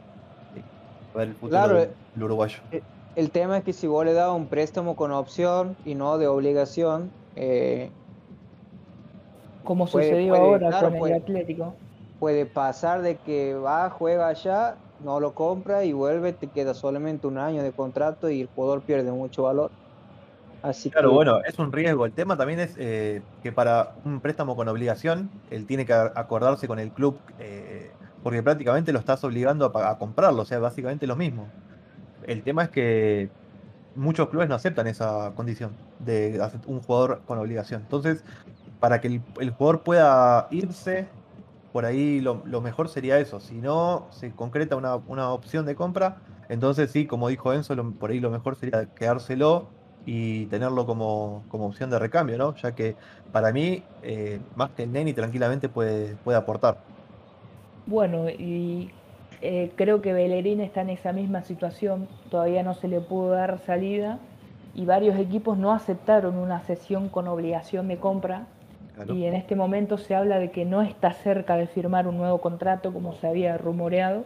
A 1.13 1.17
ver 1.19 1.29
el 1.29 1.35
futuro 1.35 1.67
del, 1.67 1.89
uruguayo. 2.17 2.59
Eh, 2.71 2.81
el, 3.15 3.29
tema 3.31 3.57
es 3.57 3.63
que 3.63 3.73
si 3.73 3.87
vos 3.87 4.05
le 4.05 4.13
das 4.13 4.31
un 4.31 4.47
préstamo 4.47 4.95
con 4.95 5.11
opción 5.11 5.75
y 5.85 5.95
no 5.95 6.17
de 6.17 6.27
obligación, 6.27 7.11
eh, 7.35 7.89
como 9.63 9.85
sucedió 9.85 10.35
ahora 10.35 10.79
con 10.79 10.95
el 10.95 11.13
Atlético. 11.13 11.75
Puede 12.21 12.45
pasar 12.45 13.01
de 13.01 13.17
que 13.17 13.55
va, 13.55 13.89
juega 13.89 14.27
allá, 14.27 14.75
no 15.03 15.19
lo 15.19 15.33
compra 15.33 15.83
y 15.83 15.91
vuelve, 15.91 16.31
te 16.31 16.47
queda 16.47 16.73
solamente 16.73 17.25
un 17.27 17.37
año 17.37 17.63
de 17.63 17.73
contrato 17.73 18.29
y 18.29 18.41
el 18.41 18.47
jugador 18.47 18.81
pierde 18.81 19.11
mucho 19.11 19.43
valor. 19.43 19.71
Así 20.61 20.91
claro, 20.91 21.11
bueno, 21.11 21.39
es 21.43 21.57
un 21.57 21.73
riesgo. 21.73 22.05
El 22.05 22.13
tema 22.13 22.37
también 22.37 22.59
es 22.59 22.75
eh, 22.77 23.23
que 23.41 23.51
para 23.51 23.95
un 24.05 24.21
préstamo 24.21 24.55
con 24.55 24.67
obligación, 24.69 25.31
él 25.49 25.65
tiene 25.65 25.85
que 25.85 25.93
acordarse 25.93 26.67
con 26.67 26.77
el 26.77 26.91
club, 26.91 27.17
eh, 27.39 27.91
porque 28.21 28.43
prácticamente 28.43 28.93
lo 28.93 28.99
estás 28.99 29.23
obligando 29.23 29.71
a, 29.75 29.89
a, 29.89 29.97
comprarlo, 29.97 30.43
o 30.43 30.45
sea, 30.45 30.59
básicamente 30.59 31.07
lo 31.07 31.15
mismo. 31.15 31.49
El 32.27 32.43
tema 32.43 32.65
es 32.65 32.69
que 32.69 33.31
muchos 33.95 34.29
clubes 34.29 34.47
no 34.47 34.55
aceptan 34.55 34.87
esa 34.87 35.31
condición 35.35 35.71
de 35.99 36.39
un 36.67 36.81
jugador 36.81 37.21
con 37.25 37.37
obligación. 37.39 37.81
Entonces, 37.81 38.23
para 38.79 39.01
que 39.01 39.21
el, 39.39 39.51
jugador 39.51 39.83
pueda 39.83 40.47
irse, 40.51 41.07
por 41.71 41.85
ahí 41.85 42.21
lo, 42.21 42.61
mejor 42.61 42.89
sería 42.89 43.19
eso. 43.19 43.39
Si 43.39 43.55
no 43.55 44.07
se 44.11 44.31
concreta 44.31 44.75
una, 44.75 45.29
opción 45.33 45.65
de 45.65 45.75
compra, 45.75 46.17
entonces 46.49 46.91
sí, 46.91 47.05
como 47.05 47.29
dijo 47.29 47.53
Enzo, 47.53 47.75
por 47.93 48.11
ahí 48.11 48.19
lo 48.19 48.29
mejor 48.29 48.55
sería 48.55 48.87
quedárselo 48.93 49.67
y 50.05 50.47
tenerlo 50.47 50.85
como, 50.85 51.43
opción 51.51 51.89
de 51.89 51.99
recambio, 51.99 52.37
¿no? 52.37 52.55
Ya 52.55 52.73
que 52.73 52.95
para 53.31 53.51
mí, 53.51 53.83
eh, 54.03 54.39
más 54.55 54.71
que 54.71 54.83
el 54.83 54.91
Neni, 54.91 55.13
tranquilamente 55.13 55.69
puede, 55.69 56.15
puede 56.23 56.37
aportar. 56.37 56.79
Bueno, 57.85 58.29
y 58.29 58.91
eh, 59.41 59.71
creo 59.75 60.01
que 60.01 60.13
Bellerín 60.13 60.61
está 60.61 60.81
en 60.81 60.91
esa 60.91 61.13
misma 61.13 61.43
situación, 61.43 62.07
todavía 62.29 62.63
no 62.63 62.73
se 62.73 62.87
le 62.87 62.99
pudo 62.99 63.31
dar 63.31 63.59
salida 63.65 64.19
y 64.75 64.85
varios 64.85 65.17
equipos 65.17 65.57
no 65.57 65.71
aceptaron 65.71 66.37
una 66.37 66.61
sesión 66.61 67.09
con 67.09 67.27
obligación 67.27 67.87
de 67.87 67.97
compra 67.97 68.45
y 69.09 69.25
en 69.25 69.33
este 69.33 69.55
momento 69.55 69.97
se 69.97 70.15
habla 70.15 70.39
de 70.39 70.51
que 70.51 70.65
no 70.65 70.81
está 70.81 71.13
cerca 71.13 71.55
de 71.55 71.67
firmar 71.67 72.07
un 72.07 72.17
nuevo 72.17 72.39
contrato 72.39 72.93
como 72.93 73.13
se 73.13 73.27
había 73.27 73.57
rumoreado, 73.57 74.23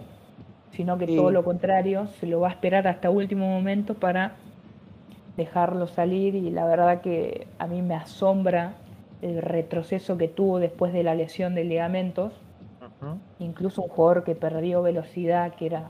sino 0.72 0.98
que 0.98 1.08
todo 1.08 1.32
lo 1.32 1.44
contrario, 1.44 2.08
se 2.20 2.28
lo 2.28 2.42
va 2.42 2.50
a 2.50 2.52
esperar 2.52 2.88
hasta 2.88 3.10
último 3.10 3.48
momento 3.48 3.94
para 3.94 4.34
dejarlo 5.38 5.88
salir 5.88 6.36
y 6.36 6.50
la 6.50 6.66
verdad 6.66 7.02
que 7.02 7.48
a 7.60 7.68
mí 7.68 7.82
me 7.82 7.96
asombra 7.96 8.74
el 9.22 9.42
retroceso 9.42 10.18
que 10.18 10.28
tuvo 10.28 10.60
después 10.60 10.94
de 10.94 11.04
la 11.04 11.16
lesión 11.16 11.56
de 11.56 11.64
ligamentos. 11.64 12.34
Incluso 13.40 13.84
un 13.84 13.90
jugador 13.90 14.24
que 14.24 14.36
perdió 14.36 14.82
velocidad, 14.82 15.54
que 15.54 15.68
era 15.68 15.90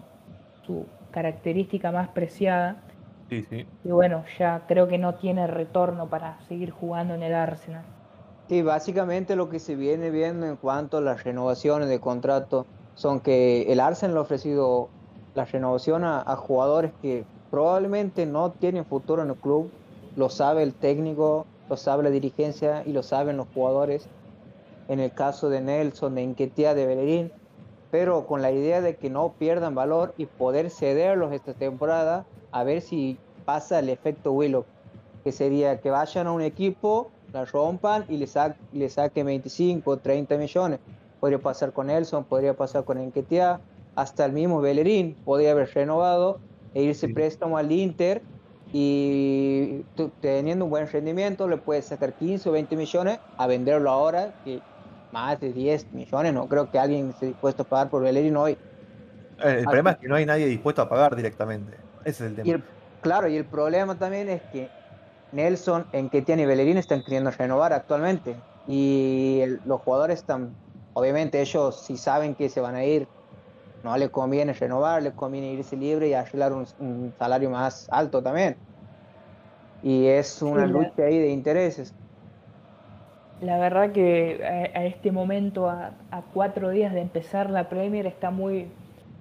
su 0.65 0.85
característica 1.11 1.91
más 1.91 2.09
preciada. 2.09 2.77
Y 3.29 3.89
bueno, 3.89 4.23
ya 4.37 4.63
creo 4.67 4.87
que 4.87 4.97
no 4.97 5.15
tiene 5.15 5.47
retorno 5.47 6.07
para 6.07 6.39
seguir 6.41 6.71
jugando 6.71 7.15
en 7.15 7.23
el 7.23 7.33
Arsenal. 7.33 7.85
Sí, 8.47 8.61
básicamente 8.61 9.35
lo 9.35 9.49
que 9.49 9.57
se 9.59 9.75
viene 9.75 10.11
viendo 10.11 10.45
en 10.45 10.55
cuanto 10.55 10.97
a 10.97 11.01
las 11.01 11.23
renovaciones 11.23 11.89
de 11.89 11.99
contrato 11.99 12.67
son 12.93 13.19
que 13.19 13.71
el 13.73 13.79
Arsenal 13.79 14.17
ha 14.17 14.21
ofrecido 14.21 14.89
la 15.33 15.45
renovación 15.45 16.03
a, 16.03 16.23
jugadores 16.35 16.91
que 17.01 17.25
probablemente 17.49 18.27
no 18.27 18.51
tienen 18.51 18.85
futuro 18.85 19.23
en 19.23 19.29
el 19.29 19.35
club, 19.35 19.71
lo 20.15 20.29
sabe 20.29 20.61
el 20.61 20.75
técnico, 20.75 21.47
lo 21.69 21.75
sabe 21.75 22.03
la 22.03 22.11
dirigencia 22.11 22.83
y 22.85 22.93
lo 22.93 23.01
saben 23.01 23.37
los 23.37 23.47
jugadores. 23.51 24.07
En 24.89 24.99
el 24.99 25.11
caso 25.11 25.49
de 25.49 25.61
Nelson, 25.61 26.13
de 26.13 26.21
Inquietia, 26.21 26.75
de 26.75 26.85
Bellerín, 26.85 27.31
pero 27.89 28.27
con 28.27 28.43
la 28.43 28.51
idea 28.51 28.79
de 28.79 28.95
que 28.95 29.09
no 29.09 29.33
pierdan 29.39 29.73
valor 29.73 30.13
y 30.17 30.27
poder 30.27 30.69
cederlos 30.69 31.33
esta 31.33 31.53
temporada 31.53 32.25
a 32.51 32.63
ver 32.63 32.81
si 32.81 33.17
pasa 33.43 33.79
el 33.79 33.89
efecto 33.89 34.33
Willow, 34.33 34.65
que 35.23 35.31
sería 35.31 35.81
que 35.81 35.89
vayan 35.89 36.27
a 36.27 36.31
un 36.31 36.43
equipo 36.43 37.09
la 37.35 37.45
rompan 37.45 38.05
y 38.07 38.17
le, 38.17 38.27
sa 38.27 38.55
le 38.71 38.89
saque 38.89 39.23
25, 39.23 39.97
30 39.97 40.37
millones. 40.37 40.79
Podría 41.19 41.39
pasar 41.39 41.73
con 41.73 41.87
Nelson, 41.87 42.23
podría 42.23 42.55
pasar 42.55 42.85
con 42.85 42.97
Enquetia, 42.97 43.59
hasta 43.95 44.25
el 44.25 44.31
mismo 44.31 44.61
Bellerín 44.61 45.15
podría 45.25 45.51
haber 45.51 45.69
renovado 45.73 46.39
e 46.73 46.83
irse 46.83 47.07
préstamo 47.09 47.57
al 47.57 47.71
Inter 47.71 48.21
y 48.73 49.85
teniendo 50.21 50.65
un 50.65 50.71
buen 50.71 50.87
rendimiento 50.87 51.47
le 51.47 51.57
puede 51.57 51.81
sacar 51.81 52.13
15 52.13 52.49
o 52.49 52.51
20 52.51 52.75
millones 52.75 53.19
a 53.37 53.47
venderlo 53.47 53.89
ahora, 53.89 54.33
que 54.43 54.59
más 55.11 55.39
de 55.39 55.53
10 55.53 55.93
millones, 55.93 56.33
no 56.33 56.47
creo 56.47 56.69
que 56.69 56.79
alguien 56.79 57.09
esté 57.09 57.27
dispuesto 57.27 57.63
a 57.63 57.65
pagar 57.65 57.89
por 57.89 58.01
Bellerín 58.01 58.35
hoy. 58.35 58.53
Eh, 59.43 59.57
el 59.59 59.63
problema 59.65 59.91
es 59.91 59.97
que 59.97 60.07
no 60.07 60.15
hay 60.15 60.25
nadie 60.25 60.45
dispuesto 60.45 60.81
a 60.81 60.89
pagar 60.89 61.15
directamente. 61.15 61.77
Ese 62.03 62.25
es 62.25 62.31
el 62.31 62.35
tema. 62.35 62.63
claro, 63.01 63.27
y 63.27 63.35
el 63.35 63.45
problema 63.45 63.95
también 63.95 64.29
es 64.29 64.41
que 64.51 64.69
Nelson, 65.35 65.85
en 65.91 66.09
que 66.09 66.21
tiene 66.21 66.45
Bellerín 66.45 66.77
están 66.77 67.03
queriendo 67.03 67.29
renovar 67.31 67.73
actualmente. 67.73 68.35
Y 68.67 69.43
los 69.65 69.81
jugadores 69.81 70.19
están, 70.19 70.55
obviamente 70.93 71.41
ellos 71.41 71.79
si 71.81 71.97
saben 71.97 72.35
que 72.35 72.49
se 72.49 72.61
van 72.61 72.75
a 72.75 72.83
ir, 72.83 73.07
no 73.83 73.95
les 73.97 74.09
conviene 74.09 74.53
renovar, 74.53 75.03
les 75.03 75.13
conviene 75.13 75.51
irse 75.51 75.75
libre 75.75 76.07
y 76.07 76.13
arreglar 76.13 76.53
un, 76.53 77.13
salario 77.19 77.49
más 77.49 77.87
alto 77.91 78.23
también. 78.23 78.55
Y 79.83 80.07
es 80.07 80.41
una 80.41 80.65
lucha 80.65 81.03
ahí 81.03 81.19
de 81.19 81.29
intereses. 81.29 81.93
La 83.41 83.59
verdad 83.59 83.91
que 83.91 84.71
a, 84.73 84.85
este 84.85 85.11
momento, 85.11 85.69
a, 85.69 85.91
a, 86.09 86.21
cuatro 86.33 86.69
días 86.69 86.93
de 86.93 87.01
empezar 87.01 87.49
la 87.49 87.69
Premier, 87.69 88.07
está 88.07 88.31
muy, 88.31 88.69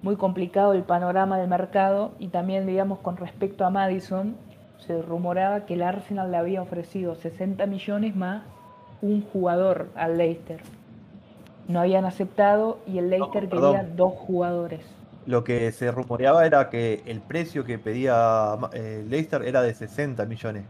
muy 0.01 0.15
complicado 0.15 0.73
el 0.73 0.83
panorama 0.83 1.37
del 1.37 1.49
mercado 1.49 2.13
y 2.17 2.29
también, 2.29 2.65
digamos, 2.65 2.99
con 2.99 3.17
respecto 3.17 3.65
a 3.65 3.69
Madison, 3.69 4.37
se 4.79 5.01
rumoraba 5.01 5.65
que 5.65 5.75
el 5.75 5.81
Arsenal 5.81 6.31
le 6.31 6.37
había 6.37 6.61
ofrecido 6.61 7.15
60 7.15 7.65
millones 7.65 8.15
más 8.15 8.43
un 9.01 9.21
jugador 9.21 9.89
al 9.95 10.17
Leicester. 10.17 10.59
No 11.67 11.79
habían 11.79 12.05
aceptado 12.05 12.79
y 12.87 12.99
el 12.99 13.09
Leicester 13.09 13.49
quería 13.49 13.83
dos 13.95 14.13
jugadores. 14.13 14.81
Lo 15.25 15.43
que 15.43 15.71
se 15.71 15.89
rumoreaba 15.91 16.45
era 16.45 16.69
que 16.69 17.01
el 17.07 17.19
precio 17.19 17.63
que 17.63 17.79
pedía 17.79 18.57
eh, 18.73 19.03
Leicester 19.07 19.41
era 19.41 19.63
de 19.63 19.73
60 19.73 20.23
millones. 20.25 20.65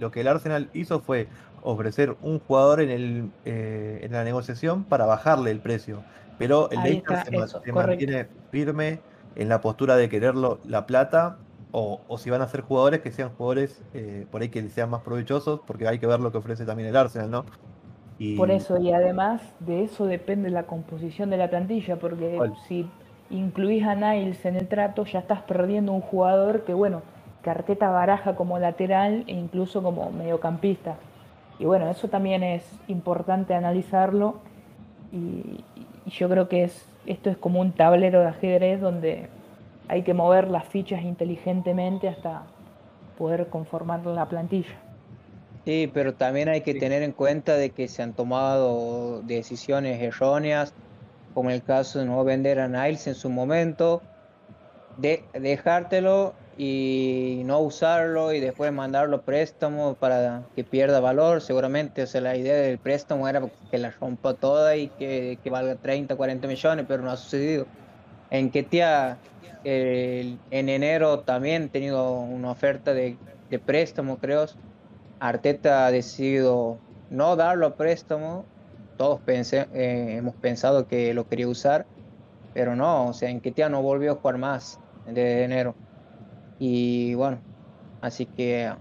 lo 0.00 0.10
que 0.10 0.22
el 0.22 0.28
Arsenal 0.28 0.70
hizo 0.72 1.00
fue 1.00 1.28
ofrecer 1.62 2.16
un 2.22 2.38
jugador 2.40 2.80
en, 2.80 2.90
el, 2.90 3.30
eh, 3.44 4.00
en 4.02 4.12
la 4.12 4.24
negociación 4.24 4.84
para 4.84 5.04
bajarle 5.04 5.50
el 5.50 5.60
precio. 5.60 6.02
Pero 6.38 6.70
el 6.70 6.82
Leicester 6.82 7.48
se, 7.62 7.72
mantiene 7.72 8.26
firme 8.50 9.00
en 9.36 9.48
la 9.48 9.60
postura 9.60 9.96
de 9.96 10.08
quererlo 10.08 10.58
la 10.66 10.86
plata 10.86 11.36
o, 11.76 12.18
si 12.18 12.30
van 12.30 12.40
a 12.40 12.46
ser 12.46 12.60
jugadores 12.60 13.00
que 13.00 13.10
sean 13.10 13.30
jugadores 13.30 13.82
eh, 13.94 14.26
por 14.30 14.42
ahí 14.42 14.48
que 14.48 14.62
sean 14.68 14.90
más 14.90 15.02
provechosos, 15.02 15.60
porque 15.66 15.88
hay 15.88 15.98
que 15.98 16.06
ver 16.06 16.20
lo 16.20 16.30
que 16.30 16.38
ofrece 16.38 16.64
también 16.64 16.88
el 16.88 16.96
Arsenal, 16.96 17.30
¿no? 17.30 17.44
Por 18.36 18.52
eso, 18.52 18.78
y 18.78 18.92
además 18.92 19.42
de 19.58 19.82
eso 19.82 20.06
depende 20.06 20.48
la 20.50 20.62
composición 20.62 21.30
de 21.30 21.36
la 21.36 21.50
plantilla, 21.50 21.96
porque 21.96 22.38
si 22.68 22.88
incluís 23.28 23.82
a 23.84 23.96
Niles 23.96 24.44
en 24.46 24.54
el 24.54 24.68
trato, 24.68 25.04
ya 25.04 25.18
estás 25.18 25.42
perdiendo 25.42 25.92
un 25.92 26.00
jugador 26.00 26.62
que, 26.62 26.74
bueno, 26.74 27.02
Carteta 27.42 27.90
baraja 27.90 28.36
como 28.36 28.60
lateral 28.60 29.24
e 29.26 29.32
incluso 29.32 29.82
como 29.82 30.12
mediocampista. 30.12 30.94
Y 31.58 31.64
bueno, 31.64 31.90
eso 31.90 32.06
también 32.06 32.44
es 32.44 32.64
importante 32.86 33.52
analizarlo 33.52 34.36
y, 35.10 35.64
y 36.06 36.10
yo 36.10 36.28
creo 36.28 36.48
que 36.48 36.62
es, 36.62 36.86
esto 37.06 37.30
es 37.30 37.36
como 37.36 37.60
un 37.60 37.72
tablero 37.72 38.20
de 38.20 38.28
ajedrez 38.28 38.80
donde 38.80 39.28
hay 39.88 40.02
que 40.02 40.14
mover 40.14 40.48
las 40.48 40.64
fichas 40.66 41.02
inteligentemente 41.02 42.08
hasta 42.08 42.42
poder 43.18 43.48
conformar 43.48 44.04
la 44.06 44.28
plantilla. 44.28 44.74
Sí, 45.64 45.90
pero 45.92 46.14
también 46.14 46.48
hay 46.48 46.60
que 46.60 46.74
tener 46.74 47.02
en 47.02 47.12
cuenta 47.12 47.54
de 47.54 47.70
que 47.70 47.88
se 47.88 48.02
han 48.02 48.12
tomado 48.12 49.22
decisiones 49.22 50.00
erróneas, 50.02 50.74
como 51.32 51.50
el 51.50 51.62
caso 51.62 52.00
de 52.00 52.04
no 52.04 52.22
vender 52.22 52.60
a 52.60 52.68
Niles 52.68 53.06
en 53.06 53.14
su 53.14 53.30
momento, 53.30 54.02
de 54.98 55.24
dejártelo 55.32 56.34
y 56.58 57.42
no 57.46 57.60
usarlo 57.60 58.32
y 58.32 58.40
después 58.40 58.72
mandarlo 58.72 59.16
a 59.16 59.22
préstamo 59.22 59.94
para 59.94 60.42
que 60.54 60.64
pierda 60.64 61.00
valor, 61.00 61.40
seguramente, 61.40 62.02
o 62.02 62.06
sea, 62.06 62.20
la 62.20 62.36
idea 62.36 62.54
del 62.54 62.78
préstamo 62.78 63.26
era 63.26 63.42
que 63.70 63.78
la 63.78 63.90
rompa 63.90 64.34
toda 64.34 64.76
y 64.76 64.88
que, 64.88 65.38
que 65.42 65.50
valga 65.50 65.76
30, 65.76 66.14
40 66.14 66.46
millones, 66.46 66.84
pero 66.86 67.02
no 67.02 67.10
ha 67.10 67.16
sucedido. 67.16 67.66
En 68.34 68.50
Ketia 68.50 69.16
en 69.62 70.38
enero 70.50 71.20
también 71.20 71.62
he 71.62 71.68
tenido 71.68 72.18
una 72.18 72.50
oferta 72.50 72.92
de, 72.92 73.16
préstamo, 73.64 74.18
creo. 74.18 74.46
Arteta 75.20 75.86
ha 75.86 75.92
decidido 75.92 76.78
no 77.10 77.36
darlo 77.36 77.68
a 77.68 77.76
préstamo. 77.76 78.44
Todos 78.96 79.20
pensé, 79.20 79.68
eh, 79.72 80.16
hemos 80.18 80.34
pensado 80.34 80.88
que 80.88 81.14
lo 81.14 81.28
quería 81.28 81.46
usar. 81.46 81.86
pero 82.54 82.74
no, 82.74 83.06
o 83.06 83.12
sea, 83.12 83.30
en 83.30 83.40
Ketia 83.40 83.68
no 83.68 83.82
volvió 83.82 84.12
a 84.12 84.14
jugar 84.16 84.38
más 84.38 84.80
desde 85.06 85.44
enero. 85.44 85.76
Y 86.58 87.14
bueno, 87.14 87.38
así 88.00 88.26
que 88.26 88.72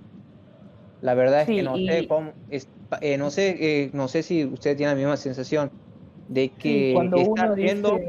la 1.01 1.13
verdad 1.13 1.41
es 1.41 1.47
que 1.47 1.61
no 1.61 1.77
sé 1.77 2.07
cómo, 2.07 2.31
eh, 2.49 3.17
no 3.19 3.29
sé, 3.29 3.55
eh, 3.59 3.91
no 3.93 4.07
sé 4.07 4.23
si 4.23 4.45
usted 4.45 4.75
tiene 4.75 4.93
la 4.93 4.97
misma 4.97 5.17
sensación 5.17 5.69
de 6.27 6.49
que 6.49 6.93
está 6.93 7.51
haciendo, 7.51 7.99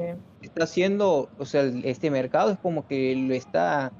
está 0.55 0.65
haciendo, 0.65 1.29
o 1.37 1.45
sea, 1.45 1.63
este 1.83 2.11
mercado 2.11 2.53
es 2.53 2.59
como 2.59 2.87
que 2.87 3.17
lo 3.17 3.35
está 3.35 3.91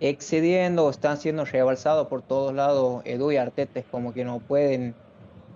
excediendo, 0.00 0.88
están 0.88 1.18
siendo 1.18 1.44
rebalsados 1.44 2.08
por 2.08 2.22
todos 2.22 2.54
lados. 2.54 3.02
Edu 3.04 3.30
y 3.30 3.36
Arteta 3.36 3.80
es 3.80 3.86
como 3.86 4.14
que 4.14 4.24
no 4.24 4.38
pueden 4.38 4.94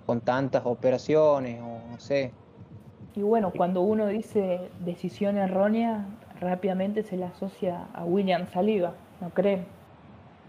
con 0.05 0.21
tantas 0.21 0.67
operaciones 0.67 1.59
o 1.63 1.91
no 1.91 1.99
sé. 1.99 2.33
Y 3.15 3.23
bueno, 3.23 3.51
cuando 3.57 3.81
uno 3.81 4.07
dice 4.07 4.61
decisión 4.85 5.39
errónea, 5.39 6.07
rápidamente 6.39 7.03
se 7.03 7.17
le 7.17 7.25
asocia 7.25 7.87
a 7.95 8.05
William 8.05 8.47
Saliba, 8.53 8.93
¿no 9.23 9.31
creen? 9.31 9.65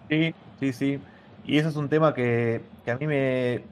Sí, 0.09 0.35
sí, 0.59 0.73
sí. 0.73 0.99
Y 1.45 1.57
eso 1.57 1.69
es 1.69 1.77
un 1.77 1.87
tema 1.87 2.13
que, 2.13 2.61
a 2.87 2.95
mí 2.95 3.07
me 3.07 3.63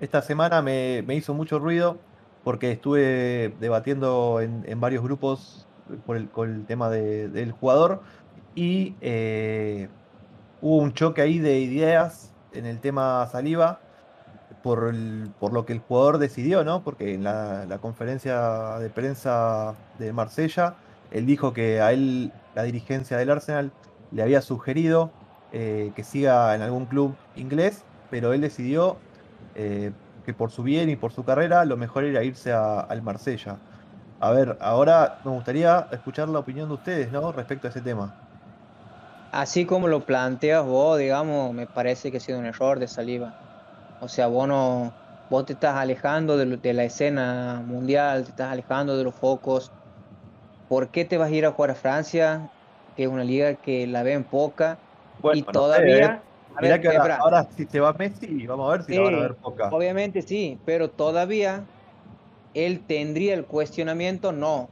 esta 0.00 0.22
semana 0.22 0.62
me, 0.62 1.04
hizo 1.10 1.34
mucho 1.34 1.58
ruido 1.58 1.98
porque 2.42 2.72
estuve 2.72 3.54
debatiendo 3.60 4.40
en, 4.40 4.80
varios 4.80 5.02
grupos 5.02 5.63
por 6.06 6.16
el, 6.16 6.28
con 6.28 6.52
el 6.52 6.66
tema 6.66 6.90
del 6.90 7.52
jugador 7.52 8.02
y 8.54 8.94
eh, 9.00 9.88
hubo 10.60 10.76
un 10.76 10.92
choque 10.92 11.22
ahí 11.22 11.38
de 11.38 11.58
ideas 11.58 12.32
en 12.52 12.66
el 12.66 12.80
tema 12.80 13.26
Saliba 13.30 13.80
por, 14.62 14.94
por 15.40 15.52
lo 15.52 15.66
que 15.66 15.72
el 15.72 15.80
jugador 15.80 16.18
decidió, 16.18 16.64
¿no? 16.64 16.82
Porque 16.82 17.14
en 17.14 17.24
la, 17.24 17.78
conferencia 17.80 18.78
de 18.78 18.88
prensa 18.88 19.74
de 19.98 20.12
Marsella, 20.12 20.76
él 21.10 21.26
dijo 21.26 21.52
que 21.52 21.80
a 21.80 21.92
él 21.92 22.32
la 22.54 22.62
dirigencia 22.62 23.16
del 23.16 23.30
Arsenal 23.30 23.72
le 24.10 24.22
había 24.22 24.40
sugerido 24.40 25.10
eh, 25.52 25.92
que 25.94 26.04
siga 26.04 26.54
en 26.54 26.62
algún 26.62 26.86
club 26.86 27.14
inglés, 27.36 27.84
pero 28.10 28.32
él 28.32 28.40
decidió 28.40 28.96
eh, 29.54 29.92
que 30.24 30.32
por 30.32 30.50
su 30.50 30.62
bien 30.62 30.88
y 30.88 30.96
por 30.96 31.12
su 31.12 31.24
carrera 31.24 31.64
lo 31.64 31.76
mejor 31.76 32.04
era 32.04 32.22
irse 32.22 32.52
al 32.52 33.02
Marsella. 33.02 33.58
A 34.24 34.30
ver, 34.32 34.56
ahora 34.60 35.18
me 35.24 35.30
gustaría 35.30 35.86
escuchar 35.90 36.28
la 36.28 36.38
opinión 36.38 36.68
de 36.68 36.74
ustedes, 36.74 37.12
¿no? 37.12 37.30
Respecto 37.32 37.66
a 37.66 37.70
ese 37.70 37.80
tema 37.80 38.12
así 39.34 39.64
como 39.64 39.88
lo 39.88 40.00
planteas 40.00 40.64
vos, 40.64 40.98
digamos, 40.98 41.52
me 41.52 41.66
parece 41.66 42.10
que 42.10 42.18
ha 42.18 42.20
sido 42.20 42.38
un 42.38 42.46
error 42.46 42.78
de 42.78 42.86
saliva. 42.86 43.34
O 44.00 44.08
sea, 44.08 44.28
vos 44.28 44.46
no, 44.46 44.92
vos 45.28 45.44
te 45.44 45.54
estás 45.54 45.74
alejando 45.74 46.36
de, 46.36 46.72
la 46.72 46.84
escena 46.84 47.62
mundial, 47.66 48.24
te 48.24 48.30
estás 48.30 48.52
alejando 48.52 48.96
de 48.96 49.04
los 49.04 49.14
focos. 49.14 49.72
¿Por 50.68 50.88
qué 50.88 51.04
te 51.04 51.18
vas 51.18 51.30
a 51.30 51.34
ir 51.34 51.46
a 51.46 51.50
jugar 51.50 51.72
a 51.72 51.74
Francia, 51.74 52.48
que 52.96 53.04
es 53.04 53.08
una 53.08 53.24
liga 53.24 53.54
que 53.54 53.86
la 53.86 54.02
ven 54.02 54.24
poca? 54.24 54.78
y 55.32 55.42
todavía... 55.42 56.22
¿eh? 56.62 56.80
que 56.80 56.96
ahora, 56.96 57.48
si 57.56 57.66
se 57.66 57.80
va 57.80 57.92
Messi, 57.94 58.46
vamos 58.46 58.68
a 58.68 58.76
ver 58.76 58.84
si 58.84 58.96
van 58.96 59.14
a 59.14 59.20
ver 59.20 59.34
poca. 59.34 59.68
Obviamente 59.70 60.22
sí, 60.22 60.56
pero 60.64 60.88
todavía 60.88 61.64
él 62.54 62.80
tendría 62.86 63.34
el 63.34 63.44
cuestionamiento, 63.44 64.32
no, 64.32 64.68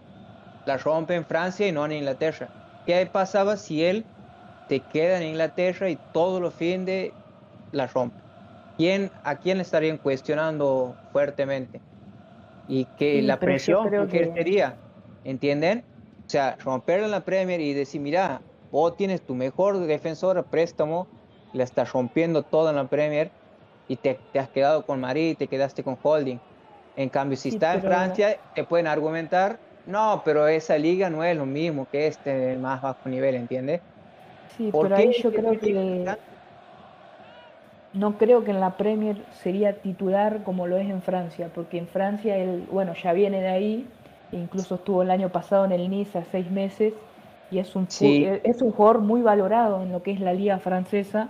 la 0.66 0.78
rompe 0.78 1.14
en 1.14 1.24
Francia 1.24 1.66
y 1.66 1.72
no 1.72 1.84
en 1.84 1.92
Inglaterra. 1.92 2.48
¿Qué 2.86 3.04
pasaba 3.06 3.56
si 3.56 3.84
él 3.84 4.04
te 4.68 4.80
queda 4.80 5.18
en 5.20 5.28
Inglaterra 5.28 5.90
y 5.90 5.98
todos 6.12 6.40
los 6.40 6.54
fines 6.54 7.12
la 7.72 7.86
rompe. 7.88 8.16
¿Quién, 8.78 9.10
¿A 9.22 9.36
quién 9.36 9.58
le 9.58 9.64
estarían 9.64 9.98
cuestionando 9.98 10.96
fuertemente? 11.12 11.80
Y 12.68 12.86
que 12.96 13.20
la 13.20 13.38
presión 13.38 13.90
que 14.08 14.32
sería, 14.34 14.76
¿entienden? 15.24 15.84
O 16.26 16.30
sea, 16.30 16.56
romperla 16.64 17.04
en 17.04 17.10
la 17.10 17.24
Premier 17.24 17.60
y 17.60 17.74
decir, 17.74 18.00
mira, 18.00 18.40
vos 18.70 18.96
tienes 18.96 19.20
tu 19.20 19.34
mejor 19.34 19.78
defensor 19.78 20.38
a 20.38 20.42
préstamo, 20.44 21.06
la 21.52 21.64
estás 21.64 21.92
rompiendo 21.92 22.42
toda 22.42 22.70
en 22.70 22.76
la 22.76 22.88
Premier 22.88 23.30
y 23.88 23.96
te, 23.96 24.18
has 24.34 24.48
quedado 24.48 24.86
con 24.86 25.00
Marí 25.00 25.30
y 25.30 25.34
te 25.34 25.48
quedaste 25.48 25.82
con 25.82 25.98
Holding. 26.02 26.40
En 26.96 27.09
cambio, 27.09 27.37
si 27.37 27.50
está 27.50 27.74
en 27.74 27.83
Francia, 27.83 28.37
te 28.55 28.64
pueden 28.64 28.87
argumentar, 28.87 29.59
no, 29.87 30.22
pero 30.24 30.46
esa 30.46 30.76
liga 30.76 31.09
no 31.11 31.24
es 31.24 31.37
lo 31.37 31.46
mismo 31.46 31.87
que 31.90 32.07
este 32.07 32.57
más 32.59 32.83
bajo 32.83 33.09
nivel, 33.09 33.35
¿entiendes? 33.35 33.81
Sí, 34.57 34.70
pero 34.72 34.94
ahí 34.94 35.12
yo 35.12 35.33
creo 35.33 35.59
que 35.59 36.16
no 37.94 38.16
creo 38.16 38.44
que 38.44 38.50
en 38.50 38.61
la 38.61 38.76
Premier 38.76 39.16
sería 39.42 39.74
titular 39.74 40.42
como 40.44 40.66
lo 40.66 40.76
es 40.76 40.88
en 40.88 41.02
Francia, 41.02 41.50
porque 41.55 41.78
en 41.78 41.87
Francia 41.87 42.37
él, 42.37 42.66
bueno, 42.70 42.94
ya 42.94 43.12
viene 43.12 43.40
de 43.40 43.48
ahí, 43.48 43.87
e 44.33 44.37
incluso 44.37 44.76
estuvo 44.76 45.02
el 45.02 45.11
año 45.11 45.28
pasado 45.28 45.64
en 45.64 45.72
el 45.72 45.90
Nice 45.90 46.16
a 46.16 46.24
seis 46.24 46.50
meses, 46.50 46.94
y 47.50 47.59
es 47.59 47.76
un, 47.76 47.87
es 47.90 48.62
un 48.62 48.72
jugador 48.72 49.00
muy 49.00 49.20
valorado 49.20 49.83
en 49.83 49.92
lo 49.92 50.02
que 50.02 50.12
es 50.12 50.20
la 50.20 50.33
liga 50.33 50.59
francesa. 50.59 51.28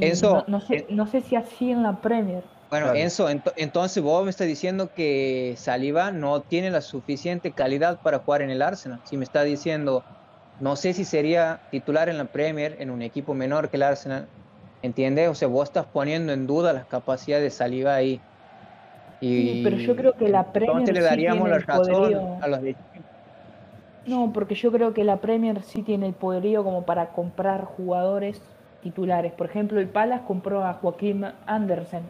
Eso, 0.00 0.44
no, 0.46 0.60
sé, 0.60 0.86
no 0.90 1.06
sé 1.06 1.22
si 1.22 1.36
así 1.36 1.70
en 1.70 1.82
la 1.82 1.96
Premier. 2.00 2.44
Bueno, 2.70 2.94
Enzo, 2.94 3.28
entonces 3.56 4.02
vos 4.02 4.24
me 4.24 4.30
estás 4.30 4.46
diciendo 4.46 4.90
que 4.94 5.54
Saliba 5.56 6.12
no 6.12 6.40
tiene 6.40 6.70
la 6.70 6.80
suficiente 6.80 7.50
calidad 7.50 8.00
para 8.00 8.20
jugar 8.20 8.42
en 8.42 8.50
el 8.50 8.62
Arsenal. 8.62 9.00
Si 9.04 9.16
me 9.16 9.24
está 9.24 9.42
diciendo 9.42 10.04
no 10.60 10.76
sé 10.76 10.92
si 10.92 11.04
sería 11.04 11.60
titular 11.70 12.10
en 12.10 12.18
la 12.18 12.26
Premier 12.26 12.76
en 12.78 12.90
un 12.90 13.00
equipo 13.00 13.32
menor 13.32 13.70
que 13.70 13.78
el 13.78 13.82
Arsenal. 13.82 14.26
¿Entiendes? 14.82 15.28
O 15.28 15.34
sea, 15.34 15.48
vos 15.48 15.68
estás 15.68 15.86
poniendo 15.86 16.32
en 16.32 16.46
duda 16.46 16.72
las 16.72 16.84
capacidades 16.84 17.44
de 17.44 17.50
Saliba 17.50 17.94
ahí. 17.94 18.20
Y, 19.20 19.62
pero 19.62 19.76
yo 19.76 19.96
creo 19.96 20.12
que 20.12 20.28
la 20.28 20.52
Premier. 20.52 20.78
Entonces 20.78 20.94
le 20.94 21.02
daríamos 21.02 21.48
la 21.48 21.58
razón 21.58 22.42
a 22.42 22.46
los 22.46 22.60
No, 24.06 24.32
porque 24.32 24.54
yo 24.54 24.70
creo 24.70 24.94
que 24.94 25.04
la 25.04 25.18
Premier 25.18 25.62
sí 25.62 25.82
tiene 25.82 26.06
el 26.06 26.14
poderío 26.14 26.62
como 26.62 26.84
para 26.84 27.08
comprar 27.08 27.64
jugadores 27.64 28.40
titulares. 28.82 29.32
Por 29.32 29.46
ejemplo, 29.46 29.80
el 29.80 29.88
Palace 29.88 30.24
compró 30.26 30.64
a 30.64 30.74
Joaquín 30.74 31.26
Andersen. 31.46 32.02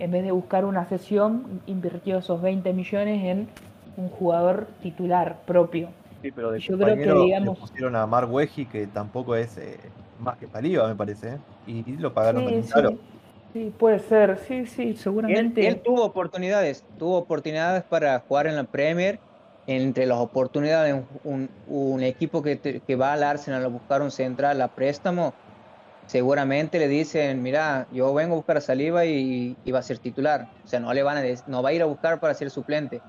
En 0.00 0.10
vez 0.10 0.24
de 0.24 0.32
buscar 0.32 0.64
una 0.64 0.88
sesión, 0.88 1.60
invirtió 1.66 2.18
esos 2.18 2.40
20 2.42 2.72
millones 2.72 3.22
en 3.24 3.48
un 3.96 4.08
jugador 4.08 4.66
titular 4.82 5.42
propio. 5.46 5.90
Sí, 6.22 6.30
pero 6.32 6.50
de 6.50 6.58
yo 6.58 6.76
creo 6.76 6.96
que 6.96 7.24
digamos... 7.24 7.58
pusieron 7.58 7.94
a 7.94 8.06
Mark 8.06 8.32
Weji, 8.32 8.66
que 8.66 8.86
tampoco 8.86 9.36
es 9.36 9.56
eh, 9.58 9.78
más 10.18 10.38
que 10.38 10.48
Paliva, 10.48 10.88
me 10.88 10.94
parece, 10.94 11.34
¿eh? 11.34 11.38
y, 11.66 11.96
lo 11.96 12.12
pagaron 12.12 12.48
sí, 12.48 12.62
sí. 12.62 12.98
Sí, 13.52 13.72
puede 13.76 13.98
ser, 13.98 14.38
sí, 14.46 14.66
sí, 14.66 14.96
seguramente. 14.96 15.66
Él, 15.66 15.80
tuvo 15.80 16.04
oportunidades, 16.04 16.84
tuvo 16.98 17.18
oportunidades 17.18 17.82
para 17.82 18.20
jugar 18.20 18.46
en 18.46 18.56
la 18.56 18.64
Premier. 18.64 19.18
Entre 19.66 20.06
las 20.06 20.18
oportunidades, 20.18 20.96
un, 21.22 21.48
un 21.68 22.02
equipo 22.02 22.42
que, 22.42 22.58
que, 22.58 22.96
va 22.96 23.12
al 23.12 23.22
Arsenal 23.22 23.64
a 23.64 23.68
buscar 23.68 24.02
un 24.02 24.10
central 24.10 24.60
a 24.62 24.68
préstamo, 24.68 25.32
seguramente 26.10 26.78
le 26.78 26.88
dicen, 26.88 27.42
mira, 27.42 27.86
yo 27.92 28.12
vengo 28.12 28.34
a 28.34 28.36
buscar 28.36 28.56
a 28.56 28.60
Saliva 28.60 29.04
y, 29.04 29.56
y, 29.64 29.70
va 29.70 29.78
a 29.78 29.82
ser 29.82 29.98
titular. 29.98 30.48
O 30.64 30.68
sea, 30.68 30.80
no 30.80 30.92
le 30.92 31.02
van 31.02 31.18
a 31.18 31.22
no 31.46 31.62
va 31.62 31.68
a 31.68 31.72
ir 31.72 31.82
a 31.82 31.86
buscar 31.86 32.18
para 32.18 32.34
ser 32.34 32.50
suplente. 32.50 33.00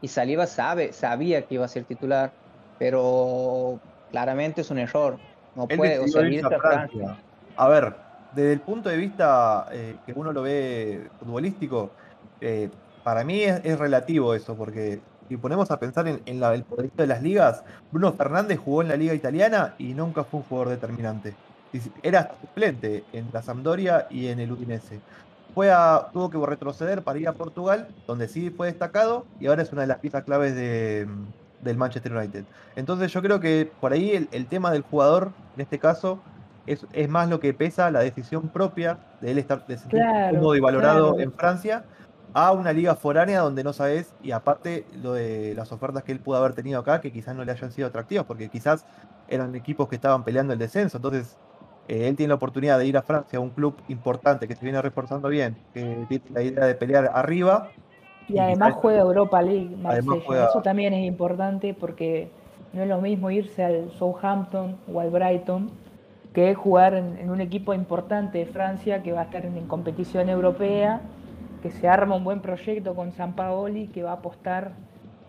Y 0.00 0.08
Saliva 0.08 0.46
sabe, 0.46 0.92
sabía 0.92 1.42
que 1.42 1.54
iba 1.54 1.64
a 1.64 1.68
ser 1.68 1.84
titular 1.84 2.30
pero 2.78 3.80
claramente 4.10 4.60
es 4.60 4.70
un 4.70 4.78
error. 4.78 5.18
No 5.54 5.66
puede, 5.66 5.98
o 5.98 6.06
sea, 6.06 6.22
a, 7.56 7.68
ver, 7.68 7.94
desde 8.34 8.52
el 8.52 8.60
punto 8.60 8.90
de 8.90 8.96
vista 8.98 9.68
eh, 9.72 9.96
que 10.04 10.12
uno 10.12 10.32
lo 10.32 10.42
ve 10.42 11.08
futbolístico, 11.18 11.90
eh, 12.42 12.68
para 13.02 13.24
mí 13.24 13.42
es, 13.42 13.78
relativo 13.78 14.34
eso, 14.34 14.54
porque 14.54 15.00
si 15.28 15.38
ponemos 15.38 15.70
a 15.70 15.78
pensar 15.78 16.06
en, 16.08 16.20
el 16.26 16.62
poderío 16.64 16.92
de 16.94 17.06
las 17.06 17.22
ligas, 17.22 17.64
Bruno 17.90 18.12
Fernández 18.12 18.58
jugó 18.62 18.82
en 18.82 18.88
la 18.88 18.96
liga 18.96 19.14
italiana 19.14 19.74
y 19.78 19.94
nunca 19.94 20.24
fue 20.24 20.40
un 20.40 20.46
jugador 20.46 20.68
determinante. 20.68 21.34
Era 22.02 22.32
suplente 22.40 23.04
en 23.12 23.28
la 23.32 23.42
Sampdoria 23.42 24.06
y 24.10 24.28
en 24.28 24.40
el 24.40 24.52
Udinese. 24.52 25.00
Fue 25.54 25.70
a, 25.70 26.08
tuvo 26.12 26.30
que 26.30 26.38
retroceder 26.44 27.02
para 27.02 27.18
ir 27.18 27.28
a 27.28 27.32
Portugal, 27.32 27.88
donde 28.06 28.28
sí 28.28 28.50
fue 28.50 28.66
destacado 28.66 29.26
y 29.40 29.46
ahora 29.46 29.62
es 29.62 29.72
una 29.72 29.82
de 29.82 29.88
las 29.88 29.98
piezas 29.98 30.24
claves 30.24 30.54
de, 30.54 31.08
del 31.62 31.76
Manchester 31.76 32.14
United. 32.14 32.44
Entonces 32.76 33.12
yo 33.12 33.22
creo 33.22 33.40
que 33.40 33.70
por 33.80 33.92
ahí 33.92 34.28
el, 34.30 34.46
tema 34.46 34.70
del 34.70 34.82
jugador, 34.82 35.32
en 35.54 35.62
este 35.62 35.78
caso, 35.78 36.20
es, 36.66 36.86
es, 36.92 37.08
más 37.08 37.28
lo 37.28 37.40
que 37.40 37.54
pesa 37.54 37.90
la 37.90 38.00
decisión 38.00 38.48
propia 38.48 38.98
de 39.20 39.30
él 39.32 39.38
estar 39.38 39.66
de 39.66 39.78
cómodo 40.30 40.56
y 40.56 40.60
valorado 40.60 41.18
en 41.20 41.32
Francia 41.32 41.84
a 42.36 42.52
una 42.52 42.72
liga 42.74 42.94
foránea 42.96 43.40
donde 43.40 43.64
no 43.64 43.72
sabes, 43.72 44.12
y 44.22 44.32
aparte 44.32 44.84
lo 45.02 45.14
de 45.14 45.54
las 45.54 45.72
ofertas 45.72 46.02
que 46.02 46.12
él 46.12 46.20
pudo 46.20 46.36
haber 46.36 46.52
tenido 46.52 46.78
acá, 46.78 47.00
que 47.00 47.10
quizás 47.10 47.34
no 47.34 47.46
le 47.46 47.52
hayan 47.52 47.72
sido 47.72 47.88
atractivas, 47.88 48.26
porque 48.26 48.50
quizás 48.50 48.84
eran 49.26 49.54
equipos 49.54 49.88
que 49.88 49.94
estaban 49.94 50.22
peleando 50.22 50.52
el 50.52 50.58
descenso. 50.58 50.98
Entonces, 50.98 51.38
eh, 51.88 52.08
él 52.08 52.16
tiene 52.16 52.28
la 52.28 52.34
oportunidad 52.36 52.78
de 52.78 52.86
ir 52.86 52.96
a 52.96 53.02
Francia, 53.02 53.38
a 53.38 53.42
un 53.42 53.50
club 53.50 53.76
importante 53.88 54.48
que 54.48 54.54
se 54.54 54.64
viene 54.64 54.80
reforzando 54.82 55.28
bien, 55.28 55.56
que 55.72 56.04
tiene 56.08 56.24
la 56.30 56.42
idea 56.42 56.64
de 56.66 56.74
pelear 56.74 57.10
arriba, 57.12 57.70
y 58.28 58.38
además 58.38 58.74
juega 58.74 59.00
Europa 59.00 59.40
League, 59.40 59.76
Marsella. 59.76 60.46
Eso 60.50 60.62
también 60.62 60.92
es 60.92 61.06
importante 61.06 61.74
porque 61.74 62.30
no 62.72 62.82
es 62.82 62.88
lo 62.88 63.00
mismo 63.00 63.30
irse 63.30 63.64
al 63.64 63.90
Southampton 63.92 64.76
o 64.92 65.00
al 65.00 65.10
Brighton 65.10 65.70
que 66.32 66.54
jugar 66.54 66.94
en, 66.94 67.30
un 67.30 67.40
equipo 67.40 67.72
importante 67.72 68.38
de 68.38 68.46
Francia 68.46 69.02
que 69.02 69.12
va 69.12 69.22
a 69.22 69.24
estar 69.24 69.46
en, 69.46 69.66
competición 69.66 70.28
europea, 70.28 71.00
que 71.62 71.70
se 71.70 71.88
arma 71.88 72.16
un 72.16 72.24
buen 72.24 72.40
proyecto 72.40 72.94
con 72.94 73.12
San 73.12 73.34
Paoli, 73.34 73.88
que 73.88 74.02
va 74.02 74.10
a 74.10 74.14
apostar 74.14 74.72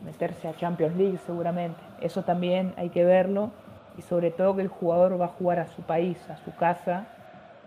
meterse 0.04 0.48
a 0.48 0.56
Champions 0.56 0.98
League 0.98 1.18
seguramente. 1.26 1.80
Eso 2.02 2.24
también 2.24 2.74
hay 2.78 2.90
que 2.90 3.06
verlo 3.06 3.52
y 3.98 4.02
sobre 4.04 4.32
todo 4.32 4.56
que 4.56 4.62
el 4.62 4.68
jugador 4.68 5.20
va 5.20 5.26
a 5.26 5.30
jugar 5.30 5.60
a 5.60 5.68
su 5.68 5.82
país, 5.82 6.18
a 6.30 6.38
su 6.44 6.56
casa. 6.56 7.08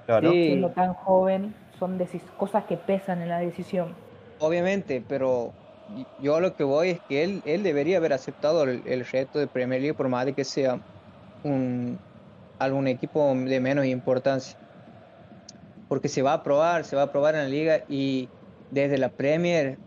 Claro. 0.07 0.31
Siendo 0.31 0.71
tan 0.71 0.95
joven, 0.95 1.55
son 1.79 1.99
cosas 2.37 2.64
que 2.64 2.77
pesan 2.77 3.23
en 3.23 3.29
la 3.29 3.38
decisión. 3.38 3.95
Obviamente, 4.38 5.03
pero 5.07 5.53
yo 6.21 6.40
lo 6.40 6.55
que 6.55 6.64
voy 6.64 6.90
es 6.90 7.01
que 7.09 7.25
él, 7.25 7.43
él 7.45 7.62
debería 7.62 7.99
haber 7.99 8.12
aceptado 8.12 8.62
el, 8.64 9.07
reto 9.07 9.38
de 9.38 9.47
Premier 9.47 9.81
League 9.81 9.95
por 9.95 10.09
más 10.09 10.25
de 10.25 10.33
que 10.33 10.45
sea 10.45 10.79
un, 11.43 11.99
algún 12.59 12.87
equipo 12.87 13.35
de 13.35 13.61
menos 13.61 13.87
importancia. 13.87 14.57
Porque 15.88 16.09
se 16.09 16.23
va 16.23 16.35
a 16.35 16.43
probar, 16.43 16.85
se 16.85 16.95
va 16.95 17.03
a 17.03 17.12
probar 17.12 17.35
en 17.35 17.43
la 17.43 17.49
liga 17.49 17.81
y 17.88 18.29
desde 18.71 18.99
la 18.99 19.09
Premier 19.09 19.79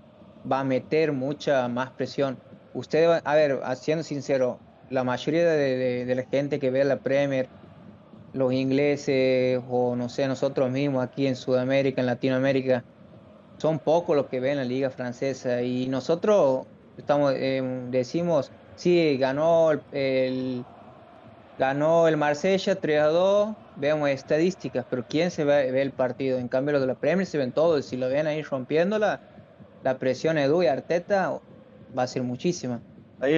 va 0.49 0.59
a 0.59 0.63
meter 0.63 1.13
mucha 1.13 1.67
más 1.69 1.91
presión. 1.91 2.37
Usted, 2.73 3.21
a 3.23 3.35
ver, 3.35 3.59
siendo 3.75 4.03
sincero, 4.03 4.59
la 4.93 5.03
mayoría 5.03 5.49
de, 5.49 6.05
de, 6.05 6.15
la 6.15 6.23
gente 6.23 6.59
que 6.59 6.69
ve 6.69 6.83
la 6.83 6.97
Premier, 6.97 7.47
los 8.33 8.53
ingleses 8.53 9.61
o 9.69 9.95
no 9.95 10.07
sé, 10.07 10.27
nosotros 10.27 10.69
mismos 10.69 11.03
aquí 11.03 11.27
en 11.27 11.35
Sudamérica, 11.35 11.99
en 12.01 12.07
Latinoamérica, 12.07 12.83
son 13.57 13.79
pocos 13.79 14.15
los 14.15 14.27
que 14.27 14.39
ven 14.39 14.57
la 14.57 14.65
liga 14.65 14.89
francesa. 14.89 15.61
Y 15.61 15.87
nosotros 15.87 16.65
estamos 16.97 17.33
em, 17.35 17.89
decimos 17.91 18.51
sí 18.75 19.17
ganó 19.17 19.71
el, 19.91 20.63
ganó 21.57 22.07
el 22.07 22.17
Marsella 22.17 22.75
3 22.75 23.01
a 23.01 23.07
2 23.07 23.55
vemos 23.75 24.09
estadísticas 24.09 24.85
pero 24.89 25.05
quién 25.07 25.31
se 25.31 25.43
ve, 25.43 25.71
ve, 25.71 25.81
el 25.81 25.91
partido 25.91 26.37
en 26.37 26.47
cambio 26.47 26.73
los 26.73 26.81
de 26.81 26.87
la 26.87 26.95
Premier 26.95 27.25
se 27.25 27.37
ven 27.37 27.51
todos 27.51 27.85
si 27.85 27.97
lo 27.97 28.09
ven 28.09 28.27
ahí 28.27 28.41
rompiéndola 28.43 29.21
la 29.83 29.97
presión 29.97 30.37
Edu 30.37 30.63
y 30.63 30.67
Arteta 30.67 31.39
va 31.97 32.03
a 32.03 32.07
ser 32.07 32.23
muchísima 32.23 32.79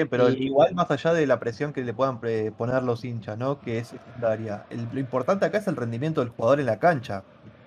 pero 0.10 0.30
igual 0.30 0.74
más 0.74 0.90
allá 0.92 1.14
de 1.14 1.28
la 1.28 1.40
presión 1.40 1.74
que 1.74 1.84
le 1.84 1.94
puedan 1.94 2.20
poner 2.20 2.84
los 2.84 3.06
hinchas, 3.06 3.38
¿no? 3.38 3.60
Que 3.60 3.80
es 3.80 3.90
secundaria. 3.90 4.66
lo 4.92 5.00
importante 5.00 5.46
acá 5.46 5.60
es 5.60 5.68
el 5.68 5.76
rendimiento 5.76 6.22
del 6.22 6.30
jugador 6.30 6.60
en 6.60 6.66
la 6.66 6.80
cancha. 6.80 7.24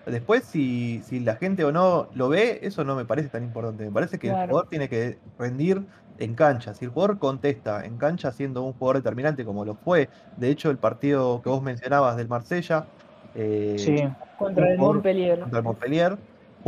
Después, 0.07 0.45
si, 0.45 1.03
si 1.05 1.21
la 1.21 1.37
gente 1.37 1.65
o 1.65 1.73
no 1.73 2.09
lo 2.15 2.31
ve, 2.31 2.61
eso 2.63 2.83
no 2.83 2.97
me 2.97 3.05
parece 3.05 3.29
tan 3.29 3.45
importante. 3.45 3.85
Me 3.85 3.91
parece 3.91 4.19
que 4.19 4.29
el 4.29 4.35
jugador 4.35 4.69
tiene 4.69 4.89
que 4.89 5.19
rendir 5.39 5.85
en 6.19 6.35
cancha. 6.35 6.75
Si 6.75 6.87
el 6.87 6.91
jugador 6.91 7.19
contesta 7.19 7.85
en 7.85 7.99
cancha 7.99 8.33
siendo 8.33 8.63
un 8.63 8.73
jugador 8.73 9.03
determinante 9.03 9.45
como 9.45 9.65
lo 9.65 9.75
fue, 9.75 10.09
de 10.37 10.51
hecho 10.51 10.71
el 10.71 10.79
partido 10.79 11.43
que 11.43 11.51
vos 11.51 11.63
mencionabas 11.63 12.17
del 12.17 12.29
Marsella, 12.29 12.87
eh, 13.35 14.11
contra 14.39 14.73
el 14.73 14.79
Montpellier. 14.79 15.41
Contra 15.41 15.59
el 15.59 15.65
Montpellier, 15.65 16.19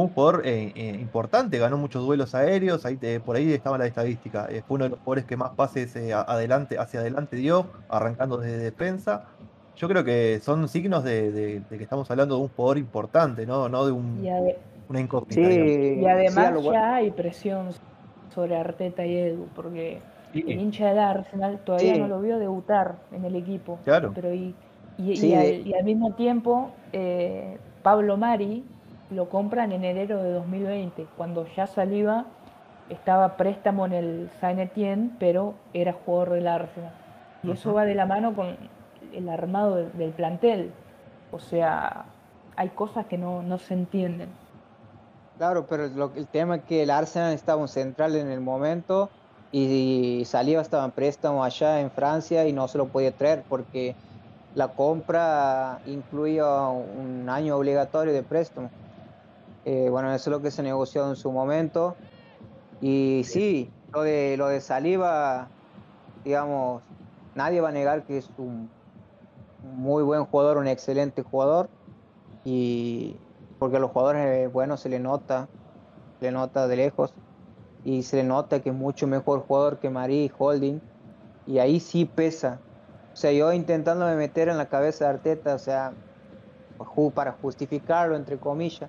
fue 0.01 0.07
un 0.07 0.15
jugador 0.15 0.43
eh, 0.47 0.73
eh, 0.75 0.99
importante, 1.01 1.59
ganó 1.59 1.77
muchos 1.77 2.05
duelos 2.05 2.35
aéreos, 2.35 2.87
ahí 2.87 2.99
por 3.25 3.37
ahí 3.37 3.53
estaba 3.53 3.79
la 3.79 3.87
estadística. 3.87 4.49
fue 4.67 4.77
uno 4.77 4.85
de 4.85 4.91
los 4.91 4.99
jugadores 5.01 5.25
que 5.25 5.37
más 5.37 5.51
pases 5.51 5.97
adelante, 5.97 6.79
hacia 6.79 7.01
adelante 7.01 7.37
dio, 7.37 7.67
arrancando 7.89 8.39
desde 8.39 8.59
defensa 8.59 9.27
yo 9.77 9.89
creo 9.89 10.05
que 10.05 10.41
son 10.43 10.69
signos 10.69 11.05
de, 11.05 11.63
que 11.71 11.83
estamos 11.83 12.11
hablando 12.11 12.37
de 12.37 12.43
un 12.43 12.49
jugador 12.49 12.77
importante, 12.77 13.47
no, 13.47 13.71
no 13.71 13.87
de 13.87 13.93
un, 13.93 14.29
una 14.91 15.01
incógnita. 15.01 15.41
y 15.41 16.05
además 16.05 16.63
ya 16.65 16.97
hay 16.97 17.11
presión 17.11 17.71
sobre 18.35 18.57
Arteta 18.57 19.07
y 19.07 19.17
Edu, 19.17 19.49
porque 19.55 20.01
el 20.35 20.61
hincha 20.61 20.89
del 20.89 20.99
Arsenal 20.99 21.61
todavía 21.65 21.97
no 21.97 22.09
lo 22.09 22.21
vio 22.21 22.39
debutar 22.39 22.97
en 23.11 23.25
el 23.25 23.37
equipo. 23.37 23.79
Claro. 23.85 24.13
Pero 24.15 24.35
y, 24.35 24.55
al, 25.75 25.85
mismo 25.85 26.13
tiempo, 26.13 26.73
eh, 26.93 27.57
Pablo 27.83 28.19
Mari 28.19 28.63
lo 29.11 29.29
compran 29.29 29.73
en 29.73 29.85
enero 29.85 30.23
de 30.23 30.33
2020, 30.33 31.07
cuando 31.17 31.47
ya 31.57 31.67
saliva 31.67 32.27
estaba 32.89 33.37
préstamo 33.37 33.87
en 33.87 33.93
el 33.93 34.31
Saint 34.41 34.61
Etienne, 34.61 35.11
pero 35.19 35.55
era 35.73 35.93
jugador 35.93 36.31
del 36.31 36.47
Arsenal. 36.47 36.93
Y 37.43 37.53
eso 37.53 37.73
va 37.73 37.85
de 37.85 37.95
la 37.95 38.07
mano 38.07 38.35
con 38.35 38.57
el 39.13 39.29
armado 39.29 39.77
del 39.77 40.11
plantel. 40.11 40.73
O 41.33 41.39
sea, 41.39 42.05
hay 42.57 42.69
cosas 42.71 43.07
que 43.07 43.17
no, 43.17 43.43
no 43.43 43.59
se 43.59 43.75
entienden. 43.75 44.29
Claro, 45.39 45.67
pero 45.67 45.89
lo, 45.89 46.13
el 46.17 46.27
tema 46.27 46.57
es 46.57 46.63
que 46.65 46.83
el 46.83 46.91
Arsenal 46.91 47.33
estaba 47.33 47.63
un 47.63 47.69
central 47.69 48.15
en 48.17 48.31
el 48.31 48.41
momento 48.41 49.09
y, 49.53 50.23
salía 50.27 50.61
estaba 50.61 50.85
en 50.85 50.91
préstamo 50.91 51.43
allá 51.43 51.81
en 51.81 51.91
Francia 51.91 52.47
y 52.47 52.53
no 52.53 52.69
se 52.69 52.79
lo 52.79 52.89
podía 52.89 53.13
traer 53.13 53.43
porque 53.49 53.95
la 54.55 54.69
compra 54.69 55.81
incluía 55.87 56.47
un 56.69 57.29
año 57.29 57.57
obligatorio 57.57 58.13
de 58.13 58.23
préstamo. 58.23 58.71
Eh, 59.65 59.89
bueno, 59.91 60.13
eso 60.13 60.31
es 60.31 60.37
lo 60.37 60.43
que 60.43 60.51
se 60.51 60.63
negoció 60.63 61.09
en 61.09 61.17
su 61.17 61.31
momento. 61.33 61.97
Y 62.81 63.23
sí, 63.25 63.71
lo 63.93 64.03
de, 64.03 64.37
lo 64.37 64.49
de 64.49 64.61
Saliba, 64.61 65.49
digamos, 66.25 66.83
nadie 67.35 67.61
va 67.61 67.69
a 67.69 67.73
negar 67.73 68.05
que 68.05 68.19
es 68.19 68.31
un 68.39 68.71
muy 69.63 70.03
buen 70.03 70.25
jugador, 70.25 70.57
un 70.57 70.67
excelente 70.67 71.23
jugador. 71.23 71.69
Y 72.45 73.17
porque 73.59 73.77
a 73.77 73.81
los 73.81 73.91
jugadores 73.91 74.51
buenos 74.53 74.81
se 74.81 74.89
le 74.89 74.99
nota, 74.99 75.49
se 76.19 76.27
le 76.27 76.33
nota 76.33 76.67
de 76.67 76.77
lejos. 76.77 77.13
Y 77.85 78.03
se 78.03 78.17
le 78.17 78.25
nota 78.25 78.61
que 78.61 78.71
es 78.71 78.75
mucho 78.75 79.07
mejor 79.07 79.41
jugador 79.41 79.79
que 79.79 79.91
Marí 79.91 80.31
Holding. 80.37 80.81
Y 81.47 81.59
ahí 81.59 81.81
sí 81.81 82.05
pesa. 82.07 82.61
O 83.13 83.17
sea, 83.17 83.33
yo 83.33 83.53
intentándome 83.53 84.15
meter 84.17 84.49
en 84.49 84.57
la 84.57 84.67
cabeza 84.67 85.05
de 85.05 85.11
Arteta, 85.11 85.55
o 85.55 85.59
sea, 85.59 85.93
para 87.15 87.33
justificarlo, 87.33 88.17
entre 88.17 88.39
comillas. 88.39 88.89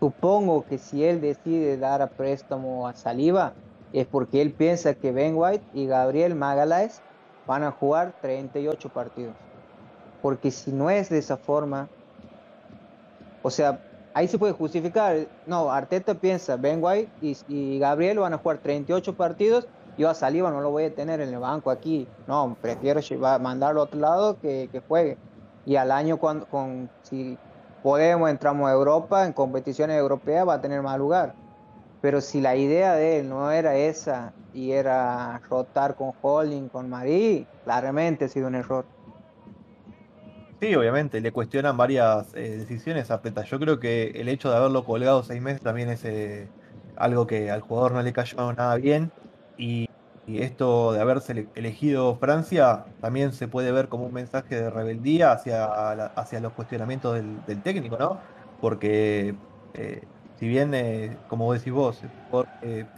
Supongo 0.00 0.64
que 0.66 0.78
si 0.78 1.04
él 1.04 1.20
decide 1.20 1.78
dar 1.78 2.02
a 2.02 2.08
préstamo 2.08 2.86
a 2.86 2.94
Saliva, 2.94 3.54
es 3.92 4.06
porque 4.06 4.42
él 4.42 4.52
piensa 4.52 4.94
que 4.94 5.12
Ben 5.12 5.34
White 5.36 5.64
y 5.72 5.86
Gabriel 5.86 6.34
Magaláes 6.34 7.02
van 7.46 7.62
a 7.62 7.70
jugar 7.70 8.14
38 8.20 8.88
partidos 8.90 9.34
porque 10.26 10.50
si 10.50 10.72
no 10.72 10.90
es 10.90 11.08
de 11.08 11.18
esa 11.18 11.36
forma, 11.36 11.88
o 13.42 13.50
sea, 13.50 13.80
ahí 14.12 14.26
se 14.26 14.40
puede 14.40 14.52
justificar. 14.52 15.28
No, 15.46 15.70
Arteta 15.70 16.14
piensa, 16.14 16.56
Ben 16.56 16.82
White 16.82 17.08
y, 17.48 17.78
Gabriel 17.78 18.18
van 18.18 18.34
a 18.34 18.38
jugar 18.38 18.58
38 18.58 19.16
partidos, 19.16 19.68
yo 19.96 20.10
a 20.10 20.14
Saliba 20.14 20.50
no 20.50 20.60
lo 20.60 20.72
voy 20.72 20.82
a 20.82 20.92
tener 20.92 21.20
en 21.20 21.32
el 21.32 21.38
banco 21.38 21.70
aquí. 21.70 22.08
No, 22.26 22.56
prefiero 22.60 23.00
mandarlo 23.38 23.82
a 23.82 23.84
otro 23.84 24.00
lado 24.00 24.36
que, 24.40 24.68
juegue. 24.88 25.16
Y 25.64 25.76
al 25.76 25.92
año, 25.92 26.16
cuando, 26.16 26.46
con, 26.46 26.90
si 27.02 27.38
podemos, 27.86 28.28
entramos 28.28 28.68
a 28.68 28.72
Europa, 28.72 29.24
en 29.24 29.32
competiciones 29.32 29.96
europeas 29.96 30.44
va 30.44 30.54
a 30.54 30.60
tener 30.60 30.82
más 30.82 30.98
lugar. 30.98 31.36
Pero 32.00 32.20
si 32.20 32.40
la 32.40 32.56
idea 32.56 32.96
de 32.96 33.20
él 33.20 33.28
no 33.28 33.52
era 33.52 33.76
esa 33.76 34.32
y 34.52 34.72
era 34.72 35.40
rotar 35.48 35.94
con 35.94 36.10
Holding, 36.20 36.68
con 36.68 36.90
Marí, 36.90 37.46
claramente 37.62 38.24
ha 38.24 38.28
sido 38.28 38.48
un 38.48 38.56
error. 38.56 38.86
Sí, 40.60 40.74
obviamente, 40.74 41.20
le 41.20 41.30
cuestionan 41.30 41.76
varias 41.76 42.34
eh, 42.34 42.56
decisiones 42.58 43.12
a 43.12 43.22
Peta. 43.22 43.44
Yo 43.44 43.60
creo 43.60 43.78
que 43.78 44.08
el 44.16 44.28
hecho 44.28 44.50
de 44.50 44.56
haberlo 44.56 44.84
colgado 44.84 45.22
seis 45.22 45.40
meses 45.40 45.60
también 45.60 45.88
es 45.88 46.04
eh, 46.04 46.48
algo 46.96 47.28
que 47.28 47.52
al 47.52 47.60
jugador 47.60 47.92
no 47.92 48.02
le 48.02 48.12
cayó 48.12 48.52
nada 48.52 48.74
bien. 48.74 49.12
Y, 49.56 49.85
esto 50.26 50.92
de 50.92 51.00
haberse 51.00 51.46
elegido 51.54 52.16
Francia 52.16 52.86
también 53.00 53.32
se 53.32 53.46
puede 53.48 53.70
ver 53.70 53.88
como 53.88 54.06
un 54.06 54.12
mensaje 54.12 54.56
de 54.56 54.70
rebeldía 54.70 55.32
hacia, 55.32 55.66
hacia 56.16 56.40
los 56.40 56.52
cuestionamientos 56.52 57.14
del, 57.14 57.62
técnico, 57.62 57.96
¿no? 57.96 58.18
Porque 58.60 59.36
eh, 59.74 60.02
si 60.38 60.48
bien, 60.48 60.72
como 61.28 61.52
decís 61.52 61.72
vos, 61.72 62.02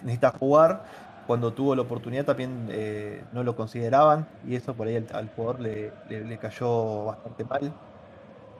necesita 0.02 0.30
jugar, 0.30 0.84
cuando 1.28 1.52
tuvo 1.52 1.74
la 1.74 1.82
oportunidad 1.82 2.24
también 2.24 2.68
eh, 2.70 3.22
no 3.34 3.44
lo 3.44 3.54
consideraban 3.54 4.26
y 4.46 4.56
eso 4.56 4.72
por 4.72 4.86
ahí 4.86 4.96
al, 4.96 5.28
jugador 5.36 5.60
le, 5.60 6.38
cayó 6.40 7.04
bastante 7.04 7.44
mal. 7.44 7.70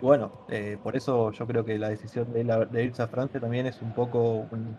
Y 0.02 0.04
bueno, 0.04 0.30
eh, 0.50 0.76
por 0.82 0.94
eso 0.94 1.32
yo 1.32 1.46
creo 1.46 1.64
que 1.64 1.78
la 1.78 1.88
decisión 1.88 2.30
de, 2.30 2.84
irse 2.84 3.02
a 3.02 3.08
Francia 3.08 3.40
también 3.40 3.64
es 3.64 3.80
un 3.80 3.94
poco 3.94 4.46
un, 4.50 4.76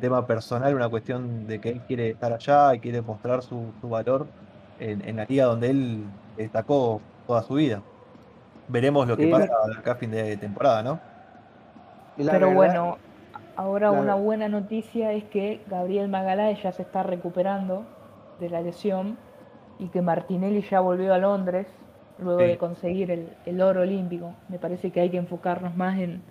tema 0.00 0.26
personal, 0.26 0.74
una 0.74 0.88
cuestión 0.88 1.46
de 1.46 1.60
que 1.60 1.70
él 1.70 1.80
quiere 1.86 2.10
estar 2.10 2.32
allá 2.32 2.74
y 2.74 2.80
quiere 2.80 3.02
mostrar 3.02 3.42
su, 3.42 3.72
valor 3.82 4.26
en, 4.80 5.16
la 5.16 5.24
liga 5.24 5.44
donde 5.46 5.70
él 5.70 6.04
destacó 6.36 7.00
toda 7.26 7.42
su 7.42 7.54
vida. 7.54 7.82
Veremos 8.68 9.06
lo 9.06 9.16
que 9.16 9.28
pasa 9.28 9.52
acá 9.78 9.92
a 9.92 9.96
fin 9.96 10.10
de 10.10 10.36
temporada, 10.36 10.82
¿no? 10.82 11.00
Pero 12.16 12.52
bueno, 12.52 12.98
Ahora 13.54 13.90
una 13.90 14.14
buena 14.14 14.48
noticia 14.48 15.12
es 15.12 15.24
que 15.24 15.60
Gabriel 15.68 16.08
Magaláes 16.08 16.62
ya 16.62 16.72
se 16.72 16.82
está 16.82 17.02
recuperando 17.02 17.84
de 18.40 18.48
la 18.48 18.62
lesión 18.62 19.18
y 19.78 19.88
que 19.88 20.00
Martinelli 20.00 20.62
ya 20.62 20.80
volvió 20.80 21.12
a 21.12 21.18
Londres 21.18 21.66
luego 22.18 22.40
de 22.40 22.56
conseguir 22.56 23.10
el, 23.10 23.60
oro 23.60 23.82
olímpico. 23.82 24.32
Me 24.48 24.58
parece 24.58 24.90
que 24.90 25.00
hay 25.00 25.10
que 25.10 25.18
enfocarnos 25.18 25.76
más 25.76 25.98
en, 25.98 26.22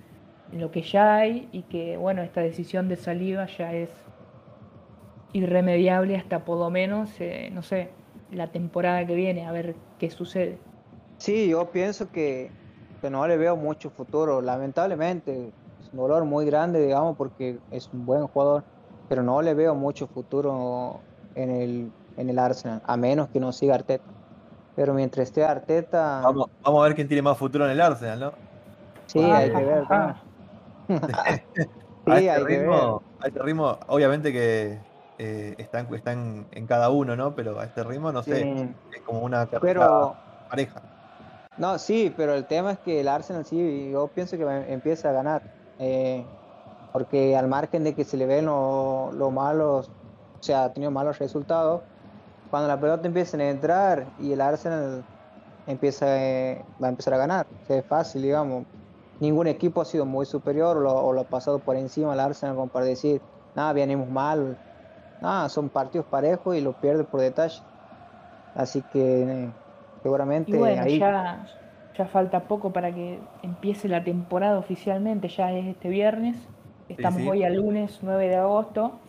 lo 0.51 0.71
que 0.71 0.81
ya 0.81 1.15
hay 1.15 1.47
y 1.51 1.63
que 1.63 1.97
bueno, 1.97 2.21
esta 2.21 2.41
decisión 2.41 2.87
de 2.87 2.95
salida 2.95 3.47
ya 3.57 3.73
es 3.73 3.89
irremediable 5.33 6.17
hasta 6.17 6.43
por 6.43 6.57
lo 6.57 6.69
menos, 6.69 7.09
eh, 7.19 7.49
no 7.53 7.63
sé, 7.63 7.89
la 8.31 8.47
temporada 8.47 9.05
que 9.05 9.15
viene, 9.15 9.45
a 9.45 9.51
ver 9.51 9.75
qué 9.99 10.09
sucede. 10.09 10.57
Sí, 11.17 11.49
yo 11.49 11.69
pienso 11.71 12.11
que, 12.11 12.51
que 13.01 13.09
no 13.09 13.25
le 13.27 13.37
veo 13.37 13.55
mucho 13.55 13.89
futuro, 13.89 14.41
lamentablemente 14.41 15.51
un 15.91 15.97
dolor 15.97 16.25
muy 16.25 16.45
grande, 16.45 16.81
digamos, 16.81 17.17
porque 17.17 17.59
es 17.71 17.89
un 17.93 18.05
buen 18.05 18.27
jugador, 18.27 18.63
pero 19.09 19.23
no 19.23 19.41
le 19.41 19.53
veo 19.53 19.75
mucho 19.75 20.07
futuro 20.07 21.01
en 21.35 21.49
el, 21.49 21.91
en 22.17 22.29
el 22.29 22.39
Arsenal, 22.39 22.81
a 22.85 22.97
menos 22.97 23.29
que 23.29 23.39
no 23.39 23.51
siga 23.51 23.75
Arteta. 23.75 24.03
Pero 24.75 24.93
mientras 24.93 25.27
esté 25.27 25.43
Arteta. 25.43 26.21
Vamos, 26.23 26.49
vamos 26.63 26.81
a 26.81 26.83
ver 26.85 26.95
quién 26.95 27.07
tiene 27.07 27.21
más 27.21 27.37
futuro 27.37 27.65
en 27.65 27.71
el 27.71 27.81
Arsenal, 27.81 28.19
¿no? 28.19 28.31
Sí, 29.07 29.19
hay 29.19 29.49
que 29.51 29.63
ver. 29.63 29.83
sí, 32.05 32.11
hay 32.11 32.45
que 32.45 32.57
ver. 32.59 32.69
A 32.69 33.27
este 33.27 33.39
ritmo, 33.39 33.77
obviamente 33.87 34.31
que 34.33 34.79
eh, 35.19 35.55
están, 35.59 35.93
están 35.93 36.47
en 36.51 36.65
cada 36.65 36.89
uno, 36.89 37.15
¿no? 37.15 37.35
Pero 37.35 37.59
a 37.59 37.65
este 37.65 37.83
ritmo, 37.83 38.11
no 38.11 38.23
sé, 38.23 38.41
es 38.93 39.01
como 39.05 39.19
una 39.19 39.45
pero, 39.45 40.15
pareja. 40.49 40.81
No, 41.57 41.77
sí, 41.77 42.11
pero 42.15 42.33
el 42.33 42.45
tema 42.45 42.71
es 42.71 42.79
que 42.79 43.01
el 43.01 43.07
Arsenal 43.07 43.45
sí, 43.45 43.91
yo 43.91 44.07
pienso 44.07 44.37
que 44.37 44.43
empieza 44.69 45.09
a 45.09 45.13
ganar. 45.13 45.43
Eh, 45.79 46.23
porque 46.91 47.35
al 47.37 47.47
margen 47.47 47.83
de 47.83 47.93
que 47.93 48.03
se 48.03 48.17
le 48.17 48.25
ven 48.25 48.45
los 48.45 49.13
lo 49.13 49.31
malos, 49.31 49.89
o 50.39 50.43
sea, 50.43 50.65
ha 50.65 50.73
tenido 50.73 50.91
malos 50.91 51.19
resultados, 51.19 51.81
cuando 52.49 52.67
la 52.67 52.79
pelota 52.79 53.07
empieza 53.07 53.37
a 53.37 53.49
entrar 53.49 54.05
y 54.19 54.33
el 54.33 54.41
Arsenal 54.41 55.03
empieza, 55.67 56.05
eh, 56.21 56.61
va 56.81 56.87
a 56.87 56.89
empezar 56.89 57.13
a 57.13 57.17
ganar, 57.17 57.47
es 57.69 57.85
fácil, 57.85 58.23
digamos. 58.23 58.65
Ningún 59.21 59.47
equipo 59.47 59.81
ha 59.81 59.85
sido 59.85 60.05
muy 60.05 60.25
superior 60.25 60.77
o 60.77 61.13
lo, 61.13 61.21
ha 61.21 61.23
pasado 61.23 61.59
por 61.59 61.77
encima 61.77 62.13
al 62.13 62.19
Arsenal 62.19 62.55
como 62.55 62.67
para 62.67 62.85
decir, 62.85 63.21
nada, 63.55 63.71
venimos 63.71 64.09
mal. 64.09 64.57
Nada, 65.21 65.47
son 65.47 65.69
partidos 65.69 66.07
parejos 66.07 66.57
y 66.57 66.61
lo 66.61 66.73
pierde 66.73 67.03
por 67.03 67.21
detalle. 67.21 67.61
Así 68.55 68.81
que 68.91 69.47
seguramente 70.01 70.51
ahí... 70.65 70.99
Ya, 70.99 71.45
ya 71.95 72.05
falta 72.05 72.41
poco 72.47 72.73
para 72.73 72.93
que 72.93 73.19
empiece 73.43 73.87
la 73.87 74.03
temporada 74.03 74.57
oficialmente, 74.57 75.27
ya 75.27 75.51
es 75.51 75.67
este 75.67 75.89
viernes. 75.89 76.35
Estamos 76.89 77.21
hoy 77.27 77.43
al 77.43 77.55
lunes 77.55 77.99
9 78.01 78.27
de 78.27 78.35
agosto. 78.37 78.99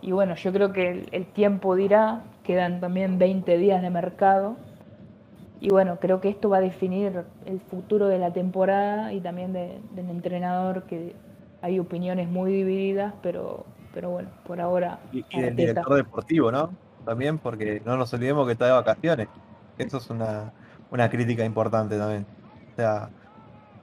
Y 0.00 0.12
bueno, 0.12 0.34
yo 0.36 0.52
creo 0.52 0.72
que 0.72 1.06
el, 1.10 1.26
tiempo 1.26 1.74
dirá, 1.76 2.22
quedan 2.42 2.80
también 2.80 3.18
20 3.18 3.58
días 3.58 3.82
de 3.82 3.90
mercado. 3.90 4.56
Y 5.64 5.70
bueno, 5.70 5.98
creo 5.98 6.20
que 6.20 6.28
esto 6.28 6.50
va 6.50 6.58
a 6.58 6.60
definir 6.60 7.24
el 7.46 7.58
futuro 7.58 8.06
de 8.08 8.18
la 8.18 8.30
temporada 8.34 9.14
y 9.14 9.20
también 9.22 9.54
del 9.54 10.10
entrenador, 10.10 10.82
que 10.82 11.16
hay 11.62 11.78
opiniones 11.78 12.28
muy 12.28 12.52
divididas, 12.52 13.14
pero, 13.22 13.64
pero 13.94 14.10
bueno, 14.10 14.28
por 14.46 14.60
ahora. 14.60 14.98
Y, 15.10 15.24
del 15.40 15.56
director 15.56 15.94
deportivo, 15.94 16.52
¿no? 16.52 16.68
También, 17.06 17.38
porque 17.38 17.80
no 17.82 17.96
nos 17.96 18.12
olvidemos 18.12 18.44
que 18.44 18.52
está 18.52 18.66
de 18.66 18.72
vacaciones. 18.72 19.28
Eso 19.78 19.96
es 19.96 20.10
una, 20.10 20.52
una 20.90 21.08
crítica 21.08 21.46
importante 21.46 21.96
también. 21.96 22.26
O 22.74 22.76
sea, 22.76 23.08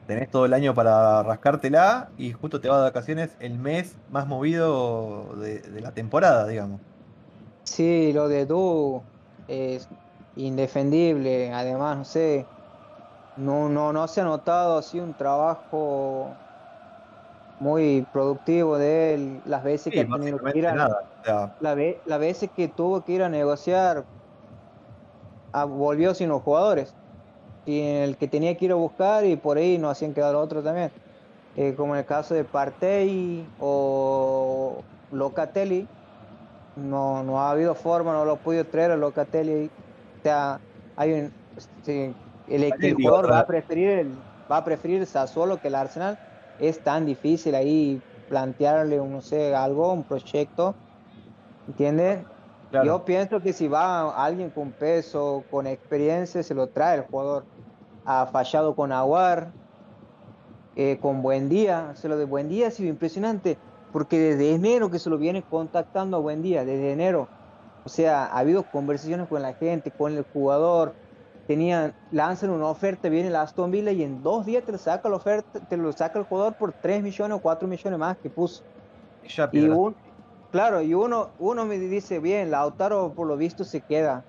tenés 0.05 0.29
todo 0.29 0.45
el 0.45 0.53
año 0.53 0.75
para 0.75 1.23
rascártela 1.23 2.09
y 2.15 2.31
justo 2.31 2.61
te 2.61 2.69
vas 2.69 2.77
de 2.77 2.83
vacaciones 2.83 3.35
el 3.39 3.57
mes 3.57 3.97
más 4.11 4.27
movido 4.27 5.35
de, 5.37 5.81
la 5.81 5.93
temporada, 5.93 6.45
digamos. 6.45 6.79
Sí, 7.63 8.13
lo 8.13 8.27
de 8.27 8.45
Du 8.45 9.01
es 9.47 9.89
indefendible, 10.35 11.51
además, 11.51 11.97
no 11.97 12.05
sé, 12.05 12.45
no, 13.37 13.69
no, 13.69 13.93
no 13.93 14.07
se 14.07 14.21
ha 14.21 14.23
notado 14.23 14.77
así 14.77 14.99
un 14.99 15.13
trabajo 15.13 16.35
muy 17.59 18.07
productivo 18.11 18.77
de 18.77 19.13
él, 19.13 19.41
las 19.45 19.63
veces 19.63 19.93
que 19.93 20.01
ha 20.01 20.07
tenido 20.07 20.39
que 20.39 20.57
ir 20.57 20.67
a, 20.67 20.89
las 21.59 22.19
veces 22.19 22.49
que 22.55 22.67
tuvo 22.67 23.01
que 23.03 23.13
ir 23.13 23.23
a 23.23 23.29
negociar, 23.29 24.05
volvió 25.53 26.13
sin 26.13 26.29
los 26.29 26.41
jugadores 26.41 26.93
y 27.65 27.81
en 27.81 28.03
el 28.03 28.17
que 28.17 28.27
tenía 28.27 28.57
que 28.57 28.65
ir 28.65 28.71
a 28.71 28.75
buscar 28.75 29.25
y 29.25 29.35
por 29.35 29.57
ahí 29.57 29.77
no 29.77 29.89
hacían 29.89 30.13
quedar 30.13 30.35
otro 30.35 30.63
también. 30.63 30.91
Eh, 31.55 31.75
como 31.75 31.93
en 31.93 31.99
el 31.99 32.05
caso 32.05 32.33
de 32.33 32.45
Partey 32.45 33.45
o 33.59 34.83
Locatelli, 35.11 35.87
no, 36.75 37.23
no 37.23 37.41
ha 37.41 37.51
habido 37.51 37.75
forma, 37.75 38.13
no 38.13 38.25
lo 38.25 38.33
ha 38.33 38.37
podido 38.37 38.65
traer 38.65 38.91
a 38.91 38.95
Locatelli. 38.95 39.69
O 40.21 40.23
sea, 40.23 40.59
hay 40.95 41.13
un, 41.13 41.33
el, 42.47 42.93
jugador 42.93 43.31
va 43.31 43.39
a 43.39 43.47
preferir 43.47 43.89
el, 43.89 44.11
va 44.51 44.57
a 44.57 44.63
preferir 44.63 45.03
Sassuolo 45.07 45.59
que 45.59 45.69
el 45.69 45.75
Arsenal. 45.75 46.19
Es 46.59 46.79
tan 46.83 47.07
difícil 47.07 47.55
ahí 47.55 47.99
plantearle, 48.29 48.97
no 48.97 49.21
sé, 49.21 49.55
algo, 49.55 49.91
un 49.91 50.03
proyecto, 50.03 50.75
¿entiendes? 51.67 52.19
Yo 52.85 53.03
pienso 53.03 53.41
que 53.41 53.51
si 53.51 53.67
va 53.67 54.11
alguien 54.23 54.51
con 54.51 54.71
peso, 54.71 55.43
con 55.49 55.65
experiencia, 55.65 56.43
se 56.43 56.53
lo 56.53 56.67
trae 56.67 56.99
el 56.99 57.03
jugador. 57.03 57.45
Ha 58.05 58.27
fallado 58.27 58.75
con 58.75 58.91
Aguar, 58.91 59.51
eh, 60.75 60.99
con 61.01 61.21
Buen 61.23 61.49
Día. 61.49 61.91
Se 61.95 62.07
lo 62.07 62.15
de 62.15 62.25
Buen 62.25 62.47
Día 62.47 62.67
ha 62.67 62.71
sido 62.71 62.89
impresionante, 62.89 63.57
porque 63.91 64.19
desde 64.19 64.53
enero 64.53 64.89
que 64.89 64.99
se 64.99 65.09
lo 65.09 65.17
viene 65.17 65.41
contactando 65.41 66.17
a 66.17 66.19
Buen 66.21 66.41
Día, 66.43 66.63
desde 66.63 66.93
enero. 66.93 67.27
O 67.83 67.89
sea, 67.89 68.25
ha 68.25 68.39
habido 68.39 68.63
conversaciones 68.63 69.27
con 69.27 69.41
la 69.41 69.53
gente, 69.53 69.91
con 69.91 70.15
el 70.15 70.23
jugador. 70.33 70.93
Tenían, 71.47 71.93
lanzan 72.11 72.51
una 72.51 72.67
oferta, 72.67 73.09
viene 73.09 73.29
la 73.29 73.41
Aston 73.41 73.71
Villa 73.71 73.91
y 73.91 74.03
en 74.03 74.21
dos 74.23 74.45
días 74.45 74.63
te 74.63 74.71
lo 74.71 74.77
saca 74.77 75.09
la 75.09 75.15
oferta, 75.15 75.59
te 75.59 75.75
lo 75.75 75.91
saca 75.91 76.19
el 76.19 76.25
jugador 76.25 76.53
por 76.53 76.71
3 76.71 77.01
millones 77.03 77.37
o 77.37 77.41
4 77.41 77.67
millones 77.67 77.99
más 77.99 78.17
que 78.17 78.29
puso. 78.29 78.63
Y, 79.51 79.67
un, 79.67 79.95
Claro, 80.51 80.81
y 80.81 80.93
uno, 80.93 81.29
uno 81.39 81.65
me 81.65 81.79
dice, 81.79 82.19
bien, 82.19 82.51
Lautaro 82.51 83.13
por 83.13 83.25
lo 83.25 83.37
visto 83.37 83.63
se 83.63 83.79
queda, 83.79 84.25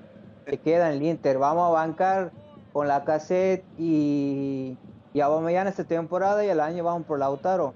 se 0.46 0.56
queda 0.58 0.88
en 0.88 0.98
el 0.98 1.02
Inter, 1.02 1.36
vamos 1.38 1.68
a 1.68 1.72
bancar 1.72 2.30
con 2.72 2.86
la 2.86 3.04
cassette 3.04 3.64
y, 3.76 4.76
y 5.12 5.20
a 5.20 5.28
mañana 5.28 5.70
esta 5.70 5.82
temporada 5.82 6.44
y 6.44 6.48
el 6.48 6.60
año 6.60 6.84
vamos 6.84 7.06
por 7.06 7.18
Lautaro. 7.18 7.74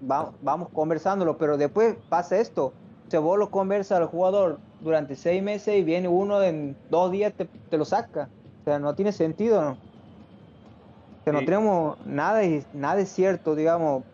vamos 0.00 0.68
conversándolo, 0.74 1.38
pero 1.38 1.56
después 1.56 1.96
pasa 2.10 2.36
esto, 2.36 2.74
se 3.08 3.16
vos 3.16 3.38
lo 3.38 3.50
conversa 3.50 3.96
al 3.96 4.06
jugador 4.06 4.58
durante 4.80 5.16
seis 5.16 5.42
meses 5.42 5.76
y 5.76 5.82
viene 5.82 6.08
uno 6.08 6.42
en 6.42 6.76
dos 6.90 7.10
días 7.10 7.32
te, 7.32 7.44
te 7.44 7.78
lo 7.78 7.84
saca. 7.84 8.28
O 8.60 8.64
sea, 8.64 8.78
no 8.78 8.94
tiene 8.94 9.12
sentido, 9.12 9.62
¿no? 9.62 9.70
O 9.72 11.24
sea, 11.24 11.32
no 11.32 11.40
tenemos 11.40 11.98
nada, 12.06 12.42
nada 12.72 13.00
es 13.00 13.08
cierto, 13.08 13.54
digamos. 13.54 14.04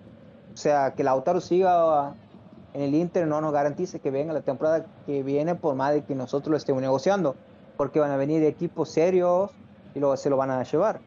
O 0.52 0.56
sea, 0.56 0.94
que 0.94 1.04
Lautaro 1.04 1.40
siga 1.40 2.14
en 2.74 2.82
el 2.82 2.94
Inter 2.94 3.26
no 3.26 3.40
nos 3.40 3.52
garantice 3.52 4.00
que 4.00 4.10
venga 4.10 4.32
la 4.32 4.40
temporada 4.40 4.86
que 5.06 5.22
viene 5.22 5.54
por 5.54 5.74
más 5.74 5.92
de 5.92 6.04
que 6.04 6.14
nosotros 6.14 6.50
lo 6.50 6.56
estemos 6.56 6.80
negociando, 6.80 7.36
porque 7.76 8.00
van 8.00 8.10
a 8.10 8.16
venir 8.16 8.42
equipos 8.44 8.90
serios 8.90 9.50
y 9.94 10.00
luego 10.00 10.16
se 10.16 10.30
lo 10.30 10.36
van 10.36 10.50
a 10.50 10.62
llevar. 10.62 11.00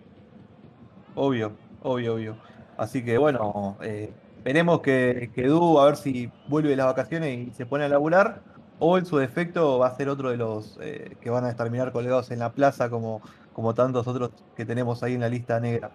Obvio, 1.15 1.53
obvio, 1.81 2.15
obvio. 2.15 2.35
Así 2.77 3.03
que 3.03 3.17
bueno, 3.17 3.77
eh, 3.81 4.11
veremos 4.43 4.81
que, 4.81 5.31
que 5.33 5.47
Du 5.47 5.79
a 5.79 5.85
ver 5.85 5.95
si 5.95 6.31
vuelve 6.47 6.69
de 6.69 6.75
las 6.75 6.85
vacaciones 6.87 7.47
y 7.47 7.51
se 7.51 7.65
pone 7.65 7.85
a 7.85 7.89
laburar, 7.89 8.41
o 8.79 8.97
en 8.97 9.05
su 9.05 9.17
defecto 9.17 9.79
va 9.79 9.87
a 9.87 9.95
ser 9.95 10.09
otro 10.09 10.29
de 10.29 10.37
los 10.37 10.77
eh, 10.81 11.15
que 11.21 11.29
van 11.29 11.45
a 11.45 11.55
terminar 11.55 11.91
colgados 11.91 12.31
en 12.31 12.39
la 12.39 12.51
plaza 12.51 12.89
como, 12.89 13.21
como 13.53 13.73
tantos 13.73 14.07
otros 14.07 14.31
que 14.55 14.65
tenemos 14.65 15.03
ahí 15.03 15.13
en 15.13 15.21
la 15.21 15.29
lista 15.29 15.59
negra. 15.59 15.91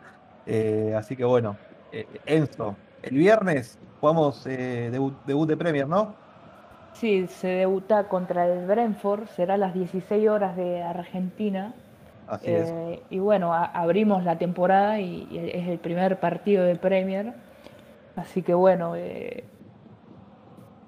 Eh, 0.46 0.94
así 0.96 1.16
que 1.16 1.24
bueno, 1.24 1.56
Enzo, 2.26 2.76
el 3.02 3.16
viernes 3.16 3.78
jugamos 4.00 4.46
eh, 4.46 4.90
debut, 4.90 5.48
de 5.48 5.56
Premier, 5.56 5.86
¿no? 5.86 6.14
Sí, 6.94 7.26
se 7.28 7.48
debuta 7.48 8.08
contra 8.08 8.46
el 8.46 8.66
Brentford, 8.66 9.26
será 9.28 9.54
a 9.54 9.58
las 9.58 9.74
16 9.74 10.28
horas 10.28 10.56
de 10.56 10.82
Argentina. 10.82 11.74
Así 12.26 12.50
es. 12.50 12.68
Eh, 12.68 13.02
y 13.10 13.18
bueno, 13.18 13.54
abrimos 13.54 14.24
la 14.24 14.38
temporada 14.38 15.00
y, 15.00 15.28
es 15.54 15.68
el 15.68 15.78
primer 15.78 16.18
partido 16.18 16.64
de 16.64 16.76
Premier. 16.76 17.34
Así 18.16 18.42
que 18.42 18.54
bueno, 18.54 18.96
eh, 18.96 19.44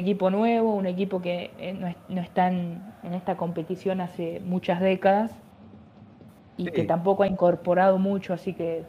equipo 0.02 0.30
nuevo, 0.30 0.74
un 0.74 0.86
equipo 0.86 1.22
que 1.22 1.50
eh, 1.58 1.94
no, 2.08 2.20
está 2.20 2.48
en, 2.48 2.82
esta 3.12 3.36
competición 3.36 4.00
hace 4.00 4.40
muchas 4.44 4.80
décadas 4.80 5.32
y 6.56 6.66
que 6.66 6.84
tampoco 6.84 7.22
ha 7.22 7.26
incorporado 7.26 7.98
mucho, 7.98 8.34
así 8.34 8.52
que, 8.52 8.84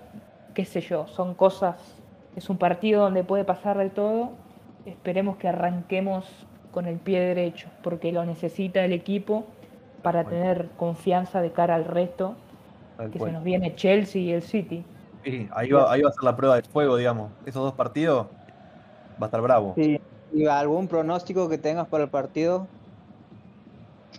qué 0.53 0.65
sé 0.65 0.81
yo, 0.81 1.07
son 1.07 1.33
cosas 1.33 2.03
es 2.35 2.49
un 2.49 2.57
partido 2.57 3.01
donde 3.01 3.23
puede 3.23 3.43
pasar 3.43 3.77
de 3.77 3.89
todo. 3.89 4.31
Esperemos 4.85 5.37
que 5.37 5.47
arranquemos 5.47 6.25
con 6.71 6.87
el 6.87 6.97
pie 6.97 7.19
derecho, 7.19 7.69
porque 7.83 8.11
lo 8.11 8.25
necesita 8.25 8.83
el 8.83 8.93
equipo 8.93 9.45
para 10.01 10.23
tener 10.25 10.69
confianza 10.75 11.41
de 11.41 11.51
cara 11.51 11.75
al 11.75 11.85
resto, 11.85 12.35
que 13.11 13.19
se 13.19 13.31
nos 13.31 13.43
viene 13.43 13.75
Chelsea 13.75 14.21
y 14.21 14.31
el 14.31 14.41
City. 14.41 14.83
Sí, 15.23 15.47
ahí 15.53 15.71
va, 15.71 15.91
ahí 15.91 16.01
va 16.01 16.09
a 16.09 16.13
ser 16.13 16.23
la 16.23 16.35
prueba 16.35 16.55
de 16.55 16.63
fuego, 16.63 16.97
digamos. 16.97 17.31
Esos 17.45 17.63
dos 17.63 17.73
partidos 17.73 18.27
va 19.21 19.21
a 19.21 19.25
estar 19.25 19.41
bravo. 19.41 19.73
Sí. 19.77 20.01
¿Y 20.33 20.47
algún 20.47 20.87
pronóstico 20.87 21.47
que 21.47 21.59
tengas 21.59 21.87
para 21.87 22.05
el 22.05 22.09
partido? 22.09 22.67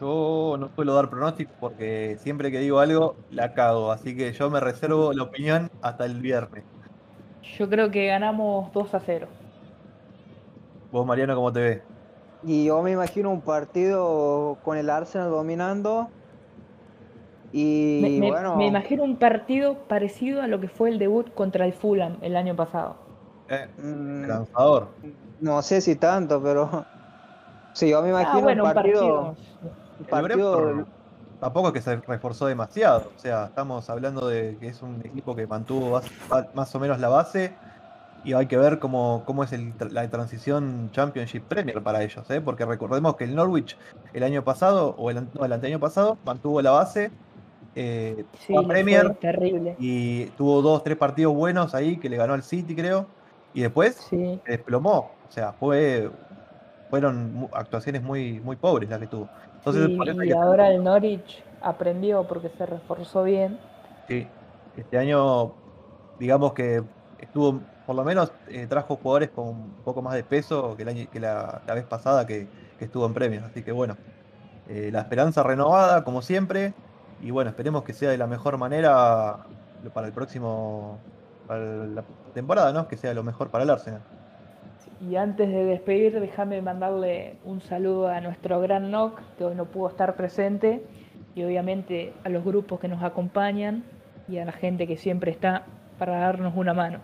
Yo 0.01 0.57
no 0.59 0.71
suelo 0.75 0.95
dar 0.95 1.11
pronóstico 1.11 1.53
porque 1.61 2.17
siempre 2.21 2.51
que 2.51 2.61
digo 2.61 2.79
algo 2.79 3.17
la 3.31 3.53
cago, 3.53 3.91
así 3.93 4.17
que 4.17 4.33
yo 4.33 4.51
me 4.51 4.61
reservo 4.61 5.13
la 5.13 5.25
opinión 5.25 5.71
hasta 5.83 6.05
el 6.05 6.21
viernes. 6.21 6.65
Yo 7.59 7.69
creo 7.69 7.91
que 7.91 8.07
ganamos 8.07 8.73
2 8.73 8.95
a 8.95 9.01
0. 9.01 9.29
¿Vos, 10.91 11.07
Mariano, 11.07 11.35
cómo 11.35 11.53
te 11.53 11.61
ves? 11.61 11.83
Y 12.45 12.67
yo 12.67 12.83
me 12.83 12.93
imagino 12.93 13.31
un 13.31 13.41
partido 13.41 14.59
con 14.63 14.77
el 14.77 14.91
Arsenal 14.91 15.31
dominando. 15.31 16.09
Y 17.53 18.19
me, 18.21 18.29
bueno. 18.29 18.57
Me 18.57 18.67
imagino 18.67 19.05
un 19.05 19.17
partido 19.17 19.79
parecido 19.89 20.43
a 20.43 20.47
lo 20.47 20.61
que 20.61 20.69
fue 20.69 20.91
el 20.91 20.99
debut 20.99 21.33
contra 21.35 21.67
el 21.67 21.73
Fulham 21.73 22.17
el 22.21 22.37
año 22.37 22.55
pasado. 22.55 22.97
Eh, 23.49 23.69
mm, 23.79 24.27
lanzador. 24.27 24.89
No 25.45 25.61
sé 25.61 25.83
si 25.83 25.97
tanto, 25.97 26.43
pero. 26.43 26.85
Sí, 27.75 27.91
yo 27.91 28.01
me 28.03 28.11
ah, 28.11 28.23
imagino 28.23 28.63
un, 28.63 28.73
partido, 28.73 29.37
partido... 30.09 30.87
tampoco 31.41 31.67
es 31.67 31.75
que 31.75 31.81
se 31.81 31.97
reforzó 31.97 32.47
demasiado. 32.47 33.11
O 33.17 33.19
sea, 33.19 33.47
estamos 33.47 33.91
hablando 33.91 34.29
de 34.29 34.57
que 34.61 34.69
es 34.69 34.81
un 34.81 35.01
equipo 35.05 35.35
que 35.35 35.45
mantuvo 35.49 36.01
más 36.55 36.73
o 36.73 36.79
menos 36.79 37.01
la 37.01 37.09
base 37.09 37.53
y 38.25 38.33
hay 38.33 38.47
que 38.47 38.57
ver 38.57 38.79
cómo, 38.79 39.25
cómo 39.27 39.43
es 39.43 39.53
la 39.91 40.09
transición 40.09 40.91
Championship 40.93 41.43
Premier 41.49 41.83
para 41.83 42.05
ellos, 42.05 42.29
¿eh? 42.31 42.41
porque 42.41 42.65
recordemos 42.65 43.17
que 43.17 43.25
el 43.25 43.35
Norwich 43.35 43.77
el 44.13 44.23
año 44.23 44.45
pasado, 44.45 44.95
o 44.97 45.11
el, 45.11 45.27
no, 45.35 45.45
el 45.45 45.53
anteaño 45.53 45.81
pasado, 45.81 46.17
mantuvo 46.25 46.63
la 46.63 46.71
base, 46.71 47.11
eh, 47.75 48.25
Premier 48.69 49.17
terrible. 49.17 49.75
y 49.81 50.27
tuvo 50.37 50.63
dos, 50.63 50.85
tres 50.85 50.97
partidos 50.97 51.35
buenos 51.35 51.75
ahí 51.75 51.97
que 51.97 52.09
le 52.09 52.17
ganó 52.17 52.35
al 52.35 52.45
City, 52.45 52.77
creo, 52.77 53.07
y 53.53 53.63
después 53.63 53.97
se 53.97 54.41
desplomó, 54.47 55.11
o 55.29 55.33
sea, 55.33 55.53
fue 55.53 56.11
fueron 56.91 57.49
actuaciones 57.53 58.03
muy, 58.03 58.41
muy 58.41 58.57
pobres 58.57 58.89
las 58.89 59.01
que 59.01 59.07
tuvo. 59.09 59.29
Entonces, 59.57 59.91
y 60.25 60.33
ahora 60.33 60.71
el 60.71 60.85
Norwich 60.85 61.43
aprendió 61.61 62.25
porque 62.25 62.51
se 62.51 62.67
reforzó 62.67 63.25
bien. 63.25 63.59
Sí, 64.07 64.29
este 64.77 64.99
año 64.99 65.55
digamos 66.19 66.53
que 66.53 66.83
estuvo 67.19 67.61
por 67.87 67.97
lo 67.97 68.05
menos 68.05 68.33
eh, 68.49 68.67
trajo 68.67 68.97
jugadores 68.97 69.31
con 69.31 69.49
un 69.49 69.75
poco 69.85 70.03
más 70.03 70.15
de 70.15 70.25
peso 70.25 70.77
que, 70.77 70.85
la, 70.85 71.63
vez 71.67 71.85
pasada 71.85 72.27
que, 72.27 72.47
estuvo 72.81 73.07
en 73.07 73.15
premios. 73.15 73.45
Así 73.45 73.63
que 73.63 73.73
bueno, 73.73 73.97
eh, 74.69 74.91
la 74.93 75.01
esperanza 75.01 75.43
renovada, 75.43 76.05
como 76.05 76.23
siempre. 76.23 76.75
Y 77.23 77.31
bueno, 77.31 77.51
esperemos 77.51 77.85
que 77.85 77.93
sea 77.93 78.11
de 78.11 78.19
la 78.19 78.27
mejor 78.27 78.59
manera 78.59 79.39
para 79.93 80.07
el 80.07 80.13
próximo, 80.13 80.99
para 81.47 81.61
la 81.61 82.05
temporada, 82.35 82.73
¿no? 82.73 82.89
Que 82.89 82.97
sea 82.97 83.15
lo 83.15 83.23
mejor 83.23 83.51
para 83.51 83.65
el 83.65 83.71
Arsenal. 83.71 84.03
Y 85.01 85.17
antes 85.17 85.49
de 85.49 85.65
despedir, 85.65 86.19
déjame 86.21 86.63
mandarle 86.63 87.37
un 87.45 87.61
saludo 87.61 88.09
a 88.09 88.21
nuestro 88.21 88.61
gran 88.61 88.91
Nock, 88.91 89.21
que 89.37 89.45
hoy 89.45 89.55
no 89.55 89.67
pudo 89.67 89.89
estar 89.89 90.17
presente, 90.17 90.83
y 91.35 91.45
obviamente 91.45 92.13
a 92.25 92.29
los 92.29 92.45
grupos 92.45 92.81
que 92.81 92.89
nos 92.89 93.03
acompañan 93.03 93.85
y 94.29 94.39
a 94.39 94.45
la 94.45 94.53
gente 94.53 94.87
que 94.87 94.97
siempre 94.97 95.31
está 95.31 95.65
para 95.99 96.19
darnos 96.19 96.55
una 96.57 96.75
mano 96.75 97.01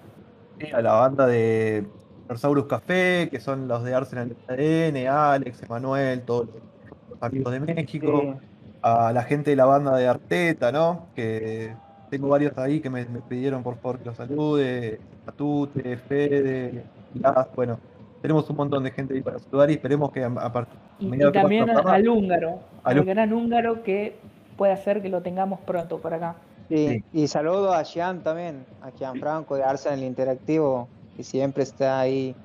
a 0.73 0.83
la 0.83 0.93
banda 0.93 1.27
de 1.27 1.87
Norsaurus 2.29 2.67
Café, 2.67 3.29
que 3.31 3.41
son 3.41 3.67
los 3.67 3.83
de 3.83 3.95
Arsenal 3.95 4.37
ADN, 4.49 5.09
Alex, 5.09 5.63
Emanuel, 5.63 6.23
todos 6.23 6.49
los 7.09 7.23
amigos 7.23 7.53
de 7.53 7.61
México, 7.61 8.39
a 8.83 9.13
la 9.13 9.23
gente 9.23 9.51
de 9.51 9.57
la 9.57 9.65
banda 9.65 9.97
de 9.97 10.07
Arteta, 10.07 10.71
¿no? 10.71 11.09
Que 11.15 11.75
tengo 12.11 12.29
varios 12.29 12.57
ahí 12.59 12.81
que 12.81 12.91
me, 12.91 13.05
pidieron 13.05 13.63
por 13.63 13.77
favor 13.77 13.99
que 13.99 14.05
los 14.07 14.17
salude, 14.17 15.01
Atute, 15.27 15.97
Fede, 15.97 16.85
Bueno, 17.55 17.79
tenemos 18.23 18.49
un 18.51 18.57
montón 18.57 18.85
de 18.85 18.91
gente 18.91 19.15
ahí 19.15 19.23
para 19.23 19.39
saludar 19.39 19.71
y 19.71 19.75
esperemos 19.75 20.13
que 20.13 20.25
a, 20.25 20.53
partir 20.53 20.79
y, 20.99 21.15
y 21.15 21.33
también 21.33 21.71
al 21.71 22.09
húngaro, 22.09 22.61
al 22.85 23.05
gran 23.05 23.33
húngaro 23.33 23.83
que 23.83 24.17
puede 24.57 24.73
hacer 24.73 25.01
que 25.01 25.09
lo 25.09 25.23
tengamos 25.23 25.61
pronto 25.61 25.99
por 25.99 26.13
acá. 26.13 26.37
Sí, 26.69 27.03
y 27.13 27.27
saludo 27.27 27.73
a 27.73 27.83
Jean 27.83 28.23
también, 28.23 28.65
a 28.83 28.91
Jean 28.91 29.19
Franco 29.19 29.57
de 29.57 29.65
Arsenal 29.65 30.05
Interactivo, 30.05 30.89
que 31.17 31.25
siempre 31.25 31.65
está 31.65 31.99
ahí. 31.99 32.37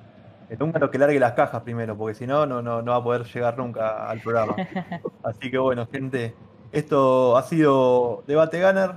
El 0.49 0.63
húngaro 0.63 0.89
que 0.89 0.97
largue 0.97 1.19
las 1.19 1.33
cajas 1.33 1.61
primero, 1.61 1.95
porque 1.95 2.15
si 2.15 2.25
no, 2.25 2.45
no, 2.45 2.61
no, 2.61 2.83
va 2.83 2.95
a 2.95 3.03
poder 3.03 3.25
llegar 3.25 3.57
nunca 3.57 4.09
al 4.09 4.19
programa. 4.21 4.55
Así 5.23 5.51
que 5.51 5.57
bueno, 5.57 5.87
gente, 5.91 6.33
esto 6.71 7.37
ha 7.37 7.43
sido 7.43 8.23
Debate 8.25 8.61
Gunner 8.63 8.91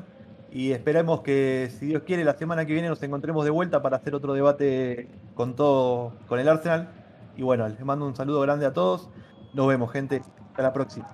y 0.51 0.73
esperemos 0.73 1.21
que, 1.21 1.71
si 1.79 1.87
Dios 1.87 2.03
quiere, 2.05 2.25
la 2.25 2.35
semana 2.35 2.65
que 2.65 2.73
viene 2.73 2.89
nos 2.89 3.03
encontremos 3.03 3.45
de 3.45 3.51
vuelta 3.51 3.83
para 3.83 3.99
hacer 3.99 4.15
otro 4.15 4.33
debate 4.33 5.09
con 5.35 5.55
todo, 5.55 6.13
con 6.27 6.41
el 6.41 6.49
Arsenal. 6.49 6.89
Y 7.37 7.43
bueno, 7.43 7.69
les 7.69 7.85
mando 7.85 8.07
un 8.07 8.17
saludo 8.17 8.41
grande 8.41 8.67
a 8.67 8.73
todos. 8.73 9.09
Nos 9.53 9.69
vemos, 9.69 9.93
gente. 9.93 10.23
Hasta 10.51 10.63
la 10.63 10.73
próxima. 10.73 11.07